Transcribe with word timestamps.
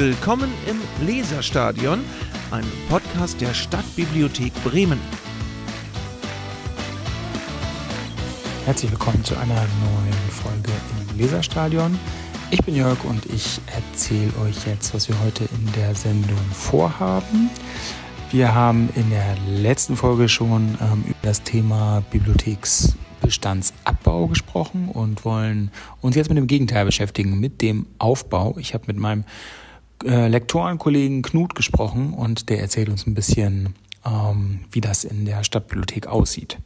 Willkommen 0.00 0.50
im 0.66 0.80
Leserstadion, 1.06 2.02
einem 2.50 2.72
Podcast 2.88 3.38
der 3.38 3.52
Stadtbibliothek 3.52 4.54
Bremen. 4.64 4.98
Herzlich 8.64 8.90
willkommen 8.90 9.22
zu 9.22 9.36
einer 9.36 9.56
neuen 9.56 10.14
Folge 10.30 10.72
im 11.10 11.18
Leserstadion. 11.18 11.98
Ich 12.50 12.64
bin 12.64 12.76
Jörg 12.76 13.04
und 13.04 13.26
ich 13.26 13.60
erzähle 13.66 14.32
euch 14.42 14.66
jetzt, 14.66 14.94
was 14.94 15.06
wir 15.06 15.22
heute 15.22 15.44
in 15.44 15.70
der 15.72 15.94
Sendung 15.94 16.40
vorhaben. 16.50 17.50
Wir 18.30 18.54
haben 18.54 18.88
in 18.96 19.10
der 19.10 19.36
letzten 19.54 19.96
Folge 19.96 20.30
schon 20.30 20.78
ähm, 20.80 21.04
über 21.06 21.18
das 21.20 21.42
Thema 21.42 22.02
Bibliotheksbestandsabbau 22.10 24.28
gesprochen 24.28 24.88
und 24.88 25.26
wollen 25.26 25.70
uns 26.00 26.16
jetzt 26.16 26.30
mit 26.30 26.38
dem 26.38 26.46
Gegenteil 26.46 26.86
beschäftigen, 26.86 27.38
mit 27.38 27.60
dem 27.60 27.84
Aufbau. 27.98 28.56
Ich 28.58 28.72
habe 28.72 28.84
mit 28.86 28.96
meinem 28.96 29.24
äh, 30.04 30.28
Lektorenkollegen 30.28 31.22
Knut 31.22 31.54
gesprochen 31.54 32.14
und 32.14 32.48
der 32.48 32.60
erzählt 32.60 32.88
uns 32.88 33.06
ein 33.06 33.14
bisschen, 33.14 33.74
ähm, 34.04 34.60
wie 34.70 34.80
das 34.80 35.04
in 35.04 35.24
der 35.24 35.44
Stadtbibliothek 35.44 36.06
aussieht. 36.06 36.58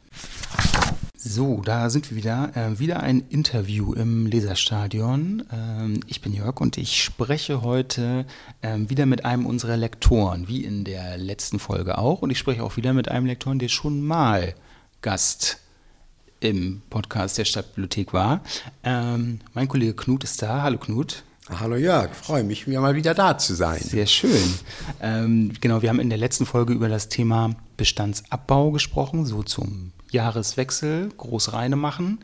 So, 1.27 1.61
da 1.65 1.89
sind 1.89 2.11
wir 2.11 2.17
wieder. 2.17 2.51
Äh, 2.55 2.79
wieder 2.79 3.01
ein 3.01 3.23
Interview 3.29 3.93
im 3.93 4.27
Leserstadion. 4.27 5.43
Ähm, 5.51 5.99
ich 6.05 6.21
bin 6.21 6.33
Jörg 6.33 6.61
und 6.61 6.77
ich 6.77 7.03
spreche 7.03 7.63
heute 7.63 8.27
ähm, 8.61 8.91
wieder 8.91 9.07
mit 9.07 9.25
einem 9.25 9.47
unserer 9.47 9.75
Lektoren, 9.75 10.47
wie 10.47 10.63
in 10.63 10.83
der 10.83 11.17
letzten 11.17 11.57
Folge 11.57 11.97
auch. 11.97 12.21
Und 12.21 12.29
ich 12.29 12.37
spreche 12.37 12.63
auch 12.63 12.77
wieder 12.77 12.93
mit 12.93 13.09
einem 13.09 13.25
Lektoren, 13.25 13.57
der 13.57 13.69
schon 13.69 14.01
mal 14.01 14.53
Gast 15.01 15.57
im 16.41 16.83
Podcast 16.89 17.39
der 17.39 17.45
Stadtbibliothek 17.45 18.13
war. 18.13 18.41
Ähm, 18.83 19.39
mein 19.53 19.67
Kollege 19.67 19.95
Knut 19.95 20.23
ist 20.23 20.41
da. 20.41 20.61
Hallo 20.61 20.77
Knut. 20.77 21.23
Hallo 21.47 21.75
Jörg, 21.75 22.15
freue 22.15 22.43
mich, 22.43 22.65
wieder 22.65 22.81
mal 22.81 22.95
wieder 22.95 23.13
da 23.13 23.37
zu 23.37 23.53
sein. 23.53 23.79
Sehr 23.79 24.07
schön. 24.07 24.55
Ähm, 24.99 25.53
genau, 25.61 25.83
wir 25.83 25.89
haben 25.89 25.99
in 25.99 26.09
der 26.09 26.17
letzten 26.17 26.47
Folge 26.47 26.73
über 26.73 26.89
das 26.89 27.07
Thema 27.07 27.51
Bestandsabbau 27.77 28.71
gesprochen, 28.71 29.27
so 29.27 29.43
zum 29.43 29.91
Jahreswechsel 30.09 31.09
groß 31.15 31.53
reine 31.53 31.75
machen. 31.75 32.17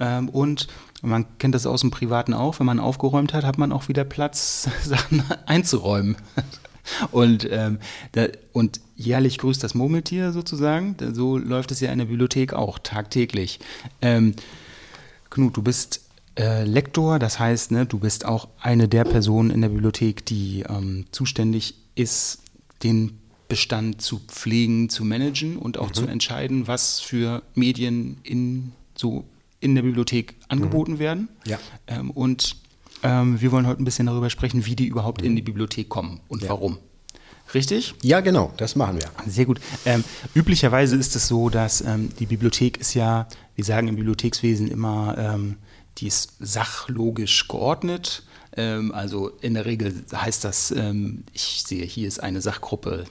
Ähm, 0.00 0.28
und 0.28 0.66
man 1.02 1.38
kennt 1.38 1.54
das 1.54 1.66
aus 1.66 1.82
dem 1.82 1.92
Privaten 1.92 2.34
auch, 2.34 2.58
wenn 2.58 2.66
man 2.66 2.80
aufgeräumt 2.80 3.32
hat, 3.32 3.44
hat 3.44 3.58
man 3.58 3.70
auch 3.70 3.86
wieder 3.86 4.02
Platz, 4.02 4.68
Sachen 4.82 5.22
einzuräumen. 5.46 6.16
Und, 7.12 7.48
ähm, 7.50 7.78
da, 8.12 8.26
und 8.52 8.78
jährlich 8.94 9.38
grüßt 9.38 9.64
das 9.64 9.74
Murmeltier 9.74 10.32
sozusagen. 10.32 10.96
So 11.14 11.38
läuft 11.38 11.70
es 11.70 11.80
ja 11.80 11.90
in 11.90 11.98
der 11.98 12.04
Bibliothek 12.04 12.52
auch 12.52 12.78
tagtäglich. 12.78 13.58
Ähm, 14.02 14.34
Knut, 15.30 15.56
du 15.56 15.62
bist 15.62 16.03
äh, 16.36 16.64
Lektor, 16.64 17.18
das 17.18 17.38
heißt, 17.38 17.70
ne, 17.70 17.86
du 17.86 17.98
bist 17.98 18.24
auch 18.24 18.48
eine 18.60 18.88
der 18.88 19.04
Personen 19.04 19.50
in 19.50 19.60
der 19.60 19.68
Bibliothek, 19.68 20.26
die 20.26 20.64
ähm, 20.68 21.06
zuständig 21.12 21.74
ist, 21.94 22.40
den 22.82 23.18
Bestand 23.48 24.02
zu 24.02 24.20
pflegen, 24.26 24.88
zu 24.88 25.04
managen 25.04 25.56
und 25.58 25.78
auch 25.78 25.88
mhm. 25.88 25.94
zu 25.94 26.06
entscheiden, 26.06 26.66
was 26.66 27.00
für 27.00 27.42
Medien 27.54 28.18
in, 28.22 28.72
so 28.96 29.24
in 29.60 29.74
der 29.74 29.82
Bibliothek 29.82 30.34
angeboten 30.48 30.94
mhm. 30.94 30.98
werden. 30.98 31.28
Ja. 31.46 31.58
Ähm, 31.86 32.10
und 32.10 32.56
ähm, 33.02 33.40
wir 33.40 33.52
wollen 33.52 33.66
heute 33.66 33.82
ein 33.82 33.84
bisschen 33.84 34.06
darüber 34.06 34.30
sprechen, 34.30 34.66
wie 34.66 34.74
die 34.74 34.86
überhaupt 34.86 35.20
mhm. 35.20 35.28
in 35.28 35.36
die 35.36 35.42
Bibliothek 35.42 35.88
kommen 35.88 36.20
und 36.28 36.42
ja. 36.42 36.48
warum. 36.48 36.78
Richtig? 37.52 37.94
Ja, 38.02 38.20
genau, 38.20 38.52
das 38.56 38.74
machen 38.74 38.98
wir. 38.98 39.10
Sehr 39.30 39.44
gut. 39.44 39.60
Ähm, 39.84 40.02
üblicherweise 40.34 40.96
ist 40.96 41.14
es 41.14 41.28
so, 41.28 41.50
dass 41.50 41.82
ähm, 41.82 42.08
die 42.18 42.26
Bibliothek 42.26 42.78
ist 42.78 42.94
ja, 42.94 43.28
wir 43.54 43.64
sagen 43.64 43.86
im 43.88 43.96
Bibliothekswesen 43.96 44.66
immer, 44.66 45.16
ähm, 45.18 45.56
die 45.98 46.06
ist 46.08 46.34
sachlogisch 46.40 47.48
geordnet. 47.48 48.22
Ähm, 48.56 48.92
also 48.92 49.30
in 49.40 49.54
der 49.54 49.66
Regel 49.66 50.04
heißt 50.12 50.44
das, 50.44 50.70
ähm, 50.70 51.24
ich 51.32 51.62
sehe, 51.66 51.84
hier 51.84 52.08
ist 52.08 52.20
eine 52.20 52.40
Sachgruppe 52.40 53.04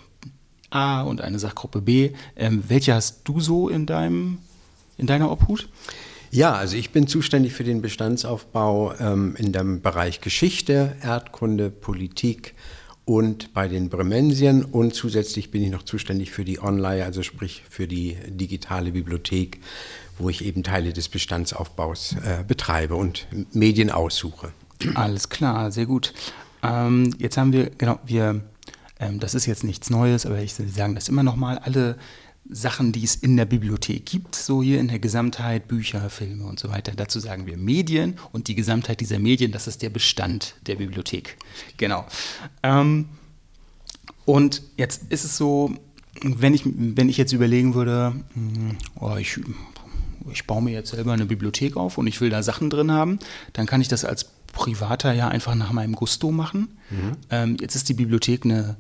A 0.70 1.02
und 1.04 1.22
eine 1.22 1.40
Sachgruppe 1.40 1.82
B. 1.82 2.12
Ähm, 2.36 2.64
welche 2.68 2.94
hast 2.94 3.22
du 3.26 3.40
so 3.40 3.70
in, 3.70 3.86
deinem, 3.86 4.40
in 4.98 5.08
deiner 5.08 5.32
Obhut? 5.32 5.70
Ja, 6.32 6.54
also 6.54 6.78
ich 6.78 6.90
bin 6.90 7.06
zuständig 7.08 7.54
für 7.54 7.64
den 7.64 7.82
Bestandsaufbau 7.84 8.96
ähm, 9.00 9.36
in 9.38 9.52
dem 9.52 9.82
Bereich 9.82 10.20
Geschichte, 10.20 10.96
Erdkunde, 11.02 11.70
Politik 11.70 12.56
und 13.06 13.54
bei 13.54 13.68
den 13.68 13.90
Bremensien 13.90 14.64
und 14.64 14.96
zusätzlich 14.96 15.52
bin 15.52 15.62
ich 15.62 15.70
noch 15.70 15.84
zuständig 15.84 16.32
für 16.32 16.46
die 16.46 16.60
Online, 16.60 17.06
also 17.06 17.22
sprich 17.22 17.62
für 17.70 17.88
die 17.88 18.18
digitale 18.28 18.92
Bibliothek, 18.92 19.60
wo 20.18 20.30
ich 20.30 20.44
eben 20.44 20.64
Teile 20.64 20.94
des 20.94 21.10
Bestandsaufbaus 21.10 22.16
äh, 22.24 22.44
betreibe 22.48 22.96
und 22.96 23.28
Medien 23.54 23.90
aussuche. 23.90 24.52
Alles 24.96 25.30
klar, 25.30 25.72
sehr 25.72 25.86
gut. 25.86 26.14
Ähm, 26.62 27.16
jetzt 27.20 27.38
haben 27.38 27.54
wir, 27.54 27.70
genau, 27.72 28.00
wir 28.06 28.42
ähm, 29.04 29.20
das 29.20 29.34
ist 29.34 29.46
jetzt 29.46 29.64
nichts 29.64 29.90
Neues, 29.90 30.26
aber 30.26 30.42
ich 30.42 30.54
sage 30.54 30.94
das 30.94 31.10
immer 31.10 31.24
noch 31.24 31.36
mal, 31.36 31.58
alle 31.58 31.98
Sachen, 32.50 32.92
die 32.92 33.04
es 33.04 33.16
in 33.16 33.38
der 33.38 33.46
Bibliothek 33.46 34.06
gibt, 34.06 34.36
so 34.36 34.62
hier 34.62 34.80
in 34.80 34.90
der 34.90 35.00
Gesamtheit, 35.00 35.68
Bücher, 35.68 36.10
Filme 36.10 36.46
und 36.46 36.60
so 36.60 36.70
weiter. 36.70 36.92
Dazu 36.96 37.20
sagen 37.20 37.46
wir 37.46 37.58
Medien 37.58 38.20
und 38.32 38.48
die 38.48 38.56
Gesamtheit 38.56 39.00
dieser 39.00 39.20
Medien, 39.20 39.52
das 39.52 39.68
ist 39.68 39.82
der 39.82 39.90
Bestand 39.90 40.56
der 40.68 40.76
Bibliothek. 40.76 41.38
Genau. 41.78 42.06
Ähm, 42.62 43.08
und 44.26 44.62
jetzt 44.78 45.04
ist 45.10 45.24
es 45.24 45.38
so, 45.38 45.74
wenn 46.22 46.54
ich, 46.54 46.64
wenn 46.66 47.10
ich 47.10 47.18
jetzt 47.18 47.34
überlegen 47.34 47.76
würde, 47.76 48.14
hm, 48.34 48.78
oh, 49.00 49.16
ich, 49.18 49.40
ich 50.32 50.48
baue 50.48 50.62
mir 50.62 50.72
jetzt 50.72 50.92
selber 50.92 51.14
eine 51.14 51.26
Bibliothek 51.26 51.78
auf 51.78 51.98
und 51.98 52.08
ich 52.08 52.22
will 52.22 52.30
da 52.30 52.44
Sachen 52.44 52.70
drin 52.70 52.92
haben, 52.92 53.20
dann 53.54 53.66
kann 53.66 53.82
ich 53.82 53.88
das 53.88 54.06
als 54.06 54.26
Privater 54.54 55.14
ja 55.14 55.28
einfach 55.28 55.56
nach 55.56 55.72
meinem 55.72 55.96
Gusto 55.96 56.32
machen. 56.32 56.78
Mhm. 56.90 57.12
Ähm, 57.30 57.58
jetzt 57.60 57.76
ist 57.76 57.90
die 57.90 57.94
Bibliothek 57.94 58.46
eine 58.46 58.76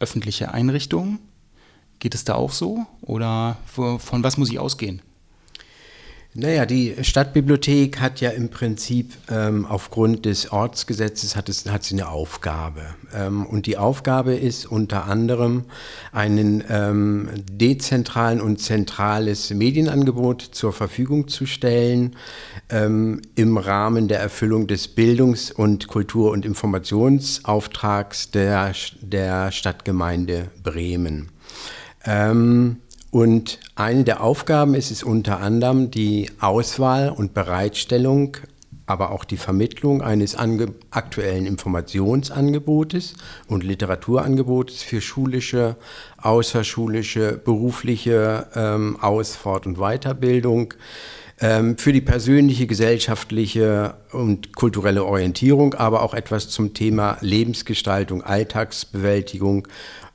öffentliche 0.00 0.52
Einrichtung. 0.52 1.18
Geht 1.98 2.14
es 2.14 2.24
da 2.24 2.34
auch 2.34 2.50
so? 2.50 2.86
Oder 3.00 3.58
von 3.66 4.24
was 4.24 4.36
muss 4.36 4.50
ich 4.50 4.58
ausgehen? 4.58 5.02
Naja, 6.34 6.64
die 6.64 6.94
Stadtbibliothek 7.02 8.00
hat 8.00 8.22
ja 8.22 8.30
im 8.30 8.48
Prinzip 8.48 9.12
ähm, 9.30 9.66
aufgrund 9.66 10.24
des 10.24 10.50
Ortsgesetzes 10.50 11.36
hat, 11.36 11.50
es, 11.50 11.66
hat 11.66 11.84
sie 11.84 11.94
eine 11.94 12.08
Aufgabe. 12.08 12.80
Ähm, 13.14 13.44
und 13.44 13.66
die 13.66 13.76
Aufgabe 13.76 14.34
ist 14.34 14.64
unter 14.64 15.04
anderem 15.04 15.64
einen 16.10 16.64
ähm, 16.70 17.28
dezentralen 17.50 18.40
und 18.40 18.60
zentrales 18.60 19.50
Medienangebot 19.50 20.40
zur 20.40 20.72
Verfügung 20.72 21.28
zu 21.28 21.44
stellen 21.44 22.16
ähm, 22.70 23.20
im 23.34 23.58
Rahmen 23.58 24.08
der 24.08 24.20
Erfüllung 24.20 24.66
des 24.66 24.88
Bildungs- 24.88 25.52
und 25.52 25.86
Kultur- 25.86 26.30
und 26.30 26.46
Informationsauftrags 26.46 28.30
der, 28.30 28.72
der 29.02 29.52
Stadtgemeinde 29.52 30.50
Bremen. 30.62 31.28
Ähm, 32.06 32.78
und 33.12 33.60
eine 33.74 34.04
der 34.04 34.22
Aufgaben 34.22 34.74
ist 34.74 34.90
es 34.90 35.02
unter 35.02 35.38
anderem 35.40 35.90
die 35.90 36.30
Auswahl 36.40 37.10
und 37.10 37.34
Bereitstellung, 37.34 38.38
aber 38.86 39.10
auch 39.10 39.24
die 39.24 39.36
Vermittlung 39.36 40.00
eines 40.00 40.34
aktuellen 40.34 41.44
Informationsangebotes 41.44 43.12
und 43.48 43.64
Literaturangebotes 43.64 44.82
für 44.82 45.02
schulische, 45.02 45.76
außerschulische, 46.16 47.38
berufliche 47.44 48.46
ähm, 48.54 48.96
Aus-, 48.98 49.36
Fort- 49.36 49.66
und 49.66 49.76
Weiterbildung, 49.76 50.72
ähm, 51.42 51.76
für 51.76 51.92
die 51.92 52.00
persönliche, 52.00 52.66
gesellschaftliche 52.66 53.94
und 54.12 54.56
kulturelle 54.56 55.04
Orientierung, 55.04 55.74
aber 55.74 56.02
auch 56.02 56.14
etwas 56.14 56.48
zum 56.48 56.72
Thema 56.72 57.18
Lebensgestaltung, 57.20 58.22
Alltagsbewältigung 58.22 59.68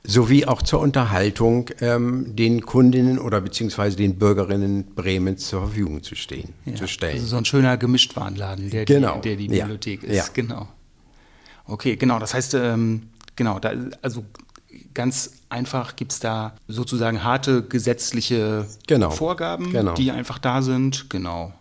sowie 0.08 0.46
auch 0.46 0.62
zur 0.62 0.80
Unterhaltung 0.80 1.70
ähm, 1.82 2.34
den 2.34 2.62
Kundinnen 2.62 3.18
oder 3.18 3.42
beziehungsweise 3.42 3.96
den 3.96 4.18
Bürgerinnen 4.18 4.94
Bremens 4.94 5.48
zur 5.48 5.60
Verfügung 5.60 6.02
zu, 6.02 6.14
stehen, 6.14 6.54
ja, 6.64 6.74
zu 6.76 6.88
stellen. 6.88 7.16
Also 7.16 7.26
so 7.26 7.36
ein 7.36 7.44
schöner 7.44 7.76
Gemischtwarenladen, 7.76 8.70
der, 8.70 8.86
genau. 8.86 9.16
die, 9.16 9.28
der 9.28 9.36
die 9.36 9.48
Bibliothek 9.48 10.02
ja. 10.04 10.08
ist. 10.08 10.16
Ja. 10.16 10.24
Genau. 10.32 10.66
Okay, 11.66 11.96
genau. 11.96 12.18
Das 12.18 12.32
heißt, 12.32 12.54
ähm, 12.54 13.10
genau, 13.36 13.58
da, 13.58 13.72
also 14.00 14.24
ganz 14.94 15.32
einfach 15.50 15.94
gibt 15.94 16.12
es 16.12 16.20
da 16.20 16.56
sozusagen 16.68 17.22
harte 17.22 17.62
gesetzliche 17.62 18.66
genau. 18.86 19.10
Vorgaben, 19.10 19.72
genau. 19.72 19.92
die 19.92 20.10
einfach 20.10 20.38
da 20.38 20.62
sind. 20.62 21.10
Genau. 21.10 21.52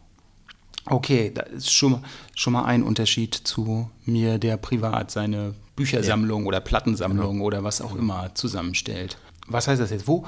Okay, 0.89 1.31
da 1.33 1.41
ist 1.43 1.73
schon, 1.73 2.03
schon 2.35 2.53
mal 2.53 2.65
ein 2.65 2.83
Unterschied 2.83 3.35
zu 3.35 3.89
mir, 4.05 4.37
der 4.37 4.57
privat 4.57 5.11
seine 5.11 5.53
Büchersammlung 5.75 6.43
ja. 6.43 6.47
oder 6.47 6.59
Plattensammlung 6.59 7.33
genau. 7.33 7.45
oder 7.45 7.63
was 7.63 7.81
auch 7.81 7.95
immer 7.95 8.33
zusammenstellt. 8.35 9.17
Was 9.47 9.67
heißt 9.67 9.81
das 9.81 9.91
jetzt? 9.91 10.07
Wo, 10.07 10.25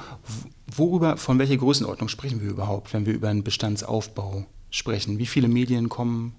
worüber, 0.74 1.16
von 1.16 1.38
welcher 1.38 1.56
Größenordnung 1.56 2.08
sprechen 2.08 2.40
wir 2.40 2.50
überhaupt, 2.50 2.94
wenn 2.94 3.04
wir 3.04 3.12
über 3.12 3.28
einen 3.28 3.44
Bestandsaufbau 3.44 4.46
sprechen? 4.70 5.18
Wie 5.18 5.26
viele 5.26 5.48
Medien 5.48 5.88
kommen 5.88 6.34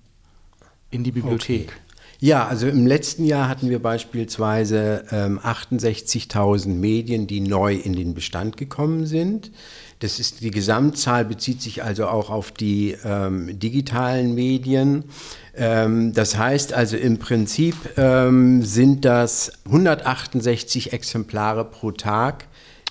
in 0.90 1.04
die 1.04 1.12
Bibliothek? 1.12 1.70
Okay. 1.70 1.78
Ja, 2.24 2.48
also 2.48 2.68
im 2.68 2.86
letzten 2.86 3.26
Jahr 3.26 3.48
hatten 3.50 3.70
wir 3.70 3.80
beispielsweise 3.80 5.06
ähm, 5.12 5.40
68.000 5.40 6.70
Medien, 6.70 7.26
die 7.26 7.40
neu 7.40 7.76
in 7.76 7.94
den 7.94 8.14
Bestand 8.14 8.58
gekommen 8.58 9.08
sind. 9.08 9.52
Das 10.02 10.20
ist 10.20 10.42
die 10.42 10.52
Gesamtzahl, 10.52 11.26
bezieht 11.26 11.62
sich 11.62 11.84
also 11.84 12.08
auch 12.08 12.30
auf 12.30 12.52
die 12.52 12.98
ähm, 13.06 13.60
digitalen 13.60 14.34
Medien. 14.34 15.06
Ähm, 15.56 16.12
das 16.14 16.38
heißt 16.38 16.74
also 16.74 16.98
im 16.98 17.20
Prinzip 17.20 17.76
ähm, 17.98 18.64
sind 18.64 19.06
das 19.06 19.52
168 19.66 20.92
Exemplare 20.92 21.66
pro 21.66 21.92
Tag 21.92 22.48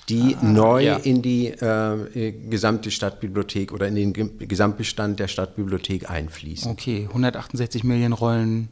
die 0.08 0.36
ah, 0.40 0.44
neu 0.44 0.84
ja. 0.84 0.96
in 0.96 1.22
die 1.22 1.48
äh, 1.48 2.32
gesamte 2.48 2.90
Stadtbibliothek 2.90 3.72
oder 3.72 3.86
in 3.86 3.94
den 3.94 4.38
Gesamtbestand 4.38 5.20
der 5.20 5.28
Stadtbibliothek 5.28 6.10
einfließen. 6.10 6.70
Okay, 6.70 7.06
168 7.08 7.84
Millionen 7.84 8.12
Rollen 8.12 8.68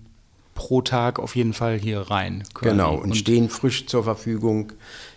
pro 0.55 0.82
Tag 0.82 1.20
auf 1.20 1.37
jeden 1.37 1.52
Fall 1.52 1.79
hier 1.79 2.00
rein. 2.00 2.43
Quasi. 2.55 2.70
Genau, 2.70 2.94
und, 2.94 3.11
und, 3.11 3.17
stehen 3.17 3.49
frisch 3.49 3.87
zur 3.87 4.02
Verfügung 4.02 4.73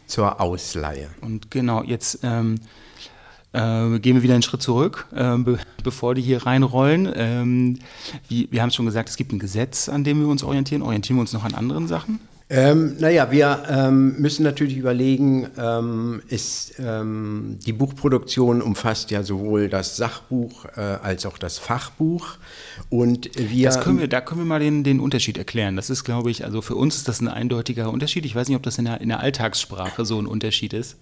zur 0.06 0.39
Ausleihe. 0.39 1.09
Und 1.21 1.50
genau, 1.50 1.81
jetzt 1.83 2.19
ähm, 2.21 2.59
äh, 3.53 4.00
gehen 4.00 4.15
wir 4.15 4.24
wieder 4.24 4.33
einen 4.33 4.44
Schritt 4.44 4.62
zurück, 4.62 5.07
äh, 5.13 5.38
be 5.38 5.59
bevor 5.83 6.15
die 6.15 6.21
hier 6.21 6.45
reinrollen. 6.45 7.12
Ähm, 7.15 7.80
wie, 8.27 8.48
wir 8.51 8.62
haben 8.62 8.69
es 8.69 8.75
schon 8.75 8.86
gesagt, 8.86 9.09
es 9.09 9.18
gibt 9.18 9.33
ein 9.33 9.39
Gesetz, 9.39 9.89
an 9.89 10.03
dem 10.03 10.19
wir 10.19 10.27
uns 10.27 10.44
orientieren. 10.44 10.81
Orientieren 10.81 11.18
wir 11.18 11.21
uns 11.21 11.33
noch 11.33 11.44
an 11.44 11.56
anderen 11.56 11.88
Sachen? 11.88 12.19
Ähm, 12.53 12.98
naja, 13.00 13.31
wir 13.31 13.63
ähm, 13.69 14.19
müssen 14.19 14.44
natürlich 14.44 14.75
überlegen, 14.75 15.48
ähm, 15.57 16.21
ist, 16.27 16.74
ähm, 16.80 17.57
die 17.65 17.71
Buchproduktion 17.71 18.62
umfasst 18.62 19.09
ja 19.09 19.24
sowohl 19.24 19.69
das 19.69 19.95
Sachbuch 19.95 20.65
äh, 20.75 20.81
als 20.81 21.25
auch 21.25 21.38
das 21.38 21.59
Fachbuch. 21.59 22.36
Und 22.89 23.30
wir, 23.38 23.68
das 23.68 23.80
können 23.80 24.00
wir, 24.00 24.09
da 24.09 24.19
können 24.19 24.42
wir 24.42 24.45
mal 24.45 24.59
den, 24.59 24.83
den 24.83 25.00
Unterschied 25.00 25.38
erklären. 25.38 25.77
Das 25.77 25.89
ist, 25.89 26.04
glaube 26.04 26.30
ich, 26.30 26.44
also 26.44 26.62
für 26.62 26.75
uns 26.75 26.97
ist 26.97 27.07
das 27.07 27.21
ein 27.21 27.30
eindeutiger 27.30 27.89
Unterschied. 27.89 28.25
Ich 28.25 28.36
weiß 28.36 28.50
nicht, 28.50 28.57
ob 28.57 28.63
das 28.63 28.77
in 28.77 28.83
der, 28.83 29.00
in 29.00 29.07
der 29.07 29.21
Alltagssprache 29.21 30.04
so 30.04 30.19
ein 30.19 30.25
Unterschied 30.25 30.74
ist. 30.74 30.97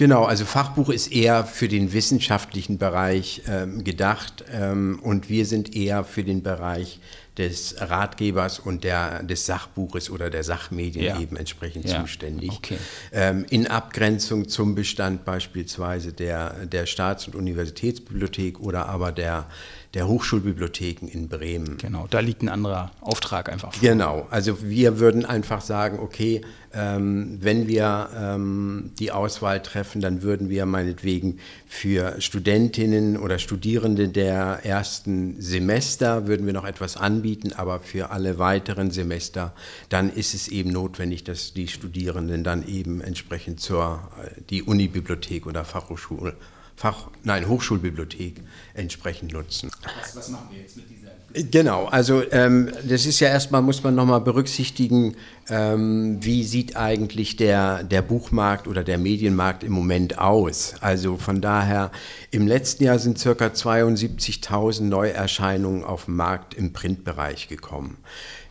Genau, 0.00 0.24
also 0.24 0.46
Fachbuch 0.46 0.88
ist 0.88 1.12
eher 1.12 1.44
für 1.44 1.68
den 1.68 1.92
wissenschaftlichen 1.92 2.78
Bereich 2.78 3.42
ähm, 3.46 3.84
gedacht 3.84 4.46
ähm, 4.50 4.98
und 5.02 5.28
wir 5.28 5.44
sind 5.44 5.76
eher 5.76 6.04
für 6.04 6.24
den 6.24 6.42
Bereich 6.42 7.00
des 7.36 7.74
Ratgebers 7.78 8.60
und 8.60 8.82
der, 8.82 9.22
des 9.22 9.44
Sachbuches 9.44 10.08
oder 10.08 10.30
der 10.30 10.42
Sachmedien 10.42 11.04
ja. 11.04 11.20
eben 11.20 11.36
entsprechend 11.36 11.86
ja. 11.86 12.00
zuständig. 12.00 12.50
Okay. 12.50 12.78
Ähm, 13.12 13.44
in 13.50 13.66
Abgrenzung 13.66 14.48
zum 14.48 14.74
Bestand 14.74 15.26
beispielsweise 15.26 16.14
der, 16.14 16.64
der 16.64 16.86
Staats- 16.86 17.26
und 17.26 17.34
Universitätsbibliothek 17.34 18.58
oder 18.58 18.88
aber 18.88 19.12
der 19.12 19.48
der 19.94 20.06
Hochschulbibliotheken 20.06 21.08
in 21.08 21.28
Bremen. 21.28 21.76
Genau, 21.78 22.06
da 22.08 22.20
liegt 22.20 22.42
ein 22.42 22.48
anderer 22.48 22.92
Auftrag 23.00 23.50
einfach 23.50 23.72
vor. 23.72 23.80
Genau, 23.80 24.26
also 24.30 24.62
wir 24.62 25.00
würden 25.00 25.24
einfach 25.24 25.60
sagen, 25.60 25.98
okay, 25.98 26.42
ähm, 26.72 27.38
wenn 27.40 27.66
wir 27.66 28.10
ähm, 28.16 28.92
die 28.98 29.10
Auswahl 29.12 29.62
treffen, 29.62 30.00
dann 30.00 30.22
würden 30.22 30.48
wir 30.48 30.66
meinetwegen 30.66 31.38
für 31.66 32.20
Studentinnen 32.20 33.16
oder 33.16 33.38
Studierende 33.38 34.08
der 34.08 34.60
ersten 34.64 35.40
Semester 35.40 36.26
würden 36.26 36.46
wir 36.46 36.52
noch 36.52 36.64
etwas 36.64 36.96
anbieten, 36.96 37.52
aber 37.54 37.80
für 37.80 38.10
alle 38.10 38.38
weiteren 38.38 38.90
Semester, 38.90 39.52
dann 39.88 40.12
ist 40.12 40.34
es 40.34 40.48
eben 40.48 40.70
notwendig, 40.70 41.24
dass 41.24 41.52
die 41.54 41.68
Studierenden 41.68 42.44
dann 42.44 42.66
eben 42.66 43.00
entsprechend 43.00 43.60
zur 43.60 44.08
äh, 44.22 44.40
die 44.50 44.62
Unibibliothek 44.62 45.46
oder 45.46 45.64
Fachhochschule 45.64 46.36
Fach, 46.80 47.10
nein, 47.24 47.46
Hochschulbibliothek 47.46 48.40
entsprechend 48.72 49.34
nutzen. 49.34 49.70
Was, 50.00 50.16
was 50.16 50.28
machen 50.30 50.48
wir 50.50 50.60
jetzt 50.60 50.78
mit 50.78 50.88
dieser? 50.88 50.99
Genau, 51.32 51.84
also 51.86 52.22
ähm, 52.32 52.70
das 52.82 53.06
ist 53.06 53.20
ja 53.20 53.28
erstmal, 53.28 53.62
muss 53.62 53.84
man 53.84 53.94
nochmal 53.94 54.20
berücksichtigen, 54.20 55.14
ähm, 55.48 56.18
wie 56.20 56.42
sieht 56.42 56.76
eigentlich 56.76 57.36
der, 57.36 57.84
der 57.84 58.02
Buchmarkt 58.02 58.66
oder 58.66 58.82
der 58.82 58.98
Medienmarkt 58.98 59.62
im 59.62 59.72
Moment 59.72 60.18
aus. 60.18 60.74
Also 60.80 61.16
von 61.18 61.40
daher, 61.40 61.92
im 62.32 62.48
letzten 62.48 62.82
Jahr 62.82 62.98
sind 62.98 63.22
ca. 63.22 63.30
72.000 63.30 64.82
Neuerscheinungen 64.82 65.84
auf 65.84 66.06
dem 66.06 66.16
Markt 66.16 66.54
im 66.54 66.72
Printbereich 66.72 67.46
gekommen. 67.46 67.98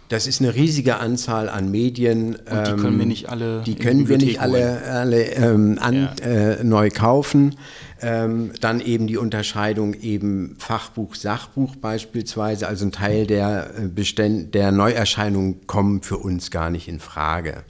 Das 0.09 0.25
ist 0.25 0.41
eine 0.41 0.55
riesige 0.55 0.97
Anzahl 0.97 1.49
an 1.49 1.69
Medien. 1.69 2.35
Und 2.35 2.67
die 2.67 2.81
können 2.81 2.97
wir 2.97 3.03
ähm, 3.03 3.07
nicht 3.07 3.29
alle. 3.29 3.61
Die 3.61 3.75
können 3.75 4.07
wir 4.09 4.17
nicht 4.17 4.41
alle, 4.41 4.81
alle 4.81 5.21
ähm, 5.33 5.77
an, 5.79 6.09
ja. 6.19 6.25
äh, 6.25 6.63
neu 6.63 6.89
kaufen. 6.89 7.55
Ähm, 8.01 8.53
dann 8.61 8.79
eben 8.79 9.07
die 9.07 9.17
Unterscheidung 9.17 9.93
eben 9.93 10.55
Fachbuch, 10.57 11.15
Sachbuch 11.15 11.75
beispielsweise. 11.75 12.67
Also 12.67 12.85
ein 12.85 12.91
Teil 12.91 13.27
der, 13.27 13.73
äh, 13.77 13.87
Beständ 13.87 14.55
der 14.55 14.71
Neuerscheinungen 14.71 15.67
kommen 15.67 16.01
für 16.01 16.17
uns 16.17 16.51
gar 16.51 16.69
nicht 16.69 16.87
in 16.87 16.99
Frage. 16.99 17.63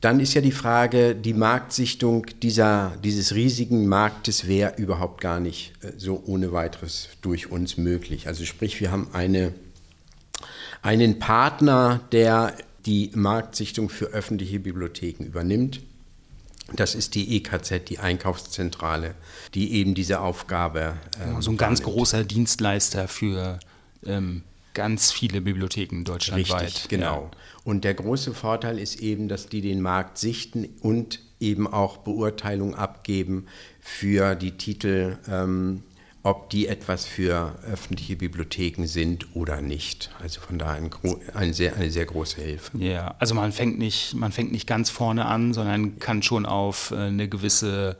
Dann 0.00 0.20
ist 0.20 0.34
ja 0.34 0.40
die 0.40 0.52
Frage, 0.52 1.14
die 1.14 1.32
Marktsichtung 1.34 2.26
dieser, 2.42 2.92
dieses 3.02 3.34
riesigen 3.34 3.86
Marktes 3.88 4.46
wäre 4.46 4.74
überhaupt 4.76 5.20
gar 5.20 5.40
nicht 5.40 5.72
äh, 5.82 5.92
so 5.96 6.22
ohne 6.26 6.52
weiteres 6.52 7.08
durch 7.22 7.50
uns 7.50 7.76
möglich. 7.76 8.28
Also 8.28 8.44
sprich, 8.44 8.80
wir 8.80 8.90
haben 8.90 9.08
eine, 9.12 9.54
einen 10.82 11.18
Partner, 11.18 12.00
der 12.12 12.54
die 12.86 13.10
Marktsichtung 13.14 13.88
für 13.88 14.06
öffentliche 14.06 14.60
Bibliotheken 14.60 15.24
übernimmt. 15.24 15.80
Das 16.72 16.94
ist 16.94 17.14
die 17.14 17.36
EKZ, 17.36 17.88
die 17.88 17.98
Einkaufszentrale, 17.98 19.14
die 19.54 19.72
eben 19.72 19.94
diese 19.94 20.20
Aufgabe. 20.20 20.96
Ähm, 21.22 21.42
so 21.42 21.50
ein 21.50 21.56
ganz 21.56 21.80
annimmt. 21.80 21.94
großer 21.94 22.24
Dienstleister 22.24 23.06
für 23.06 23.58
ähm, 24.04 24.42
ganz 24.72 25.12
viele 25.12 25.40
Bibliotheken 25.40 26.04
deutschlandweit. 26.04 26.62
Richtig, 26.62 26.88
genau. 26.88 27.30
Ja. 27.32 27.38
Und 27.64 27.84
der 27.84 27.94
große 27.94 28.34
Vorteil 28.34 28.78
ist 28.78 28.96
eben, 28.96 29.28
dass 29.28 29.48
die 29.48 29.60
den 29.60 29.80
Markt 29.80 30.18
sichten 30.18 30.68
und 30.80 31.20
eben 31.40 31.66
auch 31.66 31.98
Beurteilung 31.98 32.74
abgeben 32.74 33.46
für 33.80 34.34
die 34.34 34.52
Titel, 34.52 35.18
ähm, 35.28 35.82
ob 36.24 36.48
die 36.48 36.66
etwas 36.68 37.04
für 37.04 37.54
öffentliche 37.70 38.16
Bibliotheken 38.16 38.86
sind 38.86 39.36
oder 39.36 39.60
nicht. 39.60 40.10
Also 40.22 40.40
von 40.40 40.58
daher 40.58 40.82
ein, 40.82 40.90
ein 41.34 41.52
sehr, 41.52 41.76
eine 41.76 41.90
sehr 41.90 42.06
große 42.06 42.40
Hilfe. 42.40 42.78
Ja, 42.78 43.14
also 43.18 43.34
man 43.34 43.52
fängt 43.52 43.78
nicht, 43.78 44.14
man 44.14 44.32
fängt 44.32 44.50
nicht 44.50 44.66
ganz 44.66 44.88
vorne 44.88 45.26
an, 45.26 45.52
sondern 45.52 45.98
kann 45.98 46.22
schon 46.22 46.46
auf 46.46 46.90
äh, 46.90 46.96
eine 46.96 47.28
gewisse 47.28 47.96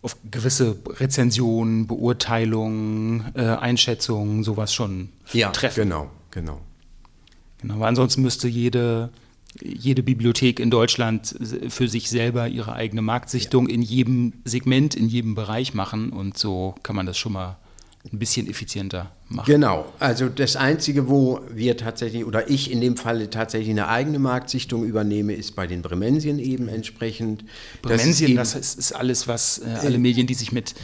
auf 0.00 0.16
gewisse 0.28 0.76
Rezensionen, 0.88 1.86
Beurteilungen, 1.86 3.30
äh, 3.34 3.42
Einschätzungen, 3.42 4.42
sowas 4.42 4.74
schon 4.74 5.10
ja, 5.32 5.50
treffen. 5.50 5.84
Genau, 5.84 6.10
genau. 6.32 6.60
Genau, 7.58 7.78
weil 7.78 7.88
ansonsten 7.88 8.22
müsste 8.22 8.48
jede 8.48 9.10
jede 9.60 10.02
Bibliothek 10.02 10.60
in 10.60 10.70
Deutschland 10.70 11.34
für 11.68 11.88
sich 11.88 12.08
selber 12.08 12.48
ihre 12.48 12.72
eigene 12.72 13.02
Marktsichtung 13.02 13.68
ja. 13.68 13.74
in 13.74 13.82
jedem 13.82 14.32
Segment, 14.44 14.94
in 14.94 15.08
jedem 15.08 15.34
Bereich 15.34 15.74
machen 15.74 16.10
und 16.10 16.38
so 16.38 16.74
kann 16.82 16.96
man 16.96 17.06
das 17.06 17.18
schon 17.18 17.32
mal 17.32 17.58
ein 18.10 18.18
bisschen 18.18 18.48
effizienter 18.48 19.12
machen. 19.28 19.46
Genau, 19.46 19.92
also 20.00 20.28
das 20.28 20.56
Einzige, 20.56 21.08
wo 21.08 21.40
wir 21.50 21.76
tatsächlich 21.76 22.24
oder 22.24 22.50
ich 22.50 22.70
in 22.70 22.80
dem 22.80 22.96
Falle 22.96 23.30
tatsächlich 23.30 23.70
eine 23.70 23.88
eigene 23.88 24.18
Marktsichtung 24.18 24.84
übernehme, 24.84 25.34
ist 25.34 25.54
bei 25.54 25.66
den 25.66 25.82
Bremensien 25.82 26.38
eben 26.38 26.68
entsprechend. 26.68 27.44
Bremensien, 27.80 28.34
das, 28.34 28.54
das 28.54 28.74
ist, 28.74 28.92
alles, 28.92 29.28
was 29.28 29.58
äh, 29.58 29.86
alle 29.86 29.98
Medien, 29.98 30.26
die 30.26 30.34
sich 30.34 30.50
mit 30.50 30.74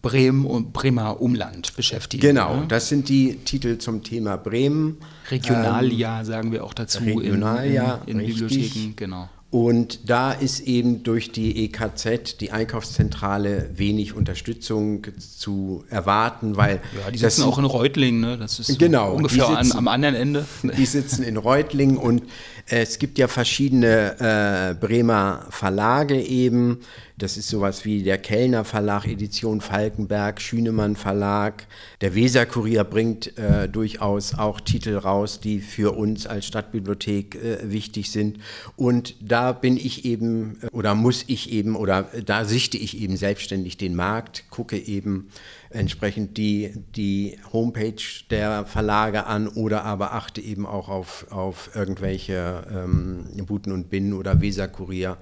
Bremen 0.00 0.46
und 0.46 0.72
Bremer 0.72 1.20
Umland 1.20 1.76
beschäftigen. 1.76 2.22
Genau, 2.22 2.60
ne? 2.60 2.66
das 2.68 2.88
sind 2.88 3.08
die 3.10 3.36
Titel 3.44 3.76
zum 3.78 4.02
Thema 4.02 4.36
Bremen. 4.36 4.96
Regionaljahr 5.30 6.20
ähm, 6.20 6.26
sagen 6.26 6.52
wir 6.52 6.64
auch 6.64 6.74
dazu 6.74 7.02
Regionaljahr, 7.02 8.02
in, 8.06 8.18
in, 8.18 8.20
in 8.20 8.26
Bibliotheken, 8.26 8.92
genau. 8.96 9.28
Und 9.50 10.10
da 10.10 10.32
ist 10.32 10.60
eben 10.60 11.04
durch 11.04 11.30
die 11.30 11.64
EKZ, 11.64 12.40
die 12.40 12.50
Einkaufszentrale, 12.50 13.70
wenig 13.74 14.12
Unterstützung 14.14 15.06
zu 15.18 15.84
erwarten, 15.88 16.56
weil. 16.56 16.80
Ja, 17.00 17.10
die 17.10 17.18
sitzen 17.18 17.44
auch 17.44 17.58
in 17.58 17.64
Reutlingen, 17.64 18.20
ne? 18.20 18.38
Das 18.38 18.58
ist 18.58 18.78
genau, 18.78 19.14
ungefähr 19.14 19.46
sitzen, 19.46 19.72
an, 19.72 19.78
am 19.78 19.88
anderen 19.88 20.16
Ende. 20.16 20.44
Die 20.76 20.84
sitzen 20.84 21.22
in 21.22 21.36
Reutlingen 21.36 21.96
und 21.96 22.24
es 22.66 22.98
gibt 22.98 23.18
ja 23.18 23.28
verschiedene 23.28 24.16
äh, 24.18 24.74
Bremer 24.74 25.46
Verlage 25.50 26.20
eben. 26.20 26.80
Das 27.18 27.38
ist 27.38 27.48
sowas 27.48 27.86
wie 27.86 28.02
der 28.02 28.18
Kellner 28.18 28.66
Verlag, 28.66 29.06
Edition 29.06 29.62
Falkenberg, 29.62 30.38
Schünemann 30.38 30.96
Verlag. 30.96 31.66
Der 32.02 32.14
Weser-Kurier 32.14 32.84
bringt 32.84 33.38
äh, 33.38 33.70
durchaus 33.70 34.34
auch 34.34 34.60
Titel 34.60 34.98
raus, 34.98 35.40
die 35.40 35.60
für 35.60 35.96
uns 35.96 36.26
als 36.26 36.46
Stadtbibliothek 36.46 37.34
äh, 37.36 37.72
wichtig 37.72 38.10
sind. 38.10 38.38
Und 38.76 39.14
da 39.20 39.52
bin 39.52 39.78
ich 39.78 40.04
eben 40.04 40.58
äh, 40.60 40.66
oder 40.72 40.94
muss 40.94 41.24
ich 41.26 41.50
eben 41.52 41.74
oder 41.74 42.02
da 42.02 42.44
sichte 42.44 42.76
ich 42.76 43.00
eben 43.00 43.16
selbstständig 43.16 43.78
den 43.78 43.94
Markt, 43.94 44.44
gucke 44.50 44.76
eben, 44.76 45.28
entsprechend 45.76 46.36
die, 46.36 46.72
die 46.96 47.38
Homepage 47.52 48.02
der 48.30 48.64
Verlage 48.64 49.26
an 49.26 49.48
oder 49.48 49.84
aber 49.84 50.12
achte 50.14 50.40
eben 50.40 50.66
auch 50.66 50.88
auf, 50.88 51.26
auf 51.30 51.70
irgendwelche 51.74 52.66
ähm, 52.70 53.26
Buten 53.46 53.72
und 53.72 53.90
Binnen 53.90 54.12
oder 54.12 54.40
Weserkurier, 54.40 55.16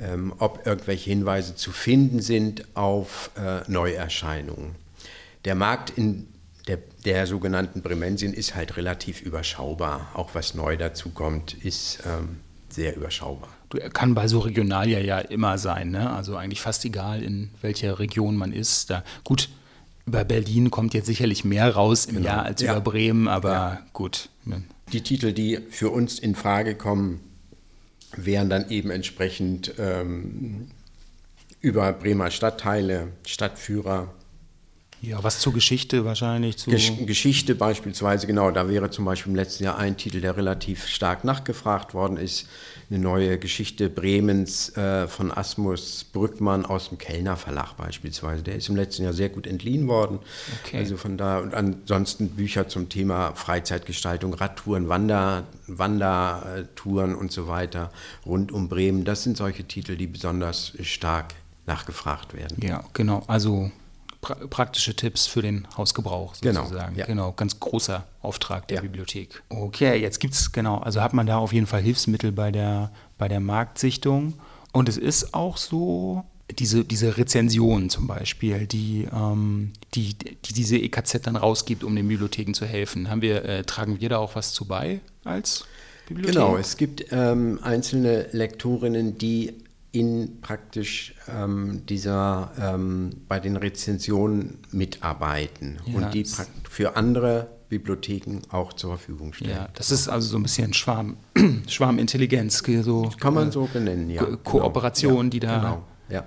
ähm, 0.00 0.32
ob 0.38 0.66
irgendwelche 0.66 1.10
Hinweise 1.10 1.56
zu 1.56 1.72
finden 1.72 2.20
sind 2.20 2.64
auf 2.74 3.30
äh, 3.36 3.68
Neuerscheinungen. 3.70 4.76
Der 5.44 5.54
Markt 5.54 5.90
in 5.90 6.28
der, 6.68 6.78
der 7.04 7.26
sogenannten 7.26 7.82
Bremensien 7.82 8.32
ist 8.32 8.54
halt 8.54 8.76
relativ 8.76 9.20
überschaubar. 9.20 10.10
Auch 10.14 10.34
was 10.34 10.54
neu 10.54 10.76
dazu 10.76 11.10
kommt, 11.10 11.52
ist 11.52 11.98
ähm, 12.06 12.40
sehr 12.68 12.96
überschaubar. 12.96 13.50
kann 13.92 14.14
bei 14.14 14.28
so 14.28 14.40
Regionalia 14.40 14.98
ja 15.00 15.18
immer 15.18 15.58
sein. 15.58 15.90
Ne? 15.90 16.10
Also 16.10 16.36
eigentlich 16.36 16.60
fast 16.60 16.84
egal, 16.84 17.22
in 17.22 17.50
welcher 17.60 17.98
Region 17.98 18.36
man 18.36 18.52
ist. 18.52 18.90
Da, 18.90 19.04
gut, 19.24 19.48
über 20.06 20.24
Berlin 20.24 20.70
kommt 20.70 20.94
jetzt 20.94 21.06
sicherlich 21.06 21.44
mehr 21.44 21.74
raus 21.74 22.06
im 22.06 22.16
genau. 22.16 22.26
Jahr 22.26 22.42
als 22.44 22.60
ja. 22.60 22.72
über 22.72 22.80
Bremen, 22.80 23.28
aber 23.28 23.52
ja. 23.52 23.82
gut. 23.92 24.28
Die 24.92 25.00
Titel, 25.00 25.32
die 25.32 25.58
für 25.70 25.90
uns 25.90 26.18
in 26.18 26.34
Frage 26.34 26.74
kommen, 26.74 27.20
wären 28.16 28.50
dann 28.50 28.70
eben 28.70 28.90
entsprechend 28.90 29.74
ähm, 29.78 30.68
über 31.60 31.92
Bremer 31.92 32.30
Stadtteile, 32.30 33.08
Stadtführer, 33.26 34.12
ja, 35.06 35.22
was 35.22 35.38
zur 35.40 35.52
Geschichte 35.52 36.04
wahrscheinlich. 36.04 36.56
Zu 36.56 36.70
Gesch 36.70 36.92
Geschichte 37.04 37.54
beispielsweise, 37.54 38.26
genau. 38.26 38.50
Da 38.50 38.68
wäre 38.68 38.90
zum 38.90 39.04
Beispiel 39.04 39.30
im 39.30 39.36
letzten 39.36 39.64
Jahr 39.64 39.76
ein 39.76 39.96
Titel, 39.98 40.20
der 40.20 40.36
relativ 40.36 40.86
stark 40.86 41.24
nachgefragt 41.24 41.92
worden 41.92 42.16
ist. 42.16 42.48
Eine 42.94 43.02
neue 43.02 43.38
Geschichte 43.38 43.90
Bremens 43.90 44.76
äh, 44.76 45.08
von 45.08 45.32
Asmus 45.32 46.04
Brückmann 46.04 46.64
aus 46.64 46.90
dem 46.90 46.98
Kellner 46.98 47.36
Verlag 47.36 47.76
beispielsweise. 47.76 48.44
Der 48.44 48.54
ist 48.54 48.68
im 48.68 48.76
letzten 48.76 49.02
Jahr 49.02 49.12
sehr 49.12 49.30
gut 49.30 49.48
entliehen 49.48 49.88
worden. 49.88 50.20
Okay. 50.62 50.78
Also 50.78 50.96
von 50.96 51.16
da 51.18 51.40
und 51.40 51.54
ansonsten 51.54 52.28
Bücher 52.28 52.68
zum 52.68 52.88
Thema 52.88 53.32
Freizeitgestaltung, 53.34 54.32
Radtouren, 54.32 54.88
Wander, 54.88 55.42
Wandertouren 55.66 57.16
und 57.16 57.32
so 57.32 57.48
weiter 57.48 57.90
rund 58.24 58.52
um 58.52 58.68
Bremen. 58.68 59.04
Das 59.04 59.24
sind 59.24 59.36
solche 59.36 59.64
Titel, 59.64 59.96
die 59.96 60.06
besonders 60.06 60.74
stark 60.82 61.34
nachgefragt 61.66 62.32
werden. 62.32 62.58
Ja, 62.62 62.84
genau. 62.92 63.24
Also 63.26 63.72
pra 64.24 64.34
praktische 64.48 64.96
Tipps 64.96 65.26
für 65.26 65.42
den 65.42 65.68
Hausgebrauch 65.76 66.34
sozusagen. 66.34 66.94
Genau, 66.94 66.98
ja. 66.98 67.04
genau 67.04 67.32
ganz 67.32 67.60
großer 67.60 68.06
Auftrag 68.22 68.66
der 68.68 68.76
ja. 68.76 68.80
Bibliothek. 68.80 69.42
Okay, 69.50 70.00
jetzt 70.00 70.18
gibt 70.18 70.32
es, 70.32 70.50
genau, 70.50 70.78
also 70.78 71.02
hat 71.02 71.12
man 71.12 71.26
da 71.26 71.36
auf 71.36 71.52
jeden 71.52 71.66
Fall 71.66 71.82
Hilfsmittel 71.82 72.32
bei 72.32 72.50
der, 72.50 72.90
bei 73.18 73.28
der 73.28 73.40
Marktsichtung. 73.40 74.32
Und 74.72 74.88
es 74.88 74.96
ist 74.96 75.34
auch 75.34 75.58
so, 75.58 76.24
diese, 76.50 76.84
diese 76.84 77.18
Rezensionen 77.18 77.90
zum 77.90 78.06
Beispiel, 78.06 78.66
die, 78.66 79.06
ähm, 79.12 79.72
die, 79.94 80.14
die 80.14 80.52
diese 80.54 80.78
EKZ 80.78 81.20
dann 81.22 81.36
rausgibt, 81.36 81.84
um 81.84 81.94
den 81.94 82.08
Bibliotheken 82.08 82.54
zu 82.54 82.64
helfen. 82.64 83.10
Haben 83.10 83.20
wir, 83.20 83.44
äh, 83.44 83.64
tragen 83.64 84.00
wir 84.00 84.08
da 84.08 84.18
auch 84.18 84.36
was 84.36 84.54
zu 84.54 84.64
bei 84.64 85.00
als 85.24 85.66
Bibliothek? 86.08 86.34
Genau, 86.34 86.56
es 86.56 86.78
gibt 86.78 87.12
ähm, 87.12 87.60
einzelne 87.62 88.26
Lektorinnen, 88.32 89.18
die 89.18 89.63
in 89.94 90.40
praktisch 90.40 91.14
ähm, 91.28 91.86
dieser 91.86 92.50
ähm, 92.58 93.10
bei 93.28 93.38
den 93.38 93.56
Rezensionen 93.56 94.58
mitarbeiten 94.72 95.78
ja, 95.86 95.96
und 95.96 96.14
die 96.14 96.26
für 96.68 96.96
andere 96.96 97.48
Bibliotheken 97.68 98.40
auch 98.50 98.72
zur 98.72 98.98
Verfügung 98.98 99.32
stellen. 99.32 99.52
Ja, 99.52 99.68
das 99.74 99.92
ist 99.92 100.08
also 100.08 100.28
so 100.28 100.36
ein 100.36 100.42
bisschen 100.42 100.74
Schwarm, 100.74 101.16
Schwarmintelligenz, 101.68 102.62
so 102.82 103.10
kann 103.20 103.34
man 103.34 103.52
so 103.52 103.68
benennen, 103.72 104.10
ja. 104.10 104.24
Ko 104.24 104.58
Kooperation, 104.58 105.14
genau. 105.14 105.30
die 105.30 105.40
da 105.40 105.58
genau. 105.58 105.84
ja. 106.08 106.26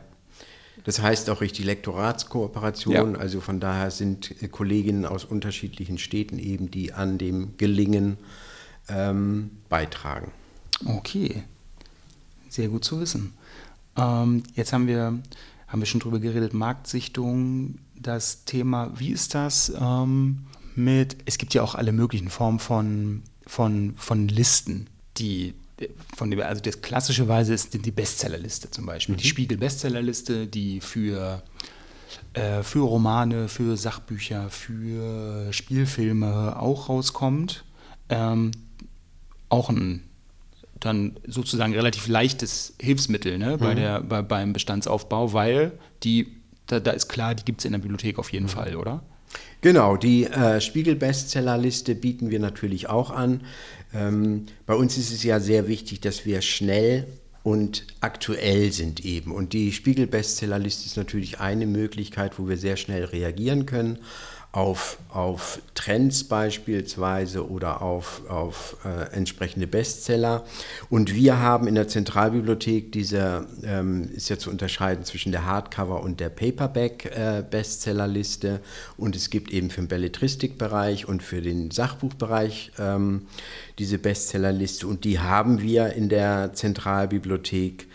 Das 0.86 1.01
heißt 1.01 1.29
auch 1.29 1.41
richtig 1.41 1.65
Lektoratskooperation, 1.65 3.15
ja. 3.15 3.19
also 3.19 3.41
von 3.41 3.59
daher 3.59 3.91
sind 3.91 4.33
Kolleginnen 4.51 5.05
aus 5.05 5.25
unterschiedlichen 5.25 5.97
Städten 5.97 6.39
eben, 6.39 6.71
die 6.71 6.93
an 6.93 7.17
dem 7.17 7.57
Gelingen 7.57 8.17
ähm, 8.88 9.51
beitragen. 9.67 10.31
Okay, 10.86 11.43
sehr 12.47 12.69
gut 12.69 12.86
zu 12.86 13.01
wissen. 13.01 13.33
Ähm, 13.98 14.44
jetzt 14.54 14.74
haben 14.74 14.88
wir, 14.88 15.20
haben 15.68 15.80
wir 15.80 15.86
schon 15.86 16.00
drüber 16.00 16.20
geredet, 16.20 16.54
Marktsichtung, 16.54 17.80
das 17.96 18.46
Thema, 18.46 18.92
wie 18.96 19.10
ist 19.10 19.34
das 19.36 19.74
ähm, 19.80 20.46
mit, 20.75 21.18
es 21.25 21.38
gibt 21.38 21.54
ja 21.54 21.63
auch 21.63 21.75
alle 21.75 21.92
möglichen 21.92 22.30
Formen 22.30 22.60
von, 22.60 23.24
von, 23.46 23.96
von 23.98 24.27
Listen, 24.27 24.88
die 25.18 25.56
von 26.16 26.32
dem, 26.32 26.39
also 26.42 26.62
das 26.62 26.82
klassischerweise 26.82 27.54
ist 27.54 27.74
die 27.74 27.92
Bestsellerliste 27.92 28.72
zum 28.72 28.86
Beispiel, 28.86 29.13
mhm. 29.13 29.20
die 29.20 29.27
Spiegel-Bestsellerliste, 29.27 30.48
die 30.48 30.82
für, 30.82 31.44
äh, 32.34 32.63
für 32.63 32.80
Romane, 32.80 33.48
für 33.48 33.77
Sachbücher, 33.77 34.50
für 34.50 35.51
Spielfilme 35.54 36.60
auch 36.60 36.89
rauskommt. 36.89 37.63
Ähm, 38.10 38.51
auch 39.50 39.70
ein 39.70 40.07
dann 40.79 41.19
sozusagen 41.25 41.74
relativ 41.74 42.07
leichtes 42.07 42.75
Hilfsmittel 42.79 43.38
ne, 43.38 43.57
bei 43.57 43.72
mhm. 43.72 43.77
der, 43.77 44.01
bei, 44.01 44.22
beim 44.22 44.53
Bestandsaufbau, 44.53 45.34
weil 45.34 45.72
die, 46.03 46.27
da, 46.67 46.79
da 46.79 46.91
ist 46.91 47.07
klar, 47.07 47.36
die 47.36 47.46
gibt 47.46 47.62
es 47.62 47.65
in 47.65 47.72
der 47.72 47.79
Bibliothek 47.79 48.19
auf 48.19 48.31
jeden 48.31 48.46
mhm. 48.46 48.50
Fall, 48.50 48.75
oder? 48.75 49.03
Genau, 49.62 49.98
die 49.98 50.25
äh, 50.25 50.62
Spiegel-Bestsellerliste 50.62 51.96
bieten 51.96 52.29
wir 52.29 52.39
natürlich 52.39 52.89
auch 52.89 53.12
an. 53.12 53.41
Ähm, 53.93 54.46
bei 54.65 54.75
uns 54.75 54.98
ist 54.98 55.12
es 55.12 55.24
ja 55.24 55.39
sehr 55.39 55.67
wichtig, 55.67 56.00
dass 56.00 56.25
wir 56.25 56.41
schnell 56.41 57.07
und 57.43 57.88
aktuell 58.01 58.72
sind 58.72 59.03
eben. 59.03 59.31
Und 59.31 59.53
die 59.53 59.72
Spiegel-Bestsellerliste 59.72 60.86
ist 60.86 60.98
natürlich 60.98 61.39
eine 61.39 61.65
Möglichkeit, 61.65 62.38
wo 62.38 62.48
wir 62.48 62.57
sehr 62.57 62.77
schnell 62.77 63.05
reagieren 63.05 63.65
können 63.65 64.00
auf, 64.58 64.98
auf 65.10 65.62
Trends 65.76 66.24
beispielsweise 66.24 67.48
oder 67.48 67.84
auf, 67.84 68.24
auf 68.28 68.78
äh, 68.84 69.14
entsprechende 69.16 69.68
Bestseller. 69.68 70.44
Und 70.90 71.14
wir 71.14 71.38
haben 71.38 71.68
in 71.68 71.76
der 71.76 71.88
Zentralbibliothek 71.88 72.92
diese, 72.92 73.46
ähm, 73.64 74.10
ist 74.16 74.30
ja 74.30 74.40
zu 74.40 74.50
unterscheiden 74.50 75.06
zwischen 75.06 75.32
der 75.32 75.46
Hardcover 75.46 76.02
und 76.02 76.20
der 76.20 76.30
Paperback-Bestsellerliste. 76.30 78.48
Äh, 78.48 78.60
und 78.98 79.16
es 79.16 79.30
gibt 79.30 79.54
eben 79.54 79.70
für 79.70 79.82
den 79.82 79.90
Belletristikbereich 79.90 81.08
und 81.08 81.22
für 81.22 81.44
den 81.44 81.70
Sachbuchbereich 81.70 82.72
ähm, 82.80 83.28
diese 83.78 84.00
Bestsellerliste. 84.00 84.88
Und 84.88 85.04
die 85.04 85.20
haben 85.20 85.62
wir 85.62 85.94
in 85.94 86.10
der 86.10 86.56
Zentralbibliothek. 86.56 87.86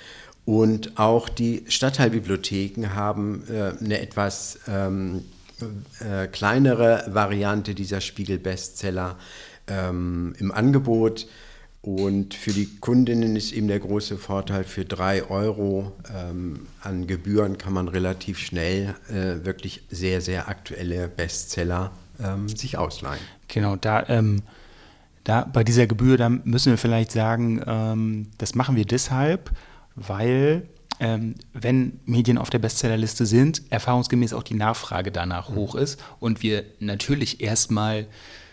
Und 0.45 0.97
auch 0.97 1.28
die 1.28 1.64
Stadtteilbibliotheken 1.66 2.95
haben 2.95 3.42
äh, 3.50 3.73
eine 3.81 4.00
etwas 4.00 4.61
ähm, 4.69 5.25
äh, 6.00 6.26
kleinere 6.26 7.04
Variante 7.09 7.75
dieser 7.75 8.00
Spiegel-Bestseller 8.00 9.16
ähm, 9.66 10.35
im 10.38 10.52
Angebot. 10.52 11.26
Und 11.83 12.35
für 12.35 12.52
die 12.52 12.66
Kundinnen 12.78 13.35
ist 13.35 13.52
eben 13.52 13.66
der 13.66 13.81
große 13.81 14.16
Vorteil, 14.16 14.62
für 14.62 14.85
drei 14.85 15.25
Euro 15.28 15.92
ähm, 16.14 16.69
an 16.81 17.09
Gebühren 17.09 17.59
kann 17.59 17.73
man 17.73 17.88
relativ 17.88 18.38
schnell 18.38 18.95
äh, 19.09 19.45
wirklich 19.45 19.83
sehr, 19.90 20.21
sehr 20.21 20.49
aktuelle 20.49 21.09
Bestseller 21.09 21.90
ähm, 22.23 22.49
sich 22.49 22.78
ausleihen. 22.78 23.21
Genau, 23.49 23.75
da, 23.75 24.09
ähm, 24.09 24.42
da 25.25 25.45
bei 25.45 25.64
dieser 25.64 25.88
Gebühr, 25.88 26.16
da 26.16 26.28
müssen 26.28 26.71
wir 26.71 26.78
vielleicht 26.78 27.11
sagen, 27.11 27.61
ähm, 27.66 28.28
das 28.38 28.54
machen 28.54 28.76
wir 28.76 28.85
deshalb, 28.85 29.50
weil 29.97 30.69
ähm, 31.02 31.35
wenn 31.52 31.99
Medien 32.06 32.38
auf 32.38 32.49
der 32.49 32.61
Bestsellerliste 32.61 33.26
sind, 33.26 33.62
erfahrungsgemäß 33.71 34.32
auch 34.35 34.44
die 34.44 34.54
Nachfrage 34.54 35.11
danach 35.11 35.50
mhm. 35.50 35.56
hoch 35.56 35.75
ist 35.75 36.00
und 36.21 36.44
wir 36.44 36.64
natürlich 36.78 37.40
erstmal 37.40 38.06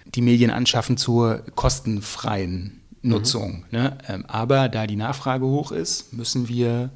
die 0.05 0.21
Medien 0.21 0.49
anschaffen 0.49 0.97
zur 0.97 1.43
kostenfreien 1.53 2.81
Nutzung. 3.03 3.65
Mhm. 3.69 3.77
Ne? 3.77 3.97
Ähm, 4.07 4.25
aber 4.27 4.67
da 4.67 4.87
die 4.87 4.95
Nachfrage 4.95 5.45
hoch 5.45 5.71
ist, 5.71 6.11
müssen 6.11 6.47
wir 6.47 6.89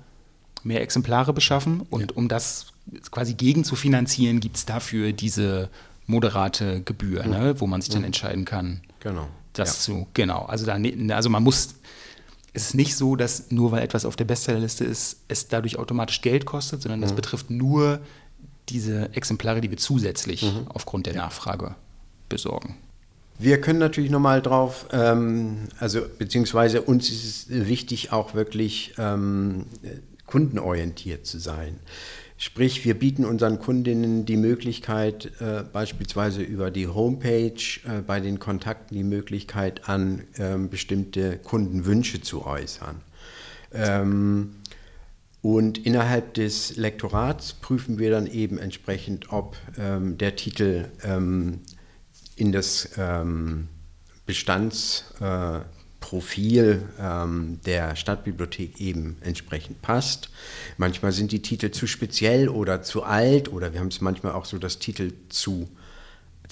mehr 0.63 0.81
Exemplare 0.81 1.33
beschaffen 1.33 1.81
und 1.91 2.11
ja. 2.11 2.17
um 2.17 2.27
das 2.27 2.73
quasi 3.11 3.35
gegen 3.35 3.63
zu 3.63 3.75
finanzieren, 3.75 4.39
gibt 4.39 4.57
es 4.57 4.65
dafür 4.65 5.13
diese 5.13 5.69
moderate 6.07 6.81
Gebühr, 6.81 7.25
mhm. 7.25 7.29
ne? 7.29 7.61
wo 7.61 7.67
man 7.67 7.79
sich 7.79 7.91
dann 7.91 8.01
mhm. 8.01 8.07
entscheiden 8.07 8.45
kann, 8.45 8.81
genau. 9.01 9.27
das 9.53 9.69
ja. 9.69 9.93
zu, 9.93 10.07
genau. 10.15 10.45
Also, 10.45 10.65
da, 10.65 10.79
ne, 10.79 11.15
also 11.15 11.29
man 11.29 11.43
muss 11.43 11.75
es 12.53 12.67
ist 12.67 12.73
nicht 12.75 12.95
so, 12.95 13.15
dass 13.15 13.51
nur 13.51 13.71
weil 13.71 13.83
etwas 13.83 14.05
auf 14.05 14.15
der 14.15 14.25
Bestsellerliste 14.25 14.85
ist, 14.85 15.21
es 15.27 15.47
dadurch 15.47 15.77
automatisch 15.77 16.21
Geld 16.21 16.45
kostet, 16.45 16.83
sondern 16.83 17.01
das 17.01 17.11
mhm. 17.11 17.15
betrifft 17.15 17.49
nur 17.49 17.99
diese 18.69 19.13
Exemplare, 19.13 19.59
die 19.59 19.69
wir 19.69 19.77
zusätzlich 19.77 20.43
mhm. 20.43 20.67
aufgrund 20.69 21.07
der 21.07 21.15
Nachfrage 21.15 21.75
besorgen. 22.29 22.77
Wir 23.39 23.59
können 23.59 23.79
natürlich 23.79 24.11
nochmal 24.11 24.41
drauf, 24.41 24.85
ähm, 24.91 25.67
also 25.79 26.01
beziehungsweise 26.19 26.81
uns 26.83 27.09
ist 27.09 27.49
es 27.49 27.67
wichtig, 27.67 28.11
auch 28.11 28.35
wirklich 28.35 28.93
ähm, 28.99 29.65
kundenorientiert 30.27 31.25
zu 31.25 31.39
sein. 31.39 31.79
Sprich, 32.37 32.83
wir 32.83 32.97
bieten 32.97 33.25
unseren 33.25 33.59
Kundinnen 33.59 34.25
die 34.25 34.37
Möglichkeit, 34.37 35.31
äh, 35.39 35.63
beispielsweise 35.63 36.41
über 36.41 36.71
die 36.71 36.87
Homepage 36.87 37.53
äh, 37.85 38.01
bei 38.05 38.19
den 38.19 38.39
Kontakten 38.39 38.95
die 38.95 39.03
Möglichkeit 39.03 39.87
an, 39.87 40.23
äh, 40.37 40.57
bestimmte 40.57 41.37
Kundenwünsche 41.37 42.21
zu 42.21 42.45
äußern. 42.45 43.01
Ähm, 43.71 44.55
und 45.41 45.85
innerhalb 45.85 46.33
des 46.35 46.77
Lektorats 46.77 47.53
prüfen 47.53 47.99
wir 47.99 48.11
dann 48.11 48.27
eben 48.27 48.57
entsprechend, 48.57 49.31
ob 49.31 49.57
ähm, 49.77 50.17
der 50.17 50.35
Titel 50.35 50.89
ähm, 51.03 51.59
in 52.35 52.51
das 52.51 52.91
ähm, 52.97 53.67
Bestands 54.25 55.13
äh, 55.19 55.59
Profil 56.03 56.83
ähm, 56.99 57.61
der 57.65 57.95
Stadtbibliothek 57.95 58.81
eben 58.81 59.15
entsprechend 59.21 59.81
passt. 59.81 60.29
Manchmal 60.75 61.13
sind 61.13 61.31
die 61.31 61.41
Titel 61.41 61.71
zu 61.71 61.87
speziell 61.87 62.49
oder 62.49 62.81
zu 62.81 63.03
alt 63.03 63.49
oder 63.49 63.71
wir 63.71 63.79
haben 63.79 63.87
es 63.87 64.01
manchmal 64.01 64.33
auch 64.33 64.43
so, 64.43 64.57
dass 64.57 64.79
Titel 64.79 65.13
zu 65.29 65.69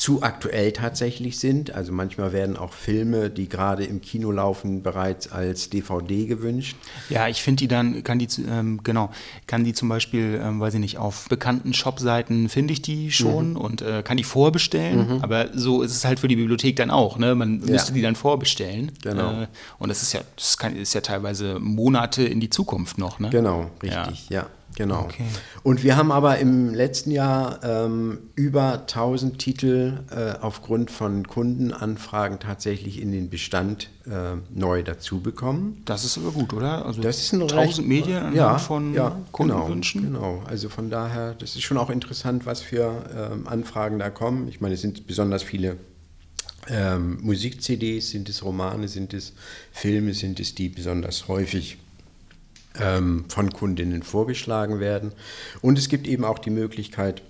zu 0.02 0.24
aktuell 0.24 0.72
tatsächlich 0.72 1.38
sind. 1.38 1.76
Also 1.76 1.92
manchmal 1.92 2.34
werden 2.34 2.58
auch 2.58 2.74
Filme, 2.74 3.30
die 3.30 3.48
gerade 3.48 3.86
im 3.86 4.02
Kino 4.02 4.32
laufen, 4.32 4.82
bereits 4.82 5.32
als 5.32 5.70
DVD 5.70 6.26
gewünscht. 6.26 6.76
Ja, 7.10 7.28
ich 7.28 7.44
finde 7.44 7.60
die 7.60 7.68
dann, 7.68 8.04
kann 8.04 8.18
die, 8.18 8.28
ähm, 8.50 8.80
genau, 8.84 9.12
kann 9.46 9.64
die 9.64 9.74
zum 9.74 9.90
Beispiel, 9.90 10.42
ähm, 10.44 10.60
weiß 10.60 10.74
ich 10.74 10.80
nicht, 10.80 10.98
auf 10.98 11.28
bekannten 11.30 11.76
Shopseiten 11.76 12.50
finde 12.50 12.74
ich 12.74 12.82
die 12.82 13.12
schon 13.12 13.52
mhm. 13.52 13.58
und 13.58 13.84
äh, 13.84 14.02
kann 14.02 14.18
die 14.18 14.24
vorbestellen. 14.24 15.18
Mhm. 15.18 15.22
Aber 15.22 15.50
so 15.54 15.84
ist 15.84 15.92
es 15.92 16.04
halt 16.04 16.20
für 16.20 16.28
die 16.28 16.36
Bibliothek 16.36 16.78
dann 16.78 16.90
auch. 16.90 17.20
Ne? 17.20 17.36
Man 17.36 17.62
ja. 17.64 17.74
müsste 17.74 17.94
die 17.94 18.02
dann 18.02 18.16
vorbestellen. 18.16 18.92
Genau. 19.04 19.44
Äh, 19.44 19.48
und 19.78 19.90
das 19.90 20.02
ist 20.02 20.14
ja, 20.14 20.22
das 20.36 20.58
kann, 20.58 20.76
ist 20.76 20.96
ja 20.96 21.02
teilweise 21.02 21.60
Monate 21.60 22.24
in 22.24 22.40
die 22.40 22.50
Zukunft 22.50 22.98
noch. 22.98 23.20
Ne? 23.20 23.30
Genau, 23.30 23.70
richtig, 23.84 24.30
ja. 24.30 24.40
ja. 24.40 24.48
Genau. 24.82 25.02
Okay. 25.02 25.26
Und 25.62 25.84
wir 25.84 25.96
haben 25.96 26.12
aber 26.12 26.40
im 26.40 26.74
letzten 26.74 27.12
Jahr 27.12 27.60
ähm, 27.64 28.18
über 28.34 28.80
1000 28.80 29.38
Titel 29.38 30.00
äh, 30.10 30.34
aufgrund 30.42 30.90
von 30.90 31.28
Kundenanfragen 31.28 32.40
tatsächlich 32.40 33.00
in 33.00 33.12
den 33.12 33.30
Bestand 33.30 33.92
äh, 34.08 34.38
neu 34.50 34.82
dazu 34.82 35.22
bekommen. 35.22 35.84
Das 35.86 36.04
ist 36.04 36.18
aber 36.18 36.32
gut, 36.32 36.52
oder? 36.54 36.84
Also 36.84 37.00
das 37.00 37.20
ist 37.20 37.32
ein 37.32 37.44
1000 37.44 37.62
recht, 37.62 37.88
Medien 37.88 38.34
ja, 38.34 38.58
von 38.58 38.96
ja, 38.96 39.22
Kundenwünschen. 39.32 40.02
Genau, 40.02 40.38
genau, 40.38 40.44
also 40.48 40.68
von 40.68 40.90
daher, 40.90 41.36
das 41.36 41.56
ist 41.56 41.62
schon 41.62 41.78
auch 41.78 41.92
interessant, 41.92 42.48
was 42.48 42.62
für 42.62 43.06
ähm, 43.16 43.48
Anfragen 43.48 44.00
da 44.00 44.10
kommen. 44.10 44.48
Ich 44.48 44.62
meine, 44.62 44.74
es 44.74 44.82
sind 44.82 45.06
besonders 45.06 45.44
viele 45.44 45.78
ähm, 46.70 47.20
Musik-CDs, 47.22 48.10
sind 48.10 48.30
es 48.30 48.44
Romane, 48.44 48.88
sind 48.88 49.14
es 49.14 49.34
Filme, 49.72 50.16
sind 50.16 50.40
es 50.40 50.56
die 50.56 50.70
besonders 50.70 51.28
häufig 51.28 51.78
ähm, 52.80 53.26
von 53.28 53.52
Kundinnen 53.52 54.04
vorgeschlagen 54.04 54.80
werden. 54.80 55.12
Und 55.62 55.78
es 55.78 55.90
gibt 55.90 56.08
eben 56.08 56.24
auch 56.24 56.40
die 56.40 56.50
Möglichkeit, 56.50 57.22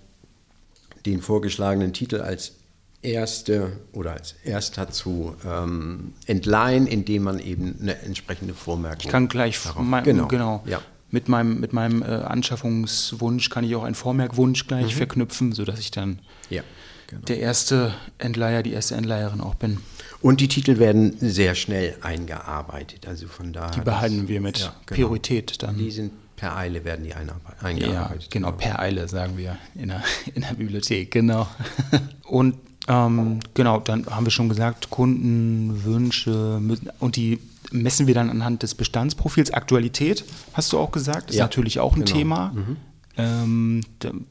den 1.06 1.22
vorgeschlagenen 1.22 1.94
Titel 1.94 2.22
als 2.22 2.54
erste 3.02 3.72
oder 3.94 4.14
als 4.14 4.36
erster 4.44 4.90
zu 4.92 5.36
ähm, 5.46 6.14
entleihen, 6.28 6.88
indem 6.88 7.24
man 7.24 7.40
eben 7.40 7.78
eine 7.82 8.00
entsprechende 8.02 8.54
Vormerkung. 8.54 9.02
Ich 9.02 9.10
kann 9.10 9.28
gleich 9.28 9.60
mein, 9.78 10.04
genau, 10.04 10.28
genau. 10.28 10.64
Ja. 10.66 10.82
Mit 11.10 11.28
meinem, 11.28 11.60
mit 11.60 11.74
meinem 11.74 12.04
äh, 12.04 12.06
Anschaffungswunsch 12.06 13.50
kann 13.50 13.66
ich 13.66 13.76
auch 13.76 13.84
einen 13.84 13.96
Vormerkwunsch 13.96 14.68
gleich 14.68 14.94
mhm. 14.94 14.98
verknüpfen, 14.98 15.52
sodass 15.52 15.80
ich 15.80 15.92
dann 15.92 16.20
ja, 16.50 16.62
genau. 17.08 17.24
der 17.24 17.40
erste 17.40 17.94
Entleiher, 18.18 18.64
die 18.64 18.72
erste 18.72 18.96
Entleiherin 18.96 19.42
auch 19.42 19.56
bin. 19.56 19.80
Und 20.22 20.40
die 20.40 20.48
Titel 20.48 20.78
werden 20.78 21.16
sehr 21.20 21.56
schnell 21.56 21.96
eingearbeitet. 22.02 23.08
Also 23.08 23.28
von 23.28 23.54
daher. 23.54 23.72
Die 23.72 23.82
behalten 23.82 24.28
wir 24.28 24.42
mit 24.42 24.60
ja, 24.60 24.74
genau. 24.86 24.96
Priorität 24.98 25.64
dann. 25.64 25.78
Die 25.78 25.92
sind 25.92 26.12
per 26.36 26.58
Eile 26.58 26.84
werden 26.84 27.06
die 27.06 27.14
eingearbeitet. 27.14 27.82
Ja, 27.82 28.08
genau, 28.30 28.48
genau, 28.48 28.52
per 28.52 28.80
Eile 28.80 29.08
sagen 29.08 29.38
wir 29.38 29.58
in 29.76 29.90
der, 29.90 30.04
in 30.34 30.42
der 30.42 30.54
Bibliothek, 30.56 31.12
genau. 31.12 31.48
Und 32.24 32.56
ähm, 32.88 33.40
genau, 33.54 33.80
dann 33.80 34.08
haben 34.08 34.26
wir 34.26 34.32
schon 34.32 34.50
gesagt, 34.50 34.90
Kundenwünsche 34.90 36.58
müssen, 36.60 36.90
und 37.00 37.16
die 37.16 37.40
messen 37.72 38.08
wir 38.08 38.16
dann 38.16 38.32
anhand 38.32 38.64
des 38.64 38.74
Bestandsprofils. 38.74 39.52
Aktualität, 39.52 40.26
hast 40.54 40.74
du 40.74 40.80
auch 40.80 40.92
gesagt, 40.92 41.30
ist 41.30 41.36
ja, 41.36 41.44
natürlich 41.44 41.80
auch 41.80 41.96
ein 41.96 42.06
genau. 42.06 42.18
Thema. 42.18 42.52
Mhm. 42.54 42.78
Ähm, 43.18 43.82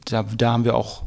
da, 0.05 0.23
da, 0.35 0.51
haben 0.51 0.65
wir 0.65 0.75
auch 0.75 1.03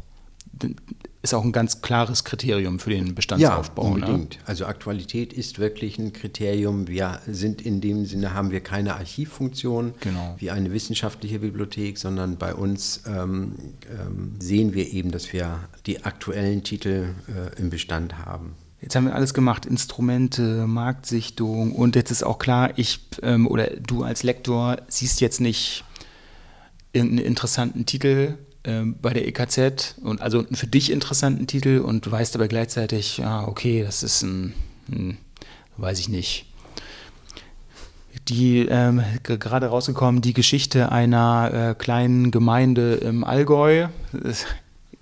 ist 1.25 1.33
auch 1.33 1.43
ein 1.43 1.51
ganz 1.51 1.81
klares 1.81 2.23
Kriterium 2.23 2.79
für 2.79 2.91
den 2.91 3.13
Bestandsaufbau. 3.15 3.83
Ja, 3.83 3.89
ne? 3.89 3.95
unbedingt. 3.95 4.35
Ne? 4.35 4.39
Also 4.45 4.65
Aktualität 4.65 5.33
ist 5.33 5.59
wirklich 5.59 5.97
ein 5.99 6.13
Kriterium. 6.13 6.87
Wir 6.87 7.19
sind 7.27 7.61
in 7.61 7.81
dem 7.81 8.05
Sinne, 8.05 8.33
haben 8.33 8.51
wir 8.51 8.61
keine 8.61 8.95
Archivfunktion 8.95 9.93
genau. 9.99 10.35
wie 10.37 10.51
eine 10.51 10.71
wissenschaftliche 10.71 11.39
Bibliothek, 11.39 11.97
sondern 11.97 12.37
bei 12.37 12.53
uns 12.53 13.01
ähm, 13.07 13.55
ähm, 13.89 14.35
sehen 14.39 14.73
wir 14.73 14.93
eben, 14.93 15.11
dass 15.11 15.33
wir 15.33 15.59
die 15.85 16.05
aktuellen 16.05 16.63
Titel 16.63 17.15
äh, 17.27 17.59
im 17.59 17.69
Bestand 17.69 18.19
haben. 18.19 18.53
Jetzt 18.81 18.95
haben 18.95 19.05
wir 19.05 19.15
alles 19.15 19.33
gemacht, 19.33 19.65
Instrumente, 19.65 20.67
Marktsichtung 20.67 21.71
und 21.71 21.95
jetzt 21.95 22.11
ist 22.11 22.23
auch 22.23 22.37
klar, 22.37 22.77
ich 22.77 22.99
ähm, 23.23 23.47
oder 23.47 23.67
du 23.77 24.03
als 24.03 24.21
Lektor 24.21 24.77
siehst 24.87 25.21
jetzt 25.21 25.41
nicht 25.41 25.83
irgendeinen 26.93 27.25
interessanten 27.25 27.85
Titel 27.85 28.37
ähm, 28.65 28.95
bei 29.01 29.13
der 29.13 29.27
EKZ 29.27 29.95
und 30.01 30.21
also 30.21 30.39
einen 30.39 30.55
für 30.55 30.67
dich 30.67 30.91
interessanten 30.91 31.47
Titel 31.47 31.79
und 31.79 32.05
du 32.05 32.11
weißt 32.11 32.35
aber 32.35 32.47
gleichzeitig, 32.47 33.17
ja, 33.17 33.47
okay, 33.47 33.83
das 33.83 34.03
ist 34.03 34.23
ein, 34.23 34.53
ein 34.91 35.17
weiß 35.77 35.99
ich 35.99 36.09
nicht. 36.09 36.45
Die 38.27 38.65
ähm, 38.67 39.03
gerade 39.23 39.67
rausgekommen, 39.67 40.21
die 40.21 40.33
Geschichte 40.33 40.91
einer 40.91 41.51
äh, 41.53 41.75
kleinen 41.75 42.31
Gemeinde 42.31 42.95
im 42.95 43.23
Allgäu. 43.23 43.87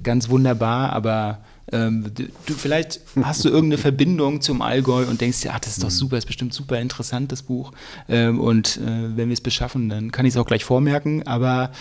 ganz 0.02 0.28
wunderbar, 0.28 0.92
aber 0.92 1.40
ähm, 1.72 2.12
du, 2.14 2.54
vielleicht 2.54 3.00
hast 3.22 3.46
du 3.46 3.50
irgendeine 3.50 3.78
Verbindung 3.82 4.42
zum 4.42 4.62
Allgäu 4.62 5.06
und 5.06 5.22
denkst 5.22 5.42
dir, 5.42 5.54
ach, 5.54 5.60
das 5.60 5.74
ist 5.74 5.84
doch 5.84 5.90
mhm. 5.90 5.94
super, 5.94 6.16
das 6.18 6.26
ist 6.26 6.28
bestimmt 6.28 6.54
super 6.54 6.80
interessant, 6.80 7.32
das 7.32 7.44
Buch. 7.44 7.72
Ähm, 8.10 8.40
und 8.40 8.78
äh, 8.78 9.16
wenn 9.16 9.30
wir 9.30 9.34
es 9.34 9.42
beschaffen, 9.42 9.90
dann 9.90 10.12
kann 10.12 10.26
ich 10.26 10.34
es 10.34 10.38
auch 10.38 10.46
gleich 10.46 10.66
vormerken, 10.66 11.26
aber 11.26 11.72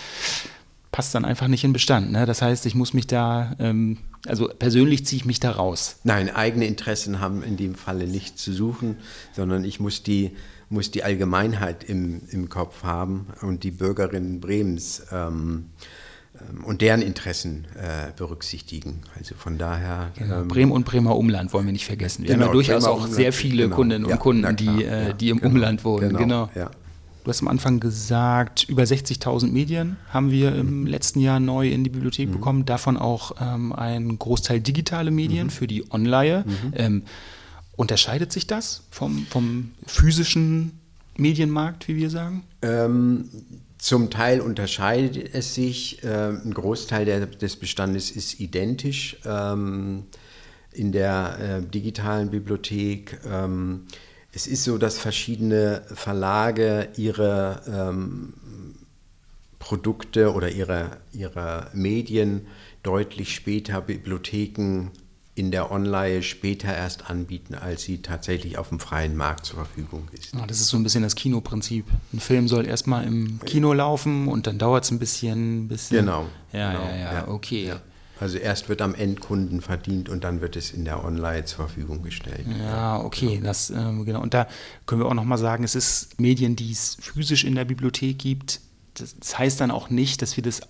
passt 0.93 1.15
dann 1.15 1.25
einfach 1.25 1.49
nicht 1.49 1.65
in 1.65 1.73
Bestand. 1.73 2.11
Ne? 2.11 2.25
Das 2.25 2.41
heißt, 2.41 2.65
ich 2.67 2.75
muss 2.75 2.93
mich 2.93 3.07
da, 3.07 3.55
ähm, 3.59 3.97
also 4.27 4.47
persönlich 4.47 5.05
ziehe 5.05 5.17
ich 5.17 5.25
mich 5.25 5.41
da 5.41 5.51
raus. 5.51 5.97
Nein, 6.03 6.29
eigene 6.29 6.65
Interessen 6.65 7.19
haben 7.19 7.43
in 7.43 7.57
dem 7.57 7.75
Falle 7.75 8.07
nichts 8.07 8.43
zu 8.43 8.53
suchen, 8.53 8.97
sondern 9.33 9.65
ich 9.65 9.79
muss 9.79 10.03
die, 10.03 10.31
muss 10.69 10.91
die 10.91 11.03
Allgemeinheit 11.03 11.83
im, 11.83 12.21
im 12.29 12.47
Kopf 12.47 12.83
haben 12.83 13.27
und 13.41 13.63
die 13.63 13.71
Bürgerinnen 13.71 14.39
Bremens 14.39 15.01
ähm, 15.11 15.65
ähm, 16.39 16.63
und 16.63 16.81
deren 16.81 17.01
Interessen 17.01 17.65
äh, 17.75 18.11
berücksichtigen. 18.15 19.01
Also 19.17 19.33
von 19.33 19.57
daher. 19.57 20.11
Genau. 20.15 20.41
Ähm, 20.41 20.47
Bremen 20.47 20.71
und 20.71 20.85
Bremer 20.85 21.17
Umland 21.17 21.53
wollen 21.53 21.65
wir 21.65 21.73
nicht 21.73 21.87
vergessen. 21.87 22.21
Wir 22.21 22.35
genau, 22.35 22.41
haben 22.41 22.49
ja 22.49 22.53
durchaus 22.53 22.83
Bremer 22.83 22.93
auch 22.93 22.97
Umland, 22.97 23.15
sehr 23.15 23.33
viele 23.33 23.63
genau. 23.63 23.75
Kundinnen 23.75 24.05
und 24.05 24.11
ja, 24.11 24.17
Kunden, 24.17 24.55
die, 24.55 24.83
äh, 24.83 25.07
ja, 25.07 25.13
die 25.13 25.29
im 25.29 25.39
genau, 25.39 25.55
Umland 25.55 25.83
wohnen. 25.83 26.09
Genau. 26.09 26.19
genau. 26.19 26.49
Ja. 26.53 26.69
Du 27.23 27.29
hast 27.29 27.41
am 27.41 27.47
Anfang 27.47 27.79
gesagt, 27.79 28.65
über 28.67 28.83
60.000 28.83 29.47
Medien 29.47 29.95
haben 30.09 30.29
wir 30.29 30.53
im 30.53 30.85
letzten 30.85 31.21
Jahr 31.21 31.39
neu 31.39 31.69
in 31.69 31.85
die 31.85 31.89
Bibliothek 31.89 32.27
mhm. 32.27 32.33
bekommen, 32.33 32.65
davon 32.65 32.97
auch 32.97 33.35
ähm, 33.39 33.71
ein 33.71 34.19
Großteil 34.19 34.59
digitale 34.59 35.09
Medien 35.09 35.47
mhm. 35.47 35.51
für 35.51 35.67
die 35.67 35.89
Online. 35.91 36.43
Mhm. 36.45 36.73
Ähm, 36.75 37.03
unterscheidet 37.77 38.33
sich 38.33 38.45
das 38.45 38.83
vom, 38.91 39.25
vom 39.29 39.71
physischen 39.85 40.79
Medienmarkt, 41.15 41.87
wie 41.87 41.95
wir 41.95 42.09
sagen? 42.09 42.43
Ähm, 42.61 43.29
zum 43.77 44.09
Teil 44.09 44.41
unterscheidet 44.41 45.33
es 45.33 45.55
sich. 45.55 45.99
Ähm, 46.03 46.41
ein 46.43 46.53
Großteil 46.53 47.05
der, 47.05 47.25
des 47.25 47.55
Bestandes 47.55 48.11
ist 48.11 48.41
identisch 48.41 49.17
ähm, 49.25 50.03
in 50.73 50.91
der 50.91 51.37
äh, 51.39 51.69
digitalen 51.69 52.31
Bibliothek. 52.31 53.19
Es 54.35 54.47
ist 54.47 54.63
so, 54.63 54.77
dass 54.79 54.97
verschiedene 54.97 55.83
Verlage 55.93 56.89
ihre 56.97 57.61
ähm, 57.67 58.33
Produkte 59.59 60.33
oder 60.33 60.49
ihre, 60.49 60.97
ihre 61.13 61.69
Medien 61.73 62.47
deutlich 62.81 63.35
später 63.35 63.79
Bibliotheken 63.81 64.89
in 65.35 65.51
der 65.51 65.71
Online 65.71 66.21
später 66.21 66.75
erst 66.75 67.09
anbieten, 67.09 67.55
als 67.55 67.83
sie 67.83 68.01
tatsächlich 68.01 68.57
auf 68.57 68.69
dem 68.69 68.79
freien 68.79 69.15
Markt 69.15 69.45
zur 69.45 69.57
Verfügung 69.57 70.07
ist. 70.11 70.33
Ja, 70.33 70.45
das 70.45 70.59
ist 70.61 70.67
so 70.67 70.77
ein 70.77 70.83
bisschen 70.83 71.03
das 71.03 71.15
Kinoprinzip. 71.15 71.85
Ein 72.11 72.19
Film 72.19 72.47
soll 72.47 72.67
erstmal 72.67 73.05
im 73.05 73.39
Kino 73.45 73.73
laufen 73.73 74.27
und 74.27 74.47
dann 74.47 74.59
dauert 74.59 74.83
es 74.83 74.91
ein 74.91 74.99
bisschen, 74.99 75.67
bisschen. 75.67 75.97
Genau. 75.97 76.27
Ja, 76.51 76.73
genau, 76.73 76.85
ja, 76.89 77.13
ja, 77.13 77.27
okay. 77.27 77.67
Ja. 77.67 77.81
Also 78.19 78.37
erst 78.37 78.69
wird 78.69 78.81
am 78.81 78.95
Endkunden 78.95 79.61
verdient 79.61 80.07
und 80.07 80.23
dann 80.23 80.39
wird 80.39 80.55
es 80.55 80.71
in 80.71 80.85
der 80.85 81.03
Online 81.03 81.45
zur 81.45 81.67
Verfügung 81.67 82.03
gestellt. 82.03 82.45
Ja, 82.59 83.01
okay, 83.01 83.35
genau. 83.35 83.47
das 83.47 83.69
ähm, 83.69 84.05
genau. 84.05 84.21
Und 84.21 84.33
da 84.33 84.47
können 84.85 85.01
wir 85.01 85.07
auch 85.07 85.13
noch 85.13 85.25
mal 85.25 85.37
sagen, 85.37 85.63
es 85.63 85.75
ist 85.75 86.19
Medien, 86.19 86.55
die 86.55 86.71
es 86.71 86.97
physisch 87.01 87.43
in 87.43 87.55
der 87.55 87.65
Bibliothek 87.65 88.19
gibt. 88.19 88.61
Das, 88.93 89.15
das 89.19 89.37
heißt 89.37 89.59
dann 89.59 89.71
auch 89.71 89.89
nicht, 89.89 90.21
dass 90.21 90.37
wir 90.37 90.43
das 90.43 90.61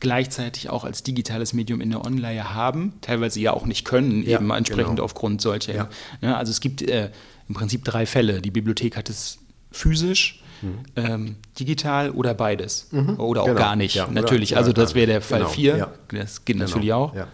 gleichzeitig 0.00 0.70
auch 0.70 0.84
als 0.84 1.02
digitales 1.02 1.52
Medium 1.52 1.80
in 1.80 1.90
der 1.90 2.04
Online 2.04 2.54
haben, 2.54 2.94
teilweise 3.00 3.40
ja 3.40 3.52
auch 3.52 3.66
nicht 3.66 3.84
können, 3.84 4.22
ja, 4.22 4.38
eben 4.38 4.50
entsprechend 4.50 4.96
genau. 4.96 5.04
aufgrund 5.04 5.40
solcher. 5.40 5.74
Ja. 5.74 5.88
Ja, 6.20 6.36
also 6.36 6.50
es 6.50 6.60
gibt 6.60 6.82
äh, 6.82 7.10
im 7.48 7.54
Prinzip 7.54 7.84
drei 7.84 8.06
Fälle. 8.06 8.40
Die 8.40 8.50
Bibliothek 8.50 8.96
hat 8.96 9.10
es 9.10 9.38
physisch, 9.72 10.42
Mhm. 10.62 10.78
Ähm, 10.96 11.36
digital 11.58 12.10
oder 12.10 12.34
beides. 12.34 12.88
Mhm. 12.90 13.18
Oder 13.20 13.42
auch 13.42 13.46
genau. 13.46 13.58
gar 13.58 13.76
nicht, 13.76 13.94
ja, 13.94 14.08
natürlich. 14.08 14.52
Oder, 14.52 14.60
also 14.60 14.72
das 14.72 14.94
wäre 14.94 15.06
der 15.06 15.20
Fall 15.20 15.46
4. 15.46 15.72
Genau. 15.72 15.86
Ja. 15.86 15.92
Das 16.20 16.44
geht 16.44 16.56
genau. 16.56 16.66
natürlich 16.66 16.92
auch. 16.92 17.14
Ja. 17.14 17.28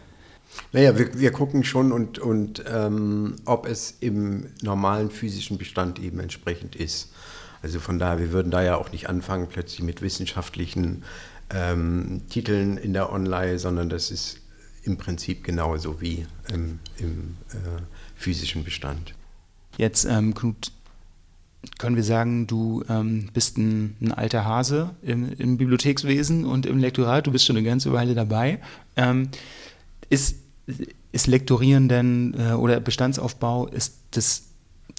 Naja, 0.73 0.99
wir, 0.99 1.19
wir, 1.19 1.33
gucken 1.33 1.65
schon 1.65 1.93
und, 1.93 2.19
und 2.19 2.65
ähm, 2.73 3.37
ob 3.45 3.67
es 3.67 3.97
im 4.01 4.47
normalen 4.63 5.11
physischen 5.11 5.59
Bestand 5.59 5.99
eben 5.99 6.21
entsprechend 6.21 6.77
ist. 6.77 7.13
Also 7.63 7.81
von 7.81 7.99
daher, 7.99 8.19
wir 8.19 8.33
würden 8.33 8.51
da 8.51 8.63
ja 8.63 8.77
auch 8.77 8.93
nicht 8.93 9.09
anfangen 9.09 9.49
plötzlich 9.49 9.83
mit 9.83 10.03
wissenschaftlichen 10.03 11.03
ähm, 11.51 12.23
Titeln 12.29 12.77
in 12.77 12.93
der 12.93 13.13
Online, 13.13 13.59
sondern 13.59 13.89
das 13.89 14.11
ist 14.11 14.39
im 14.83 14.99
Prinzip 14.99 15.45
genauso 15.45 16.01
wie 16.01 16.27
im, 16.53 16.79
im 16.99 17.37
äh, 17.53 17.83
physischen 18.15 18.65
Bestand. 18.65 19.15
Jetzt, 19.77 20.05
ähm, 20.05 20.35
Knut, 20.35 20.73
können 21.79 21.97
wir 21.97 22.05
sagen, 22.05 22.47
du 22.47 22.85
ähm, 22.89 23.31
bist 23.33 23.59
ein, 23.59 23.97
ein, 24.01 24.13
alter 24.13 24.45
Hase 24.45 24.91
im, 25.03 25.33
im, 25.39 25.57
Bibliothekswesen 25.57 26.45
und 26.45 26.67
im 26.67 26.79
Lektorat, 26.79 27.27
du 27.27 27.33
bist 27.33 27.45
schon 27.45 27.57
eine 27.57 27.67
ganze 27.67 27.93
Weile 27.93 28.15
dabei. 28.15 28.61
Ähm, 28.97 29.29
ist 30.11 30.37
ist 31.15 31.29
Lektorieren 31.29 31.89
denn 31.89 32.35
äh, 32.37 32.53
oder 32.55 32.81
Bestandsaufbau, 32.81 33.69
ist 33.69 33.95
das, 34.11 34.47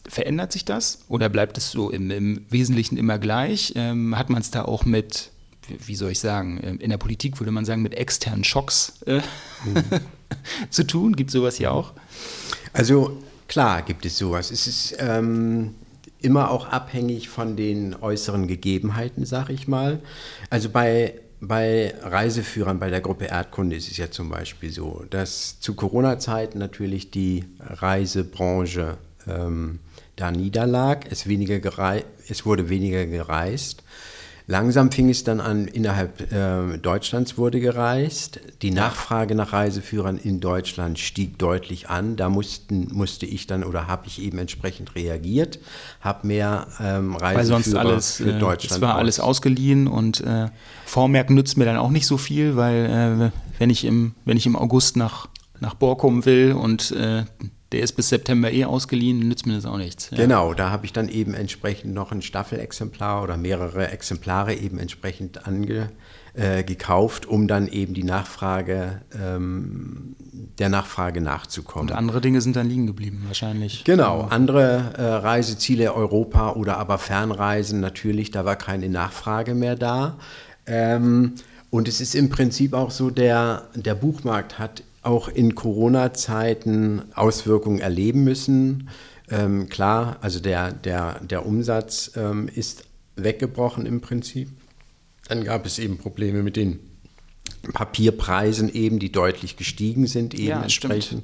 verändert 0.07 0.53
sich 0.53 0.63
das 0.63 0.99
oder 1.09 1.27
bleibt 1.27 1.57
es 1.57 1.71
so 1.71 1.89
im, 1.89 2.09
im 2.09 2.45
Wesentlichen 2.49 2.95
immer 2.95 3.19
gleich? 3.19 3.73
Ähm, 3.75 4.17
hat 4.17 4.29
man 4.29 4.41
es 4.41 4.49
da 4.49 4.63
auch 4.63 4.85
mit, 4.85 5.31
wie 5.67 5.95
soll 5.95 6.11
ich 6.11 6.19
sagen, 6.19 6.61
ähm, 6.63 6.79
in 6.79 6.89
der 6.89 6.97
Politik 6.97 7.39
würde 7.41 7.51
man 7.51 7.65
sagen, 7.65 7.81
mit 7.81 7.95
externen 7.95 8.45
Schocks 8.45 9.01
äh, 9.07 9.17
mhm. 9.65 9.83
zu 10.69 10.87
tun? 10.87 11.17
Gibt 11.17 11.31
es 11.31 11.33
sowas 11.33 11.57
hier 11.57 11.73
auch? 11.73 11.91
Also 12.71 13.21
klar 13.49 13.81
gibt 13.81 14.05
es 14.05 14.17
sowas. 14.17 14.51
Es 14.51 14.67
ist 14.67 14.95
ähm, 14.99 15.75
immer 16.25 16.51
auch 16.51 16.67
abhängig 16.67 17.29
von 17.29 17.55
den 17.55 17.95
äußeren 17.95 18.47
Gegebenheiten, 18.47 19.25
sag 19.25 19.49
ich 19.49 19.67
mal. 19.67 19.99
Also 20.49 20.69
bei 20.69 21.13
bei 21.41 21.93
Reiseführern 22.01 22.79
bei 22.79 22.89
der 22.89 23.01
Gruppe 23.01 23.25
Erdkunde 23.25 23.75
ist 23.75 23.91
es 23.91 23.97
ja 23.97 24.09
zum 24.09 24.29
Beispiel 24.29 24.71
so, 24.71 25.03
dass 25.09 25.59
zu 25.59 25.75
Corona-Zeiten 25.75 26.57
natürlich 26.57 27.11
die 27.11 27.45
Reisebranche 27.59 28.97
ähm, 29.27 29.79
da 30.15 30.31
niederlag. 30.31 31.05
Es, 31.09 31.27
weniger 31.27 31.59
es 32.27 32.45
wurde 32.45 32.69
weniger 32.69 33.05
gereist. 33.05 33.83
Langsam 34.47 34.91
fing 34.91 35.09
es 35.09 35.23
dann 35.23 35.41
an, 35.41 35.67
innerhalb 35.67 36.31
äh, 36.31 36.77
Deutschlands 36.77 37.35
wurde 37.37 37.59
gereist. 37.59 38.39
Die 38.61 38.69
Nachfrage 38.69 39.33
nach 39.33 39.53
Reiseführern 39.53 40.17
in 40.17 40.39
Deutschland 40.39 40.99
stieg 40.99 41.39
deutlich 41.39 41.89
an. 41.89 42.15
Da 42.15 42.29
mussten, 42.29 42.89
musste 42.91 43.25
ich 43.25 43.47
dann 43.47 43.63
oder 43.63 43.87
habe 43.87 44.05
ich 44.05 44.21
eben 44.21 44.37
entsprechend 44.37 44.93
reagiert, 44.93 45.57
habe 45.99 46.27
mehr 46.27 46.67
ähm, 46.79 47.15
Reiseführer 47.15 47.35
Weil 47.35 47.45
sonst 47.45 47.75
alles, 47.75 48.15
für 48.17 48.35
äh, 48.35 48.39
Deutschland. 48.39 48.71
Es 48.71 48.81
war 48.81 48.95
aus. 48.95 48.99
alles 48.99 49.19
ausgeliehen 49.19 49.87
und 49.87 50.21
äh, 50.21 50.49
Vormerken 50.85 51.35
nützt 51.35 51.57
mir 51.57 51.65
dann 51.65 51.77
auch 51.77 51.89
nicht 51.89 52.05
so 52.05 52.17
viel, 52.17 52.55
weil 52.55 53.31
äh, 53.33 53.59
wenn, 53.59 53.71
ich 53.71 53.83
im, 53.83 54.13
wenn 54.25 54.37
ich 54.37 54.45
im 54.45 54.55
August 54.55 54.95
nach, 54.95 55.27
nach 55.59 55.73
Borkum 55.73 56.25
will 56.25 56.51
und 56.53 56.91
äh, 56.91 57.23
der 57.71 57.81
ist 57.81 57.93
bis 57.93 58.09
September 58.09 58.51
eh 58.51 58.65
ausgeliehen, 58.65 59.19
nützt 59.19 59.47
mir 59.47 59.55
das 59.55 59.65
auch 59.65 59.77
nichts. 59.77 60.09
Ja. 60.11 60.17
Genau, 60.17 60.53
da 60.53 60.69
habe 60.69 60.85
ich 60.85 60.93
dann 60.93 61.09
eben 61.09 61.33
entsprechend 61.33 61.93
noch 61.93 62.11
ein 62.11 62.21
Staffelexemplar 62.21 63.23
oder 63.23 63.37
mehrere 63.37 63.89
Exemplare 63.89 64.53
eben 64.53 64.79
entsprechend 64.79 65.47
ange, 65.47 65.89
äh, 66.35 66.63
gekauft, 66.63 67.25
um 67.25 67.47
dann 67.47 67.67
eben 67.67 67.93
die 67.93 68.03
Nachfrage, 68.03 69.01
ähm, 69.17 70.15
der 70.59 70.69
Nachfrage 70.69 71.21
nachzukommen. 71.21 71.89
Und 71.89 71.95
andere 71.95 72.21
Dinge 72.21 72.41
sind 72.41 72.55
dann 72.55 72.67
liegen 72.67 72.87
geblieben, 72.87 73.23
wahrscheinlich. 73.27 73.83
Genau, 73.83 74.27
andere 74.29 74.93
äh, 74.97 75.01
Reiseziele 75.01 75.93
Europa 75.93 76.51
oder 76.51 76.77
aber 76.77 76.97
Fernreisen 76.97 77.79
natürlich, 77.79 78.31
da 78.31 78.43
war 78.45 78.57
keine 78.57 78.89
Nachfrage 78.89 79.55
mehr 79.55 79.75
da. 79.75 80.17
Ähm, 80.65 81.35
und 81.69 81.87
es 81.87 82.01
ist 82.01 82.15
im 82.15 82.29
Prinzip 82.29 82.73
auch 82.73 82.91
so, 82.91 83.09
der, 83.09 83.69
der 83.73 83.95
Buchmarkt 83.95 84.59
hat 84.59 84.83
auch 85.05 85.27
in 85.27 85.55
Corona-Zeiten 85.55 87.03
Auswirkungen 87.13 87.79
erleben 87.79 88.23
müssen. 88.23 88.89
Ähm, 89.29 89.69
klar, 89.69 90.17
also 90.21 90.39
der, 90.39 90.71
der, 90.71 91.19
der 91.21 91.45
Umsatz 91.45 92.11
ähm, 92.15 92.49
ist 92.53 92.85
weggebrochen 93.15 93.85
im 93.85 94.01
Prinzip. 94.01 94.49
Dann 95.27 95.43
gab 95.43 95.65
es 95.65 95.79
eben 95.79 95.97
Probleme 95.97 96.43
mit 96.43 96.55
den 96.55 96.79
Papierpreisen 97.73 98.71
eben, 98.73 98.99
die 98.99 99.11
deutlich 99.11 99.57
gestiegen 99.57 100.05
sind, 100.05 100.33
eben 100.35 100.47
ja, 100.47 100.61
entsprechend. 100.61 101.23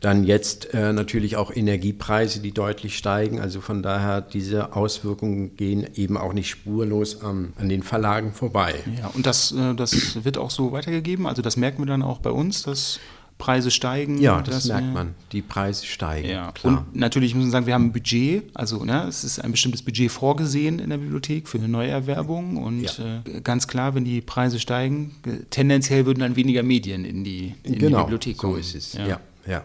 Dann 0.00 0.24
jetzt 0.24 0.74
äh, 0.74 0.92
natürlich 0.92 1.36
auch 1.36 1.54
Energiepreise, 1.54 2.40
die 2.40 2.52
deutlich 2.52 2.96
steigen. 2.96 3.40
Also 3.40 3.60
von 3.60 3.82
daher, 3.82 4.20
diese 4.20 4.76
Auswirkungen 4.76 5.56
gehen 5.56 5.86
eben 5.94 6.16
auch 6.16 6.32
nicht 6.32 6.50
spurlos 6.50 7.22
an, 7.22 7.54
an 7.56 7.68
den 7.68 7.82
Verlagen 7.82 8.32
vorbei. 8.32 8.74
Ja, 8.98 9.08
und 9.08 9.24
das, 9.26 9.52
äh, 9.52 9.74
das 9.74 10.24
wird 10.24 10.36
auch 10.36 10.50
so 10.50 10.72
weitergegeben. 10.72 11.26
Also 11.26 11.40
das 11.42 11.56
merken 11.56 11.82
wir 11.82 11.86
dann 11.86 12.02
auch 12.02 12.18
bei 12.18 12.30
uns, 12.30 12.62
dass 12.62 13.00
Preise 13.38 13.70
steigen. 13.70 14.20
Ja, 14.20 14.42
das 14.42 14.66
merkt 14.66 14.92
man. 14.92 15.14
Die 15.32 15.42
Preise 15.42 15.86
steigen. 15.86 16.28
Ja. 16.28 16.52
Klar. 16.52 16.78
Und 16.78 16.96
natürlich 16.96 17.34
muss 17.34 17.44
man 17.44 17.52
sagen, 17.52 17.66
wir 17.66 17.74
haben 17.74 17.86
ein 17.86 17.92
Budget, 17.92 18.50
also 18.54 18.84
ne, 18.84 19.06
es 19.08 19.22
ist 19.24 19.38
ein 19.38 19.52
bestimmtes 19.52 19.82
Budget 19.82 20.10
vorgesehen 20.10 20.80
in 20.80 20.90
der 20.90 20.98
Bibliothek 20.98 21.48
für 21.48 21.58
eine 21.58 21.68
Neuerwerbung. 21.68 22.56
Und 22.56 22.82
ja. 22.82 23.22
äh, 23.24 23.40
ganz 23.40 23.68
klar, 23.68 23.94
wenn 23.94 24.04
die 24.04 24.20
Preise 24.20 24.58
steigen, 24.58 25.14
tendenziell 25.50 26.04
würden 26.04 26.20
dann 26.20 26.36
weniger 26.36 26.64
Medien 26.64 27.04
in 27.04 27.22
die, 27.22 27.54
in 27.62 27.78
genau, 27.78 27.98
die 27.98 28.02
Bibliothek 28.04 28.38
kommen. 28.38 28.54
So 28.54 28.58
ist 28.58 28.74
es. 28.74 28.92
Ja. 28.94 29.06
ja, 29.06 29.20
ja. 29.46 29.64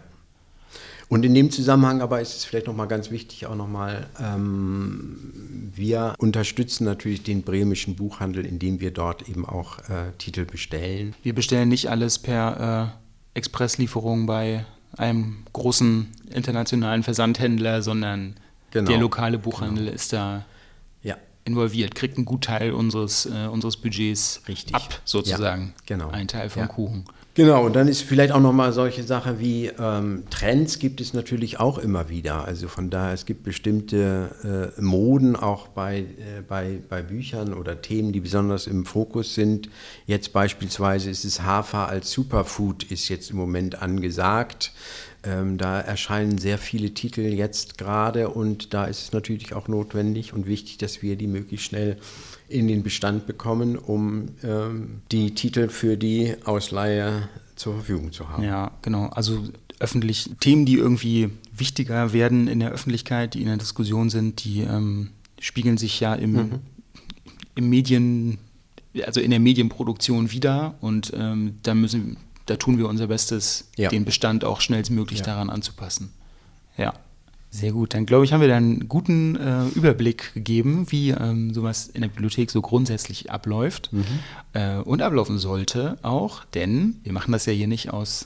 Und 1.09 1.25
in 1.25 1.33
dem 1.33 1.51
Zusammenhang 1.51 2.01
aber 2.01 2.21
ist 2.21 2.35
es 2.35 2.45
vielleicht 2.45 2.67
nochmal 2.67 2.87
ganz 2.87 3.11
wichtig, 3.11 3.45
auch 3.45 3.55
nochmal, 3.55 4.07
ähm, 4.19 5.71
wir 5.75 6.15
unterstützen 6.17 6.85
natürlich 6.85 7.23
den 7.23 7.43
bremischen 7.43 7.95
Buchhandel, 7.95 8.45
indem 8.45 8.79
wir 8.79 8.91
dort 8.91 9.27
eben 9.29 9.45
auch 9.45 9.79
äh, 9.79 10.11
Titel 10.17 10.45
bestellen. 10.45 11.13
Wir 11.21 11.35
bestellen 11.35 11.69
nicht 11.69 11.89
alles 11.89 12.19
per 12.19 12.95
äh 12.99 13.02
Expresslieferung 13.33 14.25
bei 14.25 14.65
einem 14.97 15.43
großen 15.53 16.11
internationalen 16.31 17.03
Versandhändler, 17.03 17.81
sondern 17.81 18.35
genau. 18.71 18.89
der 18.89 18.99
lokale 18.99 19.39
Buchhandel 19.39 19.85
genau. 19.85 19.95
ist 19.95 20.13
da 20.13 20.45
ja. 21.01 21.17
involviert, 21.45 21.95
kriegt 21.95 22.17
einen 22.17 22.25
Gutteil 22.25 22.71
unseres, 22.71 23.25
äh, 23.25 23.47
unseres 23.47 23.77
Budgets 23.77 24.41
Richtig. 24.47 24.75
ab, 24.75 25.01
sozusagen. 25.03 25.73
Ja, 25.75 25.83
genau. 25.85 26.09
Ein 26.09 26.27
Teil 26.27 26.49
vom 26.49 26.63
ja. 26.63 26.67
Kuchen. 26.67 27.05
Genau, 27.35 27.65
und 27.65 27.75
dann 27.75 27.87
ist 27.87 28.03
vielleicht 28.03 28.31
auch 28.31 28.39
nochmal 28.39 28.73
solche 28.73 29.01
Sachen 29.01 29.39
wie 29.39 29.71
ähm, 29.79 30.21
Trends 30.29 30.77
gibt 30.77 31.01
es 31.01 31.15
natürlich 31.15 31.59
auch 31.59 31.79
immer 31.79 32.07
wieder. 32.07 32.45
Also 32.45 32.67
von 32.67 32.91
daher, 32.91 33.15
es 33.15 33.25
gibt 33.25 33.41
bestimmte 33.41 34.71
äh, 34.77 34.79
Moden 34.79 35.35
auch 35.35 35.67
bei, 35.67 36.01
äh, 36.01 36.41
bei, 36.47 36.77
bei 36.87 37.01
Büchern 37.01 37.55
oder 37.55 37.81
Themen, 37.81 38.13
die 38.13 38.19
besonders 38.19 38.67
im 38.67 38.85
Fokus 38.85 39.33
sind. 39.33 39.67
Jetzt 40.05 40.31
beispielsweise 40.31 41.09
ist 41.09 41.25
es 41.25 41.41
Hafer 41.41 41.87
als 41.87 42.11
Superfood 42.11 42.83
ist 42.83 43.09
jetzt 43.09 43.31
im 43.31 43.37
Moment 43.37 43.81
angesagt. 43.81 44.71
Ähm, 45.25 45.57
da 45.57 45.79
erscheinen 45.79 46.37
sehr 46.37 46.57
viele 46.57 46.93
Titel 46.93 47.21
jetzt 47.21 47.77
gerade 47.77 48.29
und 48.29 48.73
da 48.73 48.85
ist 48.85 49.01
es 49.03 49.11
natürlich 49.13 49.53
auch 49.53 49.69
notwendig 49.69 50.33
und 50.33 50.47
wichtig, 50.47 50.77
dass 50.79 51.01
wir 51.01 51.15
die 51.15 51.27
möglichst 51.27 51.65
schnell 51.67 51.97
in 52.49 52.67
den 52.67 52.83
Bestand 52.83 53.25
bekommen, 53.25 53.77
um 53.77 54.29
ähm, 54.43 55.01
die 55.11 55.33
Titel 55.33 55.69
für 55.69 55.95
die 55.95 56.35
Ausleihe 56.43 57.29
zur 57.55 57.75
Verfügung 57.75 58.11
zu 58.11 58.29
haben. 58.29 58.43
Ja, 58.43 58.71
genau. 58.81 59.07
Also 59.07 59.43
öffentlich 59.79 60.29
Themen, 60.39 60.65
die 60.65 60.75
irgendwie 60.75 61.29
wichtiger 61.55 62.13
werden 62.13 62.47
in 62.47 62.59
der 62.59 62.71
Öffentlichkeit, 62.71 63.33
die 63.33 63.41
in 63.41 63.47
der 63.47 63.57
Diskussion 63.57 64.09
sind, 64.09 64.43
die 64.43 64.61
ähm, 64.61 65.09
spiegeln 65.39 65.77
sich 65.77 65.99
ja 65.99 66.15
im, 66.15 66.33
mhm. 66.33 66.59
im 67.55 67.69
Medien, 67.69 68.37
also 69.05 69.19
in 69.19 69.31
der 69.31 69.39
Medienproduktion 69.39 70.31
wieder 70.31 70.75
und 70.81 71.11
ähm, 71.15 71.55
da 71.63 71.75
müssen, 71.75 72.17
da 72.45 72.55
tun 72.57 72.77
wir 72.77 72.87
unser 72.87 73.07
Bestes, 73.07 73.69
ja. 73.77 73.89
den 73.89 74.05
Bestand 74.05 74.43
auch 74.43 74.61
schnellstmöglich 74.61 75.19
ja. 75.19 75.25
daran 75.25 75.49
anzupassen. 75.49 76.11
Ja. 76.77 76.93
Sehr 77.49 77.71
gut, 77.71 77.93
dann 77.93 78.07
glaube 78.07 78.25
ich, 78.25 78.33
haben 78.33 78.41
wir 78.41 78.47
da 78.47 78.57
einen 78.57 78.87
guten 78.89 79.35
äh, 79.35 79.67
Überblick 79.75 80.33
gegeben, 80.33 80.87
wie 80.89 81.11
ähm, 81.11 81.53
sowas 81.53 81.87
in 81.87 82.01
der 82.01 82.07
Bibliothek 82.07 82.49
so 82.49 82.63
grundsätzlich 82.63 83.29
abläuft 83.29 83.93
mhm. 83.93 84.05
äh, 84.53 84.77
und 84.77 85.03
ablaufen 85.03 85.37
sollte 85.37 85.99
auch, 86.01 86.45
denn 86.55 86.95
wir 87.03 87.13
machen 87.13 87.31
das 87.31 87.45
ja 87.45 87.53
hier 87.53 87.67
nicht 87.67 87.93
aus 87.93 88.25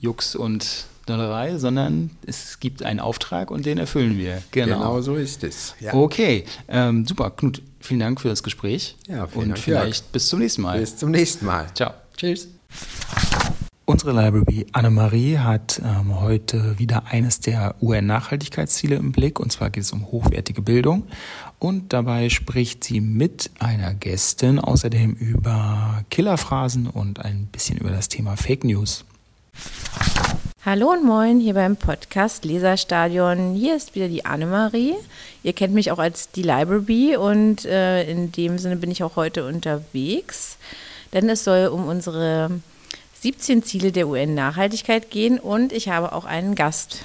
Jux 0.00 0.34
und 0.34 0.86
Dollerei, 1.04 1.58
sondern 1.58 2.10
es 2.24 2.58
gibt 2.58 2.82
einen 2.82 3.00
Auftrag 3.00 3.50
und 3.50 3.66
den 3.66 3.76
erfüllen 3.76 4.16
wir. 4.16 4.42
Genau, 4.50 4.78
genau 4.78 5.00
so 5.02 5.16
ist 5.16 5.44
es. 5.44 5.74
Ja. 5.80 5.92
Okay, 5.92 6.44
ähm, 6.68 7.06
super, 7.06 7.30
Knut, 7.30 7.60
vielen 7.80 8.00
Dank 8.00 8.18
für 8.18 8.28
das 8.28 8.42
Gespräch 8.42 8.96
ja, 9.08 9.26
vielen 9.26 9.42
und 9.42 9.48
Dank, 9.50 9.58
vielleicht 9.58 10.04
Jörg. 10.04 10.12
bis 10.12 10.26
zum 10.28 10.38
nächsten 10.38 10.62
Mal. 10.62 10.80
Bis 10.80 10.96
zum 10.96 11.10
nächsten 11.10 11.44
Mal. 11.44 11.66
Ciao. 11.74 11.92
Tschüss. 12.16 12.48
Unsere 13.90 14.12
Library 14.12 14.66
Annemarie 14.72 15.38
hat 15.38 15.80
ähm, 15.82 16.20
heute 16.20 16.78
wieder 16.78 17.04
eines 17.06 17.40
der 17.40 17.74
UN-Nachhaltigkeitsziele 17.80 18.96
im 18.96 19.12
Blick, 19.12 19.40
und 19.40 19.50
zwar 19.50 19.70
geht 19.70 19.82
es 19.82 19.92
um 19.92 20.12
hochwertige 20.12 20.60
Bildung. 20.60 21.04
Und 21.58 21.94
dabei 21.94 22.28
spricht 22.28 22.84
sie 22.84 23.00
mit 23.00 23.50
einer 23.58 23.94
Gästin 23.94 24.58
außerdem 24.58 25.14
über 25.14 26.04
Killerphrasen 26.10 26.86
und 26.86 27.24
ein 27.24 27.48
bisschen 27.50 27.78
über 27.78 27.88
das 27.88 28.10
Thema 28.10 28.36
Fake 28.36 28.62
News. 28.62 29.06
Hallo 30.66 30.92
und 30.92 31.06
moin 31.06 31.40
hier 31.40 31.54
beim 31.54 31.78
Podcast 31.78 32.44
Leserstadion. 32.44 33.54
Hier 33.54 33.74
ist 33.74 33.94
wieder 33.94 34.08
die 34.08 34.26
Annemarie. 34.26 34.96
Ihr 35.42 35.54
kennt 35.54 35.72
mich 35.72 35.90
auch 35.92 35.98
als 35.98 36.30
die 36.30 36.42
Library 36.42 37.16
und 37.16 37.64
äh, 37.64 38.02
in 38.02 38.32
dem 38.32 38.58
Sinne 38.58 38.76
bin 38.76 38.90
ich 38.90 39.02
auch 39.02 39.16
heute 39.16 39.46
unterwegs, 39.46 40.58
denn 41.14 41.30
es 41.30 41.42
soll 41.42 41.68
um 41.68 41.88
unsere 41.88 42.50
17 43.20 43.64
Ziele 43.64 43.90
der 43.90 44.06
UN-Nachhaltigkeit 44.06 45.10
gehen 45.10 45.40
und 45.40 45.72
ich 45.72 45.88
habe 45.88 46.12
auch 46.12 46.24
einen 46.24 46.54
Gast. 46.54 47.04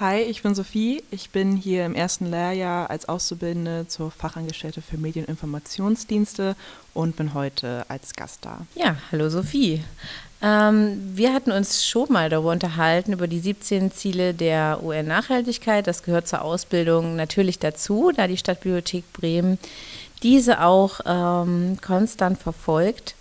Hi, 0.00 0.20
ich 0.20 0.42
bin 0.42 0.54
Sophie. 0.54 1.02
Ich 1.10 1.30
bin 1.30 1.56
hier 1.56 1.84
im 1.84 1.94
ersten 1.94 2.26
Lehrjahr 2.26 2.88
als 2.88 3.08
Auszubildende 3.08 3.86
zur 3.88 4.10
Fachangestellte 4.10 4.80
für 4.80 4.96
Medieninformationsdienste 4.96 6.56
und 6.94 7.16
bin 7.16 7.34
heute 7.34 7.84
als 7.88 8.14
Gast 8.14 8.46
da. 8.46 8.66
Ja, 8.74 8.96
hallo 9.12 9.28
Sophie. 9.28 9.82
Ähm, 10.42 11.12
wir 11.14 11.34
hatten 11.34 11.52
uns 11.52 11.86
schon 11.86 12.10
mal 12.10 12.30
darüber 12.30 12.52
unterhalten, 12.52 13.12
über 13.12 13.26
die 13.26 13.40
17 13.40 13.90
Ziele 13.90 14.32
der 14.32 14.82
UN-Nachhaltigkeit. 14.82 15.86
Das 15.86 16.02
gehört 16.02 16.28
zur 16.28 16.42
Ausbildung 16.42 17.16
natürlich 17.16 17.58
dazu, 17.58 18.10
da 18.14 18.26
die 18.26 18.36
Stadtbibliothek 18.36 19.12
Bremen 19.12 19.58
diese 20.22 20.62
auch 20.62 21.00
ähm, 21.04 21.78
konstant 21.82 22.38
verfolgt. 22.38 23.14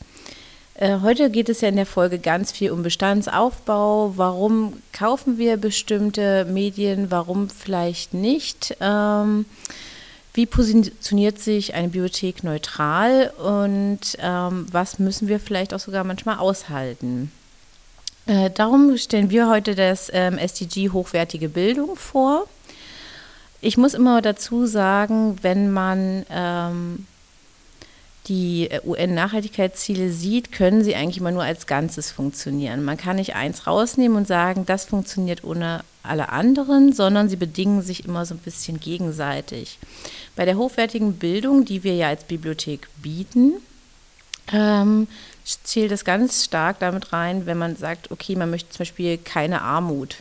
Äh, 0.78 1.00
heute 1.02 1.30
geht 1.30 1.48
es 1.48 1.62
ja 1.62 1.70
in 1.70 1.78
der 1.78 1.86
Folge 1.86 2.20
ganz 2.20 2.52
viel 2.52 2.72
um 2.72 2.84
Bestandsaufbau. 2.84 4.14
Warum 4.18 4.74
kaufen 4.92 5.38
wir 5.38 5.56
bestimmte 5.56 6.46
Medien, 6.46 7.12
warum 7.12 7.50
vielleicht 7.50 8.14
nicht? 8.14 8.76
Ähm, 8.82 9.46
wie 10.34 10.46
positioniert 10.46 11.40
sich 11.40 11.76
eine 11.76 11.88
Bibliothek 11.88 12.44
neutral 12.44 13.32
und 13.42 14.18
ähm, 14.20 14.68
was 14.70 15.00
müssen 15.00 15.30
wir 15.30 15.40
vielleicht 15.40 15.74
auch 15.74 15.80
sogar 15.80 16.04
manchmal 16.04 16.40
aushalten? 16.40 17.32
Äh, 18.26 18.50
darum 18.50 18.98
stellen 18.98 19.30
wir 19.30 19.50
heute 19.50 19.76
das 19.76 20.12
ähm, 20.14 20.38
SDG 20.38 20.90
Hochwertige 20.90 21.48
Bildung 21.48 21.96
vor. 21.96 22.50
Ich 23.62 23.78
muss 23.78 23.94
immer 23.94 24.22
dazu 24.22 24.66
sagen, 24.66 25.38
wenn 25.42 25.72
man 25.72 26.26
ähm, 26.30 27.08
die 28.28 28.70
äh, 28.72 28.82
UN-Nachhaltigkeitsziele 28.84 30.12
sieht, 30.12 30.52
können 30.52 30.84
sie 30.84 30.96
eigentlich 30.96 31.18
immer 31.18 31.32
nur 31.32 31.44
als 31.44 31.68
Ganzes 31.68 32.12
funktionieren. 32.12 32.84
Man 32.84 32.98
kann 32.98 33.18
nicht 33.18 33.36
eins 33.36 33.68
rausnehmen 33.68 34.18
und 34.18 34.28
sagen, 34.28 34.66
das 34.66 34.86
funktioniert 34.86 35.44
ohne 35.44 35.84
alle 36.04 36.30
anderen, 36.30 36.94
sondern 36.94 37.30
sie 37.30 37.36
bedingen 37.36 37.82
sich 37.82 38.06
immer 38.06 38.26
so 38.26 38.36
ein 38.36 38.40
bisschen 38.40 38.80
gegenseitig. 38.80 39.80
Bei 40.36 40.46
der 40.46 40.58
hochwertigen 40.58 41.14
Bildung, 41.14 41.66
die 41.66 41.84
wir 41.84 41.96
ja 41.96 42.10
als 42.10 42.24
Bibliothek 42.24 42.88
bieten, 43.02 43.54
ähm, 44.52 45.08
zählt 45.44 45.92
es 45.92 46.06
ganz 46.06 46.46
stark 46.46 46.80
damit 46.80 47.14
rein, 47.14 47.46
wenn 47.46 47.58
man 47.58 47.76
sagt, 47.76 48.12
okay, 48.12 48.36
man 48.36 48.50
möchte 48.50 48.70
zum 48.70 48.80
Beispiel 48.80 49.18
keine 49.18 49.62
Armut 49.62 50.18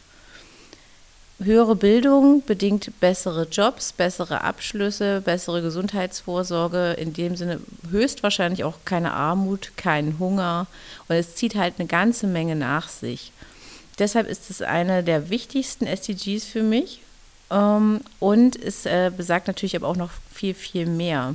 höhere 1.42 1.76
Bildung 1.76 2.44
bedingt 2.44 3.00
bessere 3.00 3.46
Jobs, 3.50 3.92
bessere 3.92 4.42
Abschlüsse, 4.42 5.20
bessere 5.20 5.62
Gesundheitsvorsorge, 5.62 6.92
in 6.92 7.12
dem 7.12 7.36
Sinne 7.36 7.60
höchstwahrscheinlich 7.90 8.64
auch 8.64 8.78
keine 8.84 9.12
Armut, 9.12 9.72
keinen 9.76 10.18
Hunger 10.18 10.66
und 11.08 11.16
es 11.16 11.34
zieht 11.34 11.54
halt 11.56 11.74
eine 11.78 11.88
ganze 11.88 12.26
Menge 12.26 12.56
nach 12.56 12.88
sich. 12.88 13.32
Deshalb 13.98 14.28
ist 14.28 14.50
es 14.50 14.62
eine 14.62 15.02
der 15.02 15.30
wichtigsten 15.30 15.86
SDGs 15.86 16.44
für 16.44 16.62
mich 16.62 17.00
ähm, 17.50 18.00
und 18.20 18.60
es 18.60 18.86
äh, 18.86 19.10
besagt 19.16 19.46
natürlich 19.46 19.76
aber 19.76 19.88
auch 19.88 19.96
noch 19.96 20.10
viel, 20.32 20.54
viel 20.54 20.86
mehr. 20.86 21.34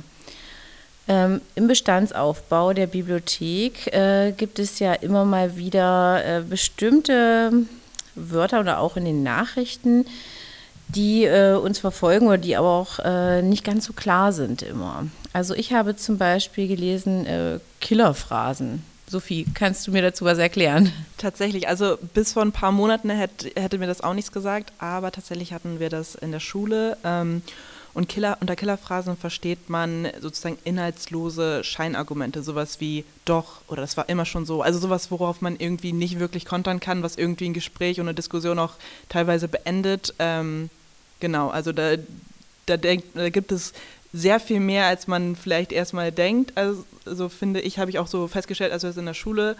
Ähm, 1.08 1.40
Im 1.54 1.66
Bestandsaufbau 1.66 2.72
der 2.72 2.86
Bibliothek 2.86 3.92
äh, 3.92 4.32
gibt 4.32 4.58
es 4.58 4.78
ja 4.78 4.92
immer 4.92 5.24
mal 5.24 5.56
wieder 5.56 6.24
äh, 6.24 6.42
bestimmte 6.42 7.52
Wörter 8.14 8.60
oder 8.60 8.78
auch 8.78 8.96
in 8.96 9.04
den 9.04 9.22
Nachrichten, 9.22 10.06
die 10.88 11.24
äh, 11.24 11.54
uns 11.54 11.78
verfolgen 11.78 12.26
oder 12.26 12.38
die 12.38 12.56
aber 12.56 12.68
auch 12.68 12.98
äh, 13.00 13.42
nicht 13.42 13.64
ganz 13.64 13.84
so 13.84 13.92
klar 13.92 14.32
sind 14.32 14.62
immer. 14.62 15.06
Also 15.32 15.54
ich 15.54 15.72
habe 15.72 15.96
zum 15.96 16.18
Beispiel 16.18 16.66
gelesen 16.68 17.26
äh, 17.26 17.60
Killerphrasen. 17.80 18.84
Sophie, 19.08 19.44
kannst 19.54 19.86
du 19.86 19.92
mir 19.92 20.02
dazu 20.02 20.24
was 20.24 20.38
erklären? 20.38 20.92
Tatsächlich, 21.18 21.66
also 21.66 21.98
bis 22.14 22.32
vor 22.32 22.42
ein 22.42 22.52
paar 22.52 22.70
Monaten 22.70 23.10
hätte, 23.10 23.50
hätte 23.60 23.78
mir 23.78 23.88
das 23.88 24.02
auch 24.02 24.14
nichts 24.14 24.30
gesagt, 24.30 24.72
aber 24.78 25.10
tatsächlich 25.10 25.52
hatten 25.52 25.80
wir 25.80 25.90
das 25.90 26.14
in 26.14 26.30
der 26.30 26.38
Schule. 26.38 26.96
Ähm, 27.02 27.42
und 27.92 28.08
Killer, 28.08 28.38
unter 28.40 28.54
Killerphrasen 28.54 29.16
versteht 29.16 29.68
man 29.68 30.08
sozusagen 30.20 30.58
inhaltslose 30.64 31.64
Scheinargumente, 31.64 32.42
sowas 32.42 32.80
wie 32.80 33.04
doch 33.24 33.62
oder 33.68 33.82
das 33.82 33.96
war 33.96 34.08
immer 34.08 34.24
schon 34.24 34.46
so. 34.46 34.62
Also 34.62 34.78
sowas, 34.78 35.10
worauf 35.10 35.40
man 35.40 35.56
irgendwie 35.58 35.92
nicht 35.92 36.20
wirklich 36.20 36.44
kontern 36.44 36.78
kann, 36.78 37.02
was 37.02 37.16
irgendwie 37.16 37.46
ein 37.46 37.54
Gespräch 37.54 37.98
und 37.98 38.06
eine 38.06 38.14
Diskussion 38.14 38.58
auch 38.58 38.74
teilweise 39.08 39.48
beendet. 39.48 40.14
Ähm, 40.18 40.70
genau, 41.18 41.48
also 41.48 41.72
da, 41.72 41.96
da, 42.66 42.76
denk, 42.76 43.04
da 43.14 43.28
gibt 43.28 43.50
es 43.50 43.72
sehr 44.12 44.40
viel 44.40 44.60
mehr, 44.60 44.86
als 44.86 45.06
man 45.06 45.34
vielleicht 45.36 45.72
erstmal 45.72 46.12
denkt. 46.12 46.56
Also, 46.56 46.84
also 47.06 47.28
finde 47.28 47.60
ich, 47.60 47.78
habe 47.78 47.90
ich 47.90 47.98
auch 47.98 48.06
so 48.08 48.28
festgestellt, 48.28 48.72
als 48.72 48.82
wir 48.82 48.90
es 48.90 48.96
in 48.96 49.06
der 49.06 49.14
Schule 49.14 49.56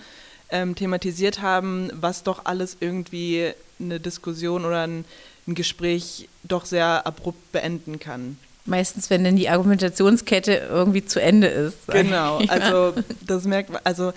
ähm, 0.51 0.75
thematisiert 0.75 1.41
haben, 1.43 1.91
was 1.95 2.23
doch 2.23 2.45
alles 2.45 2.77
irgendwie 2.81 3.53
eine 3.81 4.01
Diskussion 4.01 4.65
oder 4.65 4.87
ein 4.87 5.05
ein 5.51 5.55
Gespräch 5.55 6.29
doch 6.43 6.65
sehr 6.65 7.07
abrupt 7.07 7.53
beenden 7.53 7.99
kann. 7.99 8.39
Meistens, 8.67 9.11
wenn 9.11 9.25
dann 9.25 9.37
die 9.37 9.49
Argumentationskette 9.49 10.69
irgendwie 10.71 11.05
zu 11.05 11.21
Ende 11.21 11.49
ist. 11.49 11.79
Genau, 11.89 12.39
also 12.49 12.95
das 13.27 13.45
merkt 13.45 13.71
man, 13.71 13.81
also 13.85 14.13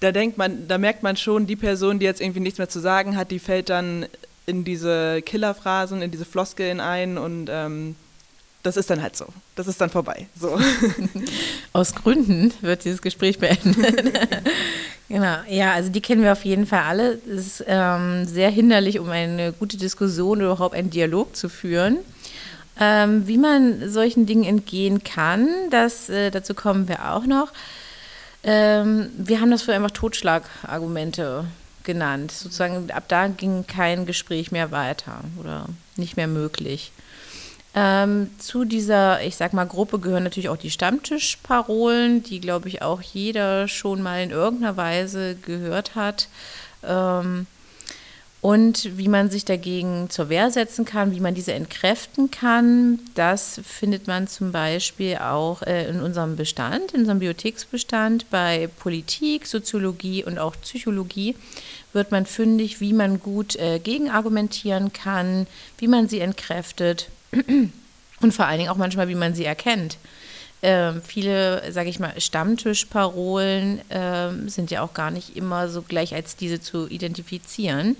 da 0.00 0.12
denkt 0.12 0.38
man, 0.38 0.68
da 0.68 0.78
merkt 0.78 1.02
man 1.02 1.16
schon, 1.16 1.46
die 1.46 1.56
Person, 1.56 1.98
die 1.98 2.04
jetzt 2.04 2.20
irgendwie 2.20 2.40
nichts 2.40 2.58
mehr 2.58 2.68
zu 2.68 2.80
sagen 2.80 3.16
hat, 3.16 3.30
die 3.30 3.38
fällt 3.38 3.68
dann 3.68 4.06
in 4.46 4.64
diese 4.64 5.20
Killerphrasen, 5.22 6.00
in 6.00 6.10
diese 6.10 6.24
Floskeln 6.24 6.80
ein 6.80 7.18
und 7.18 7.48
ähm, 7.50 7.96
das 8.62 8.76
ist 8.76 8.90
dann 8.90 9.02
halt 9.02 9.16
so. 9.16 9.26
Das 9.56 9.66
ist 9.66 9.80
dann 9.80 9.90
vorbei. 9.90 10.26
So. 10.38 10.58
Aus 11.72 11.94
Gründen 11.94 12.52
wird 12.60 12.84
dieses 12.84 13.02
Gespräch 13.02 13.38
beendet. 13.38 13.76
genau, 15.08 15.36
ja, 15.48 15.72
also 15.72 15.90
die 15.90 16.00
kennen 16.00 16.22
wir 16.22 16.32
auf 16.32 16.44
jeden 16.44 16.66
Fall 16.66 16.82
alle. 16.82 17.18
Es 17.28 17.46
ist 17.46 17.64
ähm, 17.66 18.26
sehr 18.26 18.50
hinderlich, 18.50 18.98
um 18.98 19.08
eine 19.10 19.52
gute 19.52 19.76
Diskussion 19.76 20.38
oder 20.38 20.52
überhaupt 20.52 20.74
einen 20.74 20.90
Dialog 20.90 21.36
zu 21.36 21.48
führen. 21.48 21.98
Ähm, 22.80 23.26
wie 23.26 23.38
man 23.38 23.90
solchen 23.90 24.26
Dingen 24.26 24.44
entgehen 24.44 25.02
kann, 25.02 25.48
das, 25.70 26.08
äh, 26.08 26.30
dazu 26.30 26.54
kommen 26.54 26.88
wir 26.88 27.12
auch 27.12 27.26
noch. 27.26 27.52
Ähm, 28.44 29.10
wir 29.16 29.40
haben 29.40 29.50
das 29.50 29.62
für 29.62 29.74
einfach 29.74 29.90
Totschlagargumente 29.90 31.44
genannt. 31.82 32.30
Sozusagen 32.30 32.90
ab 32.92 33.04
da 33.08 33.26
ging 33.26 33.66
kein 33.66 34.06
Gespräch 34.06 34.52
mehr 34.52 34.70
weiter 34.70 35.20
oder 35.40 35.66
nicht 35.96 36.16
mehr 36.16 36.28
möglich. 36.28 36.92
Ähm, 37.74 38.30
zu 38.38 38.64
dieser, 38.64 39.22
ich 39.22 39.36
sag 39.36 39.52
mal, 39.52 39.66
Gruppe 39.66 39.98
gehören 39.98 40.24
natürlich 40.24 40.48
auch 40.48 40.56
die 40.56 40.70
Stammtischparolen, 40.70 42.22
die, 42.22 42.40
glaube 42.40 42.68
ich, 42.68 42.82
auch 42.82 43.02
jeder 43.02 43.68
schon 43.68 44.02
mal 44.02 44.22
in 44.22 44.30
irgendeiner 44.30 44.76
Weise 44.76 45.36
gehört 45.36 45.94
hat. 45.94 46.28
Ähm, 46.82 47.46
und 48.40 48.96
wie 48.96 49.08
man 49.08 49.30
sich 49.30 49.44
dagegen 49.44 50.10
zur 50.10 50.28
Wehr 50.28 50.50
setzen 50.52 50.84
kann, 50.84 51.10
wie 51.10 51.18
man 51.18 51.34
diese 51.34 51.54
entkräften 51.54 52.30
kann, 52.30 53.00
das 53.14 53.60
findet 53.64 54.06
man 54.06 54.28
zum 54.28 54.52
Beispiel 54.52 55.16
auch 55.16 55.62
äh, 55.62 55.88
in 55.88 56.00
unserem 56.00 56.36
Bestand, 56.36 56.92
in 56.92 57.00
unserem 57.00 57.18
Bibliotheksbestand 57.18 58.30
bei 58.30 58.68
Politik, 58.78 59.46
Soziologie 59.46 60.24
und 60.24 60.38
auch 60.38 60.54
Psychologie 60.62 61.34
wird 61.92 62.12
man 62.12 62.26
fündig, 62.26 62.80
wie 62.80 62.92
man 62.92 63.18
gut 63.20 63.56
äh, 63.56 63.80
gegenargumentieren 63.80 64.92
kann, 64.92 65.48
wie 65.78 65.88
man 65.88 66.08
sie 66.08 66.20
entkräftet 66.20 67.08
und 68.20 68.34
vor 68.34 68.46
allen 68.46 68.58
Dingen 68.58 68.70
auch 68.70 68.76
manchmal, 68.76 69.08
wie 69.08 69.14
man 69.14 69.34
sie 69.34 69.44
erkennt. 69.44 69.98
Ähm, 70.60 71.02
viele, 71.02 71.70
sage 71.70 71.88
ich 71.88 72.00
mal, 72.00 72.20
Stammtischparolen 72.20 73.80
ähm, 73.90 74.48
sind 74.48 74.70
ja 74.72 74.82
auch 74.82 74.92
gar 74.92 75.10
nicht 75.10 75.36
immer 75.36 75.68
so 75.68 75.82
gleich 75.82 76.14
als 76.14 76.34
diese 76.34 76.60
zu 76.60 76.88
identifizieren. 76.88 77.96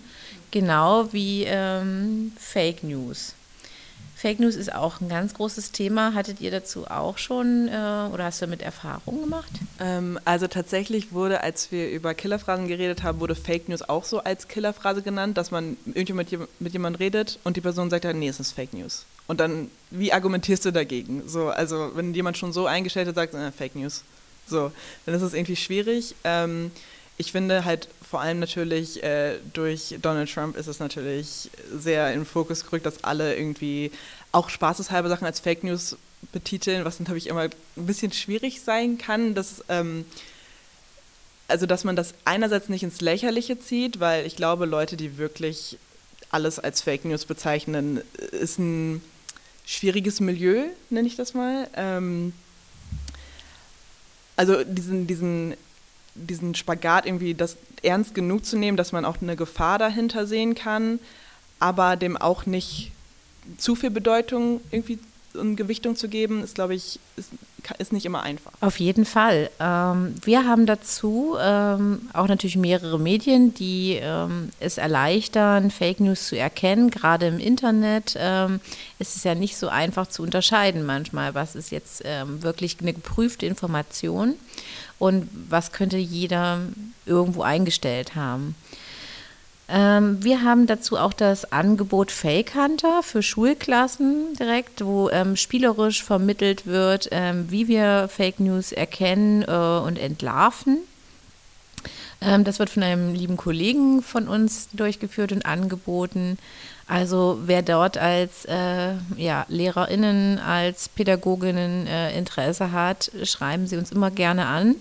Genau 0.50 1.12
wie 1.12 1.44
ähm, 1.44 2.32
Fake 2.36 2.82
News. 2.82 3.34
Fake 4.18 4.40
News 4.40 4.56
ist 4.56 4.74
auch 4.74 5.00
ein 5.00 5.08
ganz 5.08 5.32
großes 5.34 5.70
Thema. 5.70 6.12
Hattet 6.12 6.40
ihr 6.40 6.50
dazu 6.50 6.88
auch 6.88 7.18
schon 7.18 7.68
äh, 7.68 7.70
oder 8.12 8.24
hast 8.24 8.42
du 8.42 8.46
damit 8.46 8.62
Erfahrungen 8.62 9.20
gemacht? 9.20 9.52
Ähm, 9.78 10.18
also 10.24 10.48
tatsächlich 10.48 11.12
wurde, 11.12 11.42
als 11.42 11.70
wir 11.70 11.88
über 11.88 12.14
Killerphrasen 12.14 12.66
geredet 12.66 13.04
haben, 13.04 13.20
wurde 13.20 13.36
Fake 13.36 13.68
News 13.68 13.88
auch 13.88 14.04
so 14.04 14.18
als 14.18 14.48
Killerphrase 14.48 15.02
genannt, 15.02 15.38
dass 15.38 15.52
man 15.52 15.76
irgendjemand 15.86 16.32
mit, 16.58 16.72
jemandem 16.72 16.98
redet 16.98 17.38
und 17.44 17.56
die 17.56 17.60
Person 17.60 17.90
sagt 17.90 18.06
dann, 18.06 18.18
nee, 18.18 18.26
es 18.26 18.40
ist 18.40 18.50
Fake 18.50 18.74
News. 18.74 19.04
Und 19.28 19.38
dann, 19.38 19.70
wie 19.92 20.12
argumentierst 20.12 20.64
du 20.64 20.72
dagegen? 20.72 21.22
So, 21.28 21.50
also 21.50 21.92
wenn 21.94 22.12
jemand 22.12 22.36
schon 22.36 22.52
so 22.52 22.66
eingestellt 22.66 23.06
hat, 23.06 23.14
sagt, 23.14 23.34
äh, 23.34 23.52
Fake 23.52 23.76
News. 23.76 24.02
So, 24.48 24.72
dann 25.06 25.14
ist 25.14 25.22
es 25.22 25.32
irgendwie 25.32 25.54
schwierig. 25.54 26.16
Ähm, 26.24 26.72
ich 27.18 27.30
finde 27.30 27.64
halt 27.64 27.88
vor 28.08 28.20
allem 28.20 28.38
natürlich 28.38 29.02
äh, 29.02 29.38
durch 29.52 29.96
Donald 30.00 30.32
Trump 30.32 30.56
ist 30.56 30.66
es 30.66 30.78
natürlich 30.78 31.50
sehr 31.74 32.12
in 32.12 32.20
den 32.20 32.26
Fokus 32.26 32.64
gerückt, 32.64 32.86
dass 32.86 33.04
alle 33.04 33.36
irgendwie 33.36 33.90
auch 34.32 34.48
spaßeshalber 34.48 35.08
Sachen 35.08 35.26
als 35.26 35.40
Fake 35.40 35.62
News 35.62 35.96
betiteln, 36.32 36.84
was 36.84 37.00
natürlich 37.00 37.26
immer 37.26 37.42
ein 37.42 37.50
bisschen 37.76 38.12
schwierig 38.12 38.62
sein 38.62 38.96
kann. 38.96 39.34
Dass, 39.34 39.62
ähm, 39.68 40.06
also 41.48 41.66
dass 41.66 41.84
man 41.84 41.96
das 41.96 42.14
einerseits 42.24 42.70
nicht 42.70 42.82
ins 42.82 43.02
Lächerliche 43.02 43.58
zieht, 43.60 44.00
weil 44.00 44.26
ich 44.26 44.36
glaube, 44.36 44.64
Leute, 44.64 44.96
die 44.96 45.18
wirklich 45.18 45.76
alles 46.30 46.58
als 46.58 46.80
Fake 46.80 47.04
News 47.04 47.26
bezeichnen, 47.26 48.00
ist 48.32 48.58
ein 48.58 49.02
schwieriges 49.66 50.20
Milieu, 50.20 50.64
nenne 50.88 51.08
ich 51.08 51.16
das 51.16 51.34
mal. 51.34 51.68
Ähm, 51.74 52.32
also 54.36 54.64
diesen, 54.64 55.06
diesen, 55.06 55.54
diesen 56.14 56.54
Spagat 56.54 57.06
irgendwie 57.06 57.34
das 57.34 57.56
ernst 57.82 58.14
genug 58.14 58.44
zu 58.44 58.56
nehmen, 58.56 58.76
dass 58.76 58.92
man 58.92 59.04
auch 59.04 59.20
eine 59.20 59.36
Gefahr 59.36 59.78
dahinter 59.78 60.26
sehen 60.26 60.54
kann, 60.54 60.98
aber 61.60 61.96
dem 61.96 62.16
auch 62.16 62.46
nicht 62.46 62.92
zu 63.56 63.74
viel 63.74 63.90
Bedeutung 63.90 64.60
irgendwie 64.70 64.98
und 65.34 65.56
Gewichtung 65.56 65.96
zu 65.96 66.08
geben, 66.08 66.42
ist, 66.42 66.54
glaube 66.54 66.74
ich, 66.74 66.98
ist, 67.16 67.30
ist 67.78 67.92
nicht 67.92 68.06
immer 68.06 68.22
einfach. 68.22 68.52
Auf 68.60 68.78
jeden 68.78 69.04
Fall. 69.04 69.50
Ähm, 69.60 70.14
wir 70.22 70.46
haben 70.46 70.66
dazu 70.66 71.36
ähm, 71.40 72.08
auch 72.12 72.28
natürlich 72.28 72.56
mehrere 72.56 72.98
Medien, 72.98 73.54
die 73.54 73.98
ähm, 74.00 74.50
es 74.60 74.78
erleichtern, 74.78 75.70
Fake 75.70 76.00
News 76.00 76.28
zu 76.28 76.38
erkennen. 76.38 76.90
Gerade 76.90 77.26
im 77.26 77.38
Internet 77.38 78.16
ist 78.98 79.16
es 79.16 79.24
ja 79.24 79.34
nicht 79.34 79.56
so 79.56 79.68
einfach 79.68 80.06
zu 80.08 80.22
unterscheiden 80.22 80.84
manchmal, 80.84 81.34
was 81.34 81.54
ist 81.54 81.70
jetzt 81.70 82.02
wirklich 82.04 82.76
eine 82.80 82.92
geprüfte 82.92 83.46
Information 83.46 84.34
und 84.98 85.28
was 85.48 85.72
könnte 85.72 85.96
jeder 85.96 86.60
irgendwo 87.06 87.42
eingestellt 87.42 88.14
haben. 88.14 88.54
Ähm, 89.70 90.24
wir 90.24 90.42
haben 90.42 90.66
dazu 90.66 90.96
auch 90.96 91.12
das 91.12 91.52
Angebot 91.52 92.10
Fake 92.10 92.54
Hunter 92.54 93.02
für 93.02 93.22
Schulklassen 93.22 94.34
direkt, 94.38 94.84
wo 94.84 95.10
ähm, 95.10 95.36
spielerisch 95.36 96.02
vermittelt 96.02 96.66
wird, 96.66 97.08
ähm, 97.10 97.50
wie 97.50 97.68
wir 97.68 98.08
Fake 98.08 98.40
News 98.40 98.72
erkennen 98.72 99.42
äh, 99.42 99.52
und 99.52 99.98
entlarven. 99.98 100.78
Ähm, 102.22 102.44
das 102.44 102.58
wird 102.58 102.70
von 102.70 102.82
einem 102.82 103.14
lieben 103.14 103.36
Kollegen 103.36 104.02
von 104.02 104.26
uns 104.26 104.70
durchgeführt 104.72 105.32
und 105.32 105.44
angeboten. 105.44 106.38
Also 106.86 107.38
wer 107.44 107.60
dort 107.60 107.98
als 107.98 108.46
äh, 108.46 108.94
ja, 109.16 109.44
LehrerInnen, 109.48 110.38
als 110.38 110.88
Pädagoginnen 110.88 111.86
äh, 111.86 112.16
Interesse 112.16 112.72
hat, 112.72 113.10
schreiben 113.24 113.66
Sie 113.66 113.76
uns 113.76 113.92
immer 113.92 114.10
gerne 114.10 114.46
an 114.46 114.76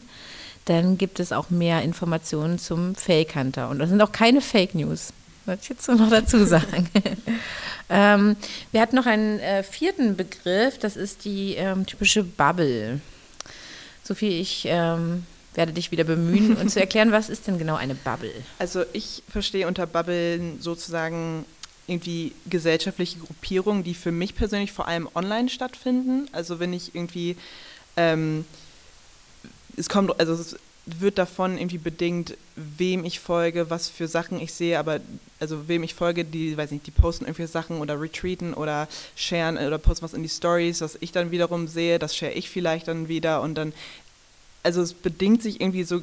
dann 0.68 0.98
gibt 0.98 1.20
es 1.20 1.32
auch 1.32 1.50
mehr 1.50 1.82
Informationen 1.82 2.60
zum 2.60 2.94
Fake 2.96 3.36
Hunter. 3.36 3.70
Und 3.70 3.80
das 3.80 3.90
sind 3.90 4.02
auch 4.02 4.12
keine 4.12 4.42
Fake 4.42 4.76
News. 4.76 5.14
Wollte 5.46 5.62
ich 5.64 5.70
jetzt 5.70 5.88
noch 5.88 6.10
dazu 6.10 6.46
sagen. 6.46 6.90
ähm, 7.90 8.36
wir 8.72 8.82
hatten 8.82 8.96
noch 8.96 9.06
einen 9.06 9.40
äh, 9.40 9.64
vierten 9.64 10.18
Begriff, 10.18 10.78
das 10.78 10.98
ist 10.98 11.24
die 11.26 11.56
ähm, 11.56 11.86
typische 11.86 12.24
Bubble. 12.24 13.00
Sophie, 14.04 14.40
ich 14.40 14.66
ähm, 14.70 15.24
werde 15.54 15.72
dich 15.72 15.92
wieder 15.92 16.04
bemühen 16.04 16.58
und 16.58 16.70
zu 16.70 16.80
erklären, 16.82 17.14
was 17.14 17.30
ist 17.30 17.48
denn 17.48 17.58
genau 17.58 17.76
eine 17.76 17.96
Bubble? 17.96 18.34
Also 18.60 18.84
ich 18.92 19.24
verstehe 19.30 19.68
unter 19.68 19.88
Bubblen 19.88 20.62
sozusagen 20.62 21.46
irgendwie 21.88 22.34
gesellschaftliche 22.50 23.20
Gruppierungen, 23.20 23.86
die 23.86 23.94
für 23.94 24.12
mich 24.12 24.36
persönlich 24.36 24.74
vor 24.74 24.90
allem 24.90 25.08
online 25.16 25.48
stattfinden. 25.48 26.28
Also 26.34 26.60
wenn 26.60 26.74
ich 26.74 26.94
irgendwie 26.94 27.38
ähm, 27.96 28.44
es 29.78 29.88
kommt, 29.88 30.20
also 30.20 30.34
es 30.34 30.58
wird 30.86 31.18
davon 31.18 31.58
irgendwie 31.58 31.78
bedingt, 31.78 32.38
wem 32.56 33.04
ich 33.04 33.20
folge, 33.20 33.70
was 33.70 33.90
für 33.90 34.08
Sachen 34.08 34.40
ich 34.40 34.54
sehe, 34.54 34.80
aber 34.80 35.00
also 35.40 35.68
wem 35.68 35.84
ich 35.84 35.94
folge, 35.94 36.24
die, 36.24 36.58
weiß 36.58 36.72
nicht, 36.72 36.88
die 36.88 36.92
posten 36.92 37.26
irgendwelche 37.26 37.52
Sachen 37.52 37.80
oder 37.80 38.00
retweeten 38.00 38.54
oder 38.54 38.88
sharen 39.16 39.58
oder 39.58 39.78
posten 39.78 40.04
was 40.04 40.14
in 40.14 40.24
die 40.24 40.30
Stories, 40.30 40.82
was 40.82 40.98
ich 41.02 41.12
dann 41.12 41.32
wiederum 41.32 41.68
sehe, 41.68 42.00
das 42.00 42.16
share 42.16 42.32
ich 42.32 42.50
vielleicht 42.50 42.88
dann 42.88 43.10
wieder 43.10 43.42
und 43.42 43.56
dann, 43.56 43.74
also 44.64 44.82
es 44.82 44.94
bedingt 44.94 45.44
sich 45.44 45.60
irgendwie 45.60 45.84
so, 45.84 46.02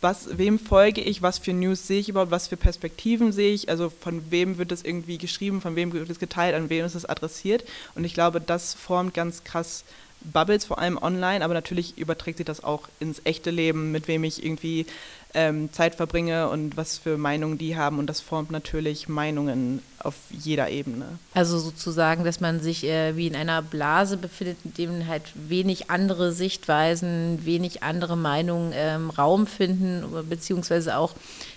was, 0.00 0.38
wem 0.38 0.58
folge 0.58 1.02
ich, 1.02 1.20
was 1.20 1.38
für 1.38 1.52
News 1.52 1.86
sehe 1.86 2.00
ich 2.00 2.08
überhaupt, 2.08 2.30
was 2.30 2.48
für 2.48 2.56
Perspektiven 2.56 3.32
sehe 3.32 3.52
ich, 3.52 3.68
also 3.68 3.90
von 3.90 4.30
wem 4.30 4.56
wird 4.56 4.72
das 4.72 4.82
irgendwie 4.82 5.18
geschrieben, 5.18 5.60
von 5.60 5.76
wem 5.76 5.92
wird 5.92 6.08
es 6.08 6.18
geteilt, 6.18 6.54
an 6.54 6.70
wen 6.70 6.86
ist 6.86 6.94
es 6.94 7.04
adressiert 7.04 7.64
und 7.94 8.04
ich 8.04 8.14
glaube, 8.14 8.40
das 8.40 8.72
formt 8.72 9.12
ganz 9.12 9.44
krass 9.44 9.84
Bubbles, 10.32 10.64
vor 10.64 10.78
allem 10.78 10.98
online, 10.98 11.44
aber 11.44 11.54
natürlich 11.54 11.98
überträgt 11.98 12.38
sich 12.38 12.46
das 12.46 12.62
auch 12.62 12.88
ins 13.00 13.20
echte 13.24 13.50
Leben, 13.50 13.92
mit 13.92 14.08
wem 14.08 14.24
ich 14.24 14.44
irgendwie 14.44 14.86
ähm, 15.34 15.72
Zeit 15.72 15.94
verbringe 15.94 16.48
und 16.48 16.76
was 16.76 16.98
für 16.98 17.18
Meinungen 17.18 17.58
die 17.58 17.76
haben. 17.76 17.98
Und 17.98 18.06
das 18.06 18.20
formt 18.20 18.50
natürlich 18.50 19.08
Meinungen 19.08 19.82
auf 19.98 20.14
jeder 20.30 20.70
Ebene. 20.70 21.18
Also 21.34 21.58
sozusagen, 21.58 22.24
dass 22.24 22.40
man 22.40 22.60
sich 22.60 22.84
äh, 22.84 23.16
wie 23.16 23.26
in 23.26 23.36
einer 23.36 23.60
Blase 23.62 24.16
befindet, 24.16 24.56
in 24.64 24.74
dem 24.74 25.06
halt 25.06 25.24
wenig 25.34 25.90
andere 25.90 26.32
Sichtweisen, 26.32 27.44
wenig 27.44 27.82
andere 27.82 28.16
Meinungen 28.16 28.72
ähm, 28.74 29.10
Raum 29.10 29.46
finden, 29.46 30.04
beziehungsweise 30.28 30.96
auch 30.96 31.14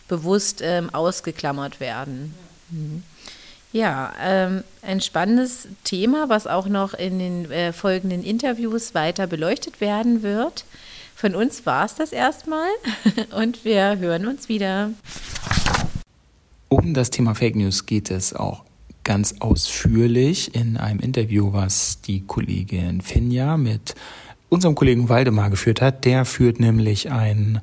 bewusst 0.07 0.59
ähm, 0.61 0.93
ausgeklammert 0.93 1.79
werden. 1.79 2.35
Mhm. 2.69 3.03
Ja, 3.71 4.13
ähm, 4.19 4.63
ein 4.81 4.99
spannendes 4.99 5.67
Thema, 5.83 6.27
was 6.27 6.47
auch 6.47 6.67
noch 6.67 6.95
in 6.95 7.19
den 7.19 7.51
äh, 7.51 7.71
folgenden 7.71 8.23
Interviews 8.23 8.95
weiter 8.95 9.27
beleuchtet 9.27 9.79
werden 9.79 10.23
wird. 10.23 10.65
Von 11.15 11.35
uns 11.35 11.65
war 11.65 11.85
es 11.85 11.95
das 11.95 12.11
erstmal 12.11 12.69
und 13.37 13.65
wir 13.65 13.99
hören 13.99 14.25
uns 14.25 14.49
wieder. 14.49 14.91
Um 16.67 16.93
das 16.93 17.11
Thema 17.11 17.35
Fake 17.35 17.55
News 17.55 17.85
geht 17.85 18.09
es 18.09 18.33
auch 18.33 18.63
ganz 19.03 19.35
ausführlich 19.39 20.55
in 20.55 20.77
einem 20.77 20.99
Interview, 20.99 21.53
was 21.53 22.01
die 22.01 22.21
Kollegin 22.21 23.01
Finja 23.01 23.57
mit 23.57 23.95
unserem 24.49 24.75
Kollegen 24.75 25.09
Waldemar 25.09 25.49
geführt 25.51 25.81
hat. 25.81 26.05
Der 26.05 26.25
führt 26.25 26.59
nämlich 26.59 27.11
ein 27.11 27.61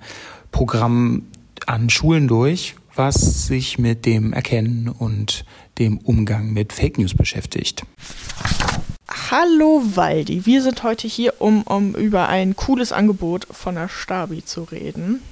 Programm 0.53 1.23
an 1.67 1.91
Schulen 1.91 2.29
durch, 2.29 2.77
was 2.95 3.47
sich 3.47 3.79
mit 3.79 4.07
dem 4.07 4.33
Erkennen 4.33 4.89
und 4.89 5.45
dem 5.79 5.99
Umgang 5.99 6.53
mit 6.53 6.73
Fake 6.73 6.99
News 6.99 7.15
beschäftigt. 7.15 7.83
Hallo 9.31 9.83
Waldi, 9.95 10.47
wir 10.47 10.63
sind 10.63 10.83
heute 10.83 11.09
hier, 11.09 11.41
um, 11.41 11.63
um 11.63 11.95
über 11.95 12.29
ein 12.29 12.57
cooles 12.57 12.93
Angebot 12.93 13.47
von 13.51 13.75
der 13.75 13.89
Stabi 13.89 14.45
zu 14.45 14.65
reden. 14.65 15.23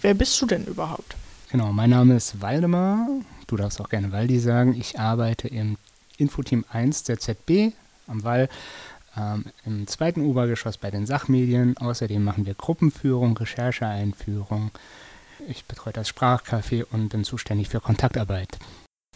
Wer 0.00 0.14
bist 0.14 0.40
du 0.40 0.46
denn 0.46 0.64
überhaupt? 0.64 1.16
Genau, 1.50 1.72
mein 1.72 1.90
Name 1.90 2.16
ist 2.16 2.40
Waldemar. 2.42 3.08
Du 3.46 3.56
darfst 3.56 3.80
auch 3.80 3.88
gerne 3.88 4.12
Waldi 4.12 4.38
sagen. 4.38 4.74
Ich 4.78 5.00
arbeite 5.00 5.48
im 5.48 5.76
Infoteam 6.18 6.64
1 6.70 7.04
der 7.04 7.18
ZB 7.18 7.72
am 8.06 8.22
Wall 8.22 8.48
ähm, 9.16 9.46
im 9.64 9.86
zweiten 9.86 10.20
Obergeschoss 10.20 10.76
bei 10.76 10.90
den 10.90 11.06
Sachmedien. 11.06 11.76
Außerdem 11.78 12.22
machen 12.22 12.44
wir 12.44 12.54
Gruppenführung, 12.54 13.36
Rechercheeinführung. 13.36 14.70
Ich 15.48 15.64
betreue 15.64 15.92
das 15.92 16.08
Sprachcafé 16.08 16.84
und 16.90 17.08
bin 17.08 17.24
zuständig 17.24 17.68
für 17.68 17.80
Kontaktarbeit. 17.80 18.58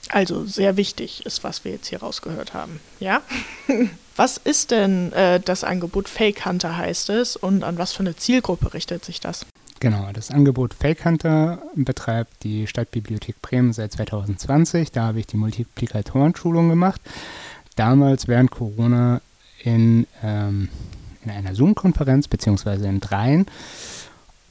Also 0.09 0.45
sehr 0.45 0.77
wichtig 0.77 1.25
ist, 1.27 1.45
was 1.45 1.65
wir 1.65 1.73
jetzt 1.73 1.89
hier 1.89 2.01
rausgehört 2.01 2.55
haben. 2.55 2.81
Ja? 3.01 3.23
was 4.17 4.37
ist 4.37 4.71
denn 4.71 5.13
äh, 5.13 5.41
das 5.41 5.65
Angebot 5.65 6.09
Fake 6.09 6.45
Hunter 6.45 6.77
heißt 6.77 7.11
es 7.11 7.37
und 7.37 7.65
an 7.65 7.79
was 7.79 7.93
für 7.93 8.01
eine 8.01 8.17
Zielgruppe 8.17 8.75
richtet 8.75 9.05
sich 9.05 9.21
das? 9.21 9.47
Genau, 9.81 10.11
das 10.13 10.31
Angebot 10.31 10.75
Fake 10.75 11.05
Hunter 11.05 11.61
betreibt 11.75 12.45
die 12.45 12.69
Stadtbibliothek 12.69 13.43
Bremen 13.43 13.73
seit 13.73 13.93
2020. 13.93 14.93
Da 14.93 15.07
habe 15.09 15.19
ich 15.19 15.27
die 15.27 15.37
Multiplikatoren-Schulung 15.37 16.69
gemacht. 16.69 17.01
Damals 17.75 18.29
während 18.29 18.51
Corona 18.51 19.21
in, 19.65 20.07
ähm, 20.23 20.69
in 21.25 21.31
einer 21.31 21.55
Zoom-Konferenz, 21.55 22.29
beziehungsweise 22.29 22.87
in 22.87 23.01
dreien. 23.01 23.47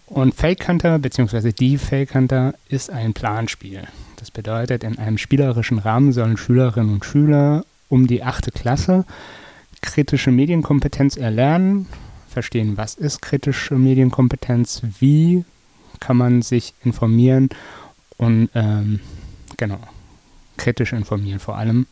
Und 0.07 0.35
Fake 0.35 0.67
Hunter, 0.67 0.99
beziehungsweise 0.99 1.53
die 1.53 1.77
Fake 1.77 2.13
Hunter, 2.13 2.53
ist 2.67 2.89
ein 2.89 3.13
Planspiel. 3.13 3.87
Das 4.21 4.29
bedeutet, 4.29 4.83
in 4.83 4.99
einem 4.99 5.17
spielerischen 5.17 5.79
Rahmen 5.79 6.11
sollen 6.13 6.37
Schülerinnen 6.37 6.93
und 6.93 7.05
Schüler 7.05 7.65
um 7.89 8.05
die 8.05 8.21
achte 8.21 8.51
Klasse 8.51 9.03
kritische 9.81 10.29
Medienkompetenz 10.29 11.17
erlernen, 11.17 11.87
verstehen, 12.29 12.77
was 12.77 12.93
ist 12.93 13.23
kritische 13.23 13.73
Medienkompetenz, 13.73 14.83
wie 14.99 15.43
kann 15.99 16.17
man 16.17 16.43
sich 16.43 16.75
informieren 16.85 17.49
und 18.17 18.49
ähm, 18.53 18.99
genau, 19.57 19.79
kritisch 20.55 20.93
informieren 20.93 21.39
vor 21.39 21.57
allem, 21.57 21.87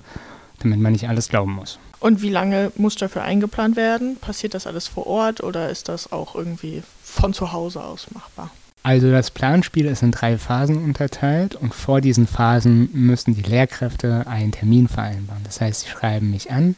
damit 0.59 0.79
man 0.79 0.91
nicht 0.91 1.09
alles 1.09 1.29
glauben 1.29 1.53
muss. 1.53 1.79
Und 1.99 2.21
wie 2.21 2.29
lange 2.29 2.71
muss 2.75 2.95
dafür 2.95 3.23
eingeplant 3.23 3.75
werden? 3.75 4.17
Passiert 4.17 4.53
das 4.53 4.67
alles 4.67 4.87
vor 4.87 5.07
Ort 5.07 5.41
oder 5.41 5.71
ist 5.71 5.89
das 5.89 6.11
auch 6.11 6.35
irgendwie 6.35 6.83
von 7.01 7.33
zu 7.33 7.53
Hause 7.53 7.83
aus 7.83 8.11
machbar? 8.11 8.51
Also 8.81 9.11
das 9.11 9.29
Planspiel 9.29 9.85
ist 9.85 10.03
in 10.03 10.11
drei 10.11 10.37
Phasen 10.37 10.77
unterteilt 10.83 11.55
und 11.55 11.73
vor 11.73 11.99
diesen 12.01 12.27
Phasen 12.27 12.89
müssen 12.93 13.35
die 13.35 13.41
Lehrkräfte 13.41 14.25
einen 14.25 14.51
Termin 14.51 14.87
vereinbaren. 14.87 15.43
Das 15.43 15.59
heißt, 15.59 15.81
sie 15.81 15.89
schreiben 15.89 16.31
mich 16.31 16.49
an, 16.49 16.75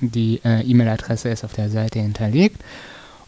die 0.00 0.40
äh, 0.44 0.62
E-Mail-Adresse 0.62 1.28
ist 1.28 1.44
auf 1.44 1.52
der 1.52 1.68
Seite 1.68 1.98
hinterlegt 1.98 2.62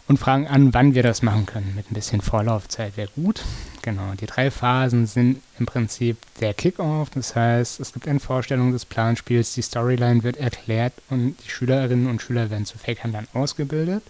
und 0.07 0.17
fragen 0.17 0.47
an, 0.47 0.73
wann 0.73 0.95
wir 0.95 1.03
das 1.03 1.21
machen 1.21 1.45
können. 1.45 1.73
Mit 1.75 1.91
ein 1.91 1.93
bisschen 1.93 2.21
Vorlaufzeit 2.21 2.97
wäre 2.97 3.09
gut. 3.15 3.43
Genau, 3.81 4.13
die 4.19 4.25
drei 4.25 4.51
Phasen 4.51 5.05
sind 5.05 5.41
im 5.57 5.65
Prinzip 5.65 6.17
der 6.39 6.53
Kickoff, 6.53 7.09
das 7.11 7.35
heißt, 7.35 7.79
es 7.79 7.93
gibt 7.93 8.07
eine 8.07 8.19
Vorstellung 8.19 8.71
des 8.73 8.85
Planspiels, 8.85 9.53
die 9.53 9.61
Storyline 9.61 10.23
wird 10.23 10.37
erklärt 10.37 10.93
und 11.09 11.35
die 11.43 11.49
Schülerinnen 11.49 12.07
und 12.07 12.21
Schüler 12.21 12.49
werden 12.49 12.65
zu 12.65 12.77
Fake-Handlern 12.77 13.27
ausgebildet. 13.33 14.03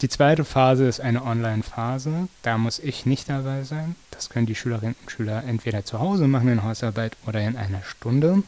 Die 0.00 0.08
zweite 0.08 0.44
Phase 0.44 0.86
ist 0.86 1.00
eine 1.00 1.24
Online-Phase. 1.24 2.28
Da 2.42 2.56
muss 2.56 2.78
ich 2.78 3.04
nicht 3.04 3.28
dabei 3.28 3.64
sein. 3.64 3.96
Das 4.12 4.30
können 4.30 4.46
die 4.46 4.54
Schülerinnen 4.54 4.94
und 5.02 5.10
Schüler 5.10 5.42
entweder 5.44 5.84
zu 5.84 5.98
Hause 5.98 6.28
machen 6.28 6.46
in 6.48 6.62
Hausarbeit 6.62 7.16
oder 7.26 7.40
in 7.40 7.56
einer 7.56 7.82
Stunde. 7.82 8.44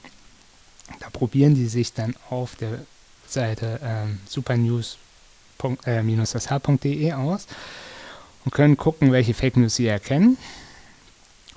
Da 1.01 1.11
probieren 1.11 1.57
die 1.57 1.67
sich 1.67 1.93
dann 1.93 2.15
auf 2.29 2.55
der 2.55 2.79
Seite 3.27 3.81
ähm, 3.83 4.21
supernews-sh.de 4.27 7.09
äh, 7.09 7.13
aus 7.15 7.49
und 8.45 8.53
können 8.53 8.77
gucken, 8.77 9.11
welche 9.11 9.35
Fake 9.35 9.57
News 9.57 9.75
sie 9.75 9.89
erkennen 9.89 10.39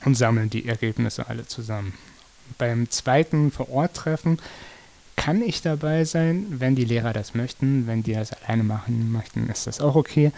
und 0.05 0.15
sammeln 0.15 0.49
die 0.49 0.67
Ergebnisse 0.67 1.27
alle 1.27 1.45
zusammen. 1.45 1.93
Beim 2.57 2.89
zweiten 2.89 3.51
Vor-Ort-Treffen 3.51 4.39
kann 5.23 5.41
ich 5.41 5.61
dabei 5.61 6.03
sein, 6.03 6.47
wenn 6.49 6.75
die 6.75 6.83
Lehrer 6.83 7.13
das 7.13 7.33
möchten. 7.33 7.87
Wenn 7.87 8.03
die 8.03 8.11
das 8.11 8.33
alleine 8.33 8.63
machen 8.63 9.09
möchten, 9.09 9.47
ist 9.49 9.67
das 9.67 9.79
auch 9.79 9.95
okay. 9.95 10.33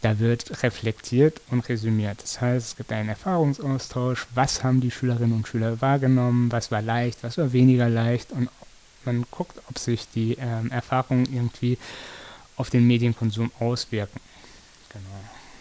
Da 0.00 0.18
wird 0.18 0.64
reflektiert 0.64 1.40
und 1.48 1.68
resümiert. 1.68 2.24
Das 2.24 2.40
heißt, 2.40 2.66
es 2.66 2.76
gibt 2.76 2.90
einen 2.90 3.08
Erfahrungsaustausch. 3.08 4.26
Was 4.34 4.64
haben 4.64 4.80
die 4.80 4.90
Schülerinnen 4.90 5.32
und 5.32 5.46
Schüler 5.46 5.80
wahrgenommen? 5.80 6.50
Was 6.50 6.72
war 6.72 6.82
leicht? 6.82 7.22
Was 7.22 7.38
war 7.38 7.52
weniger 7.52 7.88
leicht? 7.88 8.32
Und 8.32 8.48
man 9.04 9.24
guckt, 9.30 9.58
ob 9.70 9.78
sich 9.78 10.08
die 10.12 10.36
ähm, 10.40 10.72
Erfahrungen 10.72 11.32
irgendwie 11.32 11.78
auf 12.56 12.68
den 12.68 12.84
Medienkonsum 12.84 13.52
auswirken. 13.60 14.20
Genau. 14.92 15.04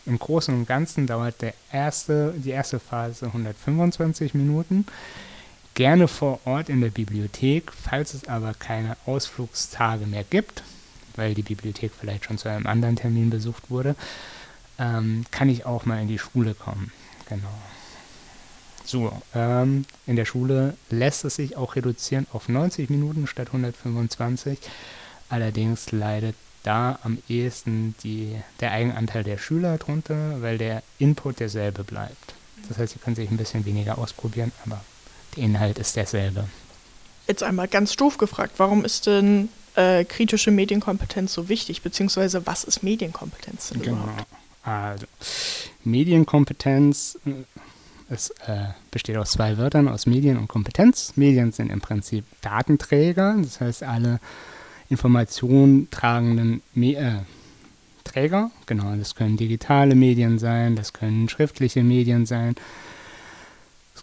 Im 0.08 0.18
Großen 0.18 0.54
und 0.56 0.66
Ganzen 0.66 1.06
dauert 1.06 1.40
der 1.44 1.54
erste, 1.72 2.34
die 2.36 2.50
erste 2.50 2.80
Phase 2.80 3.28
125 3.28 4.34
Minuten. 4.34 4.88
Gerne 5.76 6.08
vor 6.08 6.40
Ort 6.46 6.70
in 6.70 6.80
der 6.80 6.90
Bibliothek, 6.90 7.70
falls 7.74 8.14
es 8.14 8.30
aber 8.30 8.54
keine 8.54 8.96
Ausflugstage 9.06 10.06
mehr 10.06 10.24
gibt, 10.24 10.64
weil 11.18 11.34
die 11.34 11.42
Bibliothek 11.42 11.92
vielleicht 12.00 12.24
schon 12.24 12.38
zu 12.38 12.48
einem 12.48 12.66
anderen 12.66 12.96
Termin 12.96 13.30
besucht 13.30 13.70
wurde, 13.70 13.98
ähm, 14.80 15.26
kann 15.32 15.50
ich 15.50 15.66
auch 15.66 15.86
mal 15.86 16.02
in 16.02 16.08
die 16.08 16.18
Schule 16.18 16.54
kommen. 16.54 16.94
Genau. 17.28 17.52
So, 18.86 19.12
ähm, 19.34 19.84
in 20.08 20.16
der 20.16 20.24
Schule 20.24 20.78
lässt 20.90 21.26
es 21.26 21.36
sich 21.36 21.58
auch 21.58 21.76
reduzieren 21.76 22.26
auf 22.32 22.48
90 22.48 22.90
Minuten 22.90 23.28
statt 23.28 23.48
125. 23.48 24.60
Allerdings 25.28 25.92
leidet 25.92 26.36
da 26.64 27.00
am 27.04 27.18
ehesten 27.28 27.96
die, 28.02 28.34
der 28.62 28.72
Eigenanteil 28.72 29.26
der 29.26 29.38
Schüler 29.38 29.78
drunter, 29.78 30.42
weil 30.42 30.58
der 30.58 30.84
Input 31.00 31.42
derselbe 31.42 31.84
bleibt. 31.84 32.34
Das 32.70 32.78
heißt, 32.78 32.94
sie 32.94 33.00
können 33.00 33.18
sich 33.18 33.30
ein 33.30 33.38
bisschen 33.38 33.66
weniger 33.66 33.98
ausprobieren, 33.98 34.54
aber 34.66 34.82
der 35.36 35.44
Inhalt 35.44 35.78
ist 35.80 35.96
derselbe. 35.96 36.48
Jetzt 37.28 37.44
einmal 37.44 37.68
ganz 37.68 37.96
doof 37.96 38.18
gefragt, 38.18 38.54
warum 38.58 38.86
ist 38.86 39.08
denn 39.08 39.50
äh, 39.76 40.06
kritische 40.06 40.52
Medienkompetenz 40.52 41.34
so 41.34 41.50
wichtig, 41.50 41.82
beziehungsweise 41.82 42.46
was 42.46 42.64
ist 42.64 42.84
Medienkompetenz 42.84 43.70
denn 43.70 43.82
Genau. 43.82 44.04
überhaupt? 44.04 44.26
Also, 44.64 45.06
Medienkompetenz 45.84 47.20
äh, 47.26 47.32
es 48.10 48.30
äh, 48.46 48.68
besteht 48.92 49.18
aus 49.18 49.32
zwei 49.32 49.58
Wörtern, 49.58 49.88
aus 49.88 50.06
Medien 50.06 50.38
und 50.38 50.48
Kompetenz. 50.48 51.14
Medien 51.16 51.52
sind 51.52 51.72
im 51.72 51.82
Prinzip 51.82 52.24
Datenträger, 52.42 53.36
das 53.42 53.60
heißt 53.60 53.84
alle 53.84 54.20
Informationen 54.90 55.90
tragenden 55.90 56.62
Me 56.76 56.96
äh, 56.96 57.14
Träger. 58.04 58.52
Genau, 58.68 58.96
das 58.96 59.16
können 59.16 59.38
digitale 59.38 59.96
Medien 59.96 60.38
sein, 60.38 60.76
das 60.76 60.94
können 60.94 61.28
schriftliche 61.30 61.82
Medien 61.82 62.28
sein, 62.28 62.56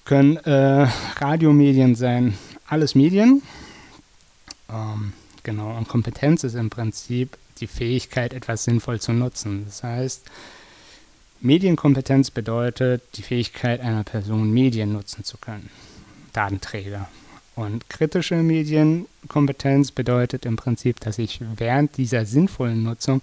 können 0.04 0.36
äh, 0.38 0.88
Radiomedien 1.16 1.94
sein, 1.94 2.36
alles 2.66 2.94
Medien. 2.94 3.42
Ähm, 4.70 5.12
genau, 5.42 5.76
und 5.76 5.88
Kompetenz 5.88 6.44
ist 6.44 6.54
im 6.54 6.70
Prinzip 6.70 7.36
die 7.60 7.66
Fähigkeit, 7.66 8.32
etwas 8.32 8.64
sinnvoll 8.64 9.00
zu 9.00 9.12
nutzen. 9.12 9.64
Das 9.66 9.82
heißt, 9.82 10.24
Medienkompetenz 11.40 12.30
bedeutet 12.30 13.02
die 13.14 13.22
Fähigkeit 13.22 13.80
einer 13.80 14.04
Person, 14.04 14.52
Medien 14.52 14.92
nutzen 14.92 15.24
zu 15.24 15.38
können. 15.38 15.70
Datenträger. 16.32 17.08
Und 17.54 17.88
kritische 17.90 18.36
Medienkompetenz 18.36 19.90
bedeutet 19.90 20.46
im 20.46 20.56
Prinzip, 20.56 21.00
dass 21.00 21.18
ich 21.18 21.40
während 21.56 21.96
dieser 21.98 22.24
sinnvollen 22.24 22.82
Nutzung 22.82 23.20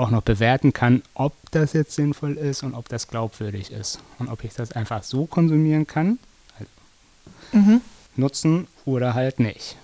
auch 0.00 0.10
noch 0.10 0.22
bewerten 0.22 0.72
kann, 0.72 1.02
ob 1.14 1.32
das 1.50 1.72
jetzt 1.72 1.92
sinnvoll 1.92 2.36
ist 2.36 2.62
und 2.62 2.74
ob 2.74 2.88
das 2.88 3.08
glaubwürdig 3.08 3.70
ist. 3.70 4.00
Und 4.18 4.28
ob 4.28 4.42
ich 4.44 4.54
das 4.54 4.72
einfach 4.72 5.02
so 5.02 5.26
konsumieren 5.26 5.86
kann, 5.86 6.18
also 6.58 6.70
Mhm. 7.52 7.80
nutzen 8.16 8.66
oder 8.84 9.14
halt 9.14 9.38
nicht. 9.40 9.76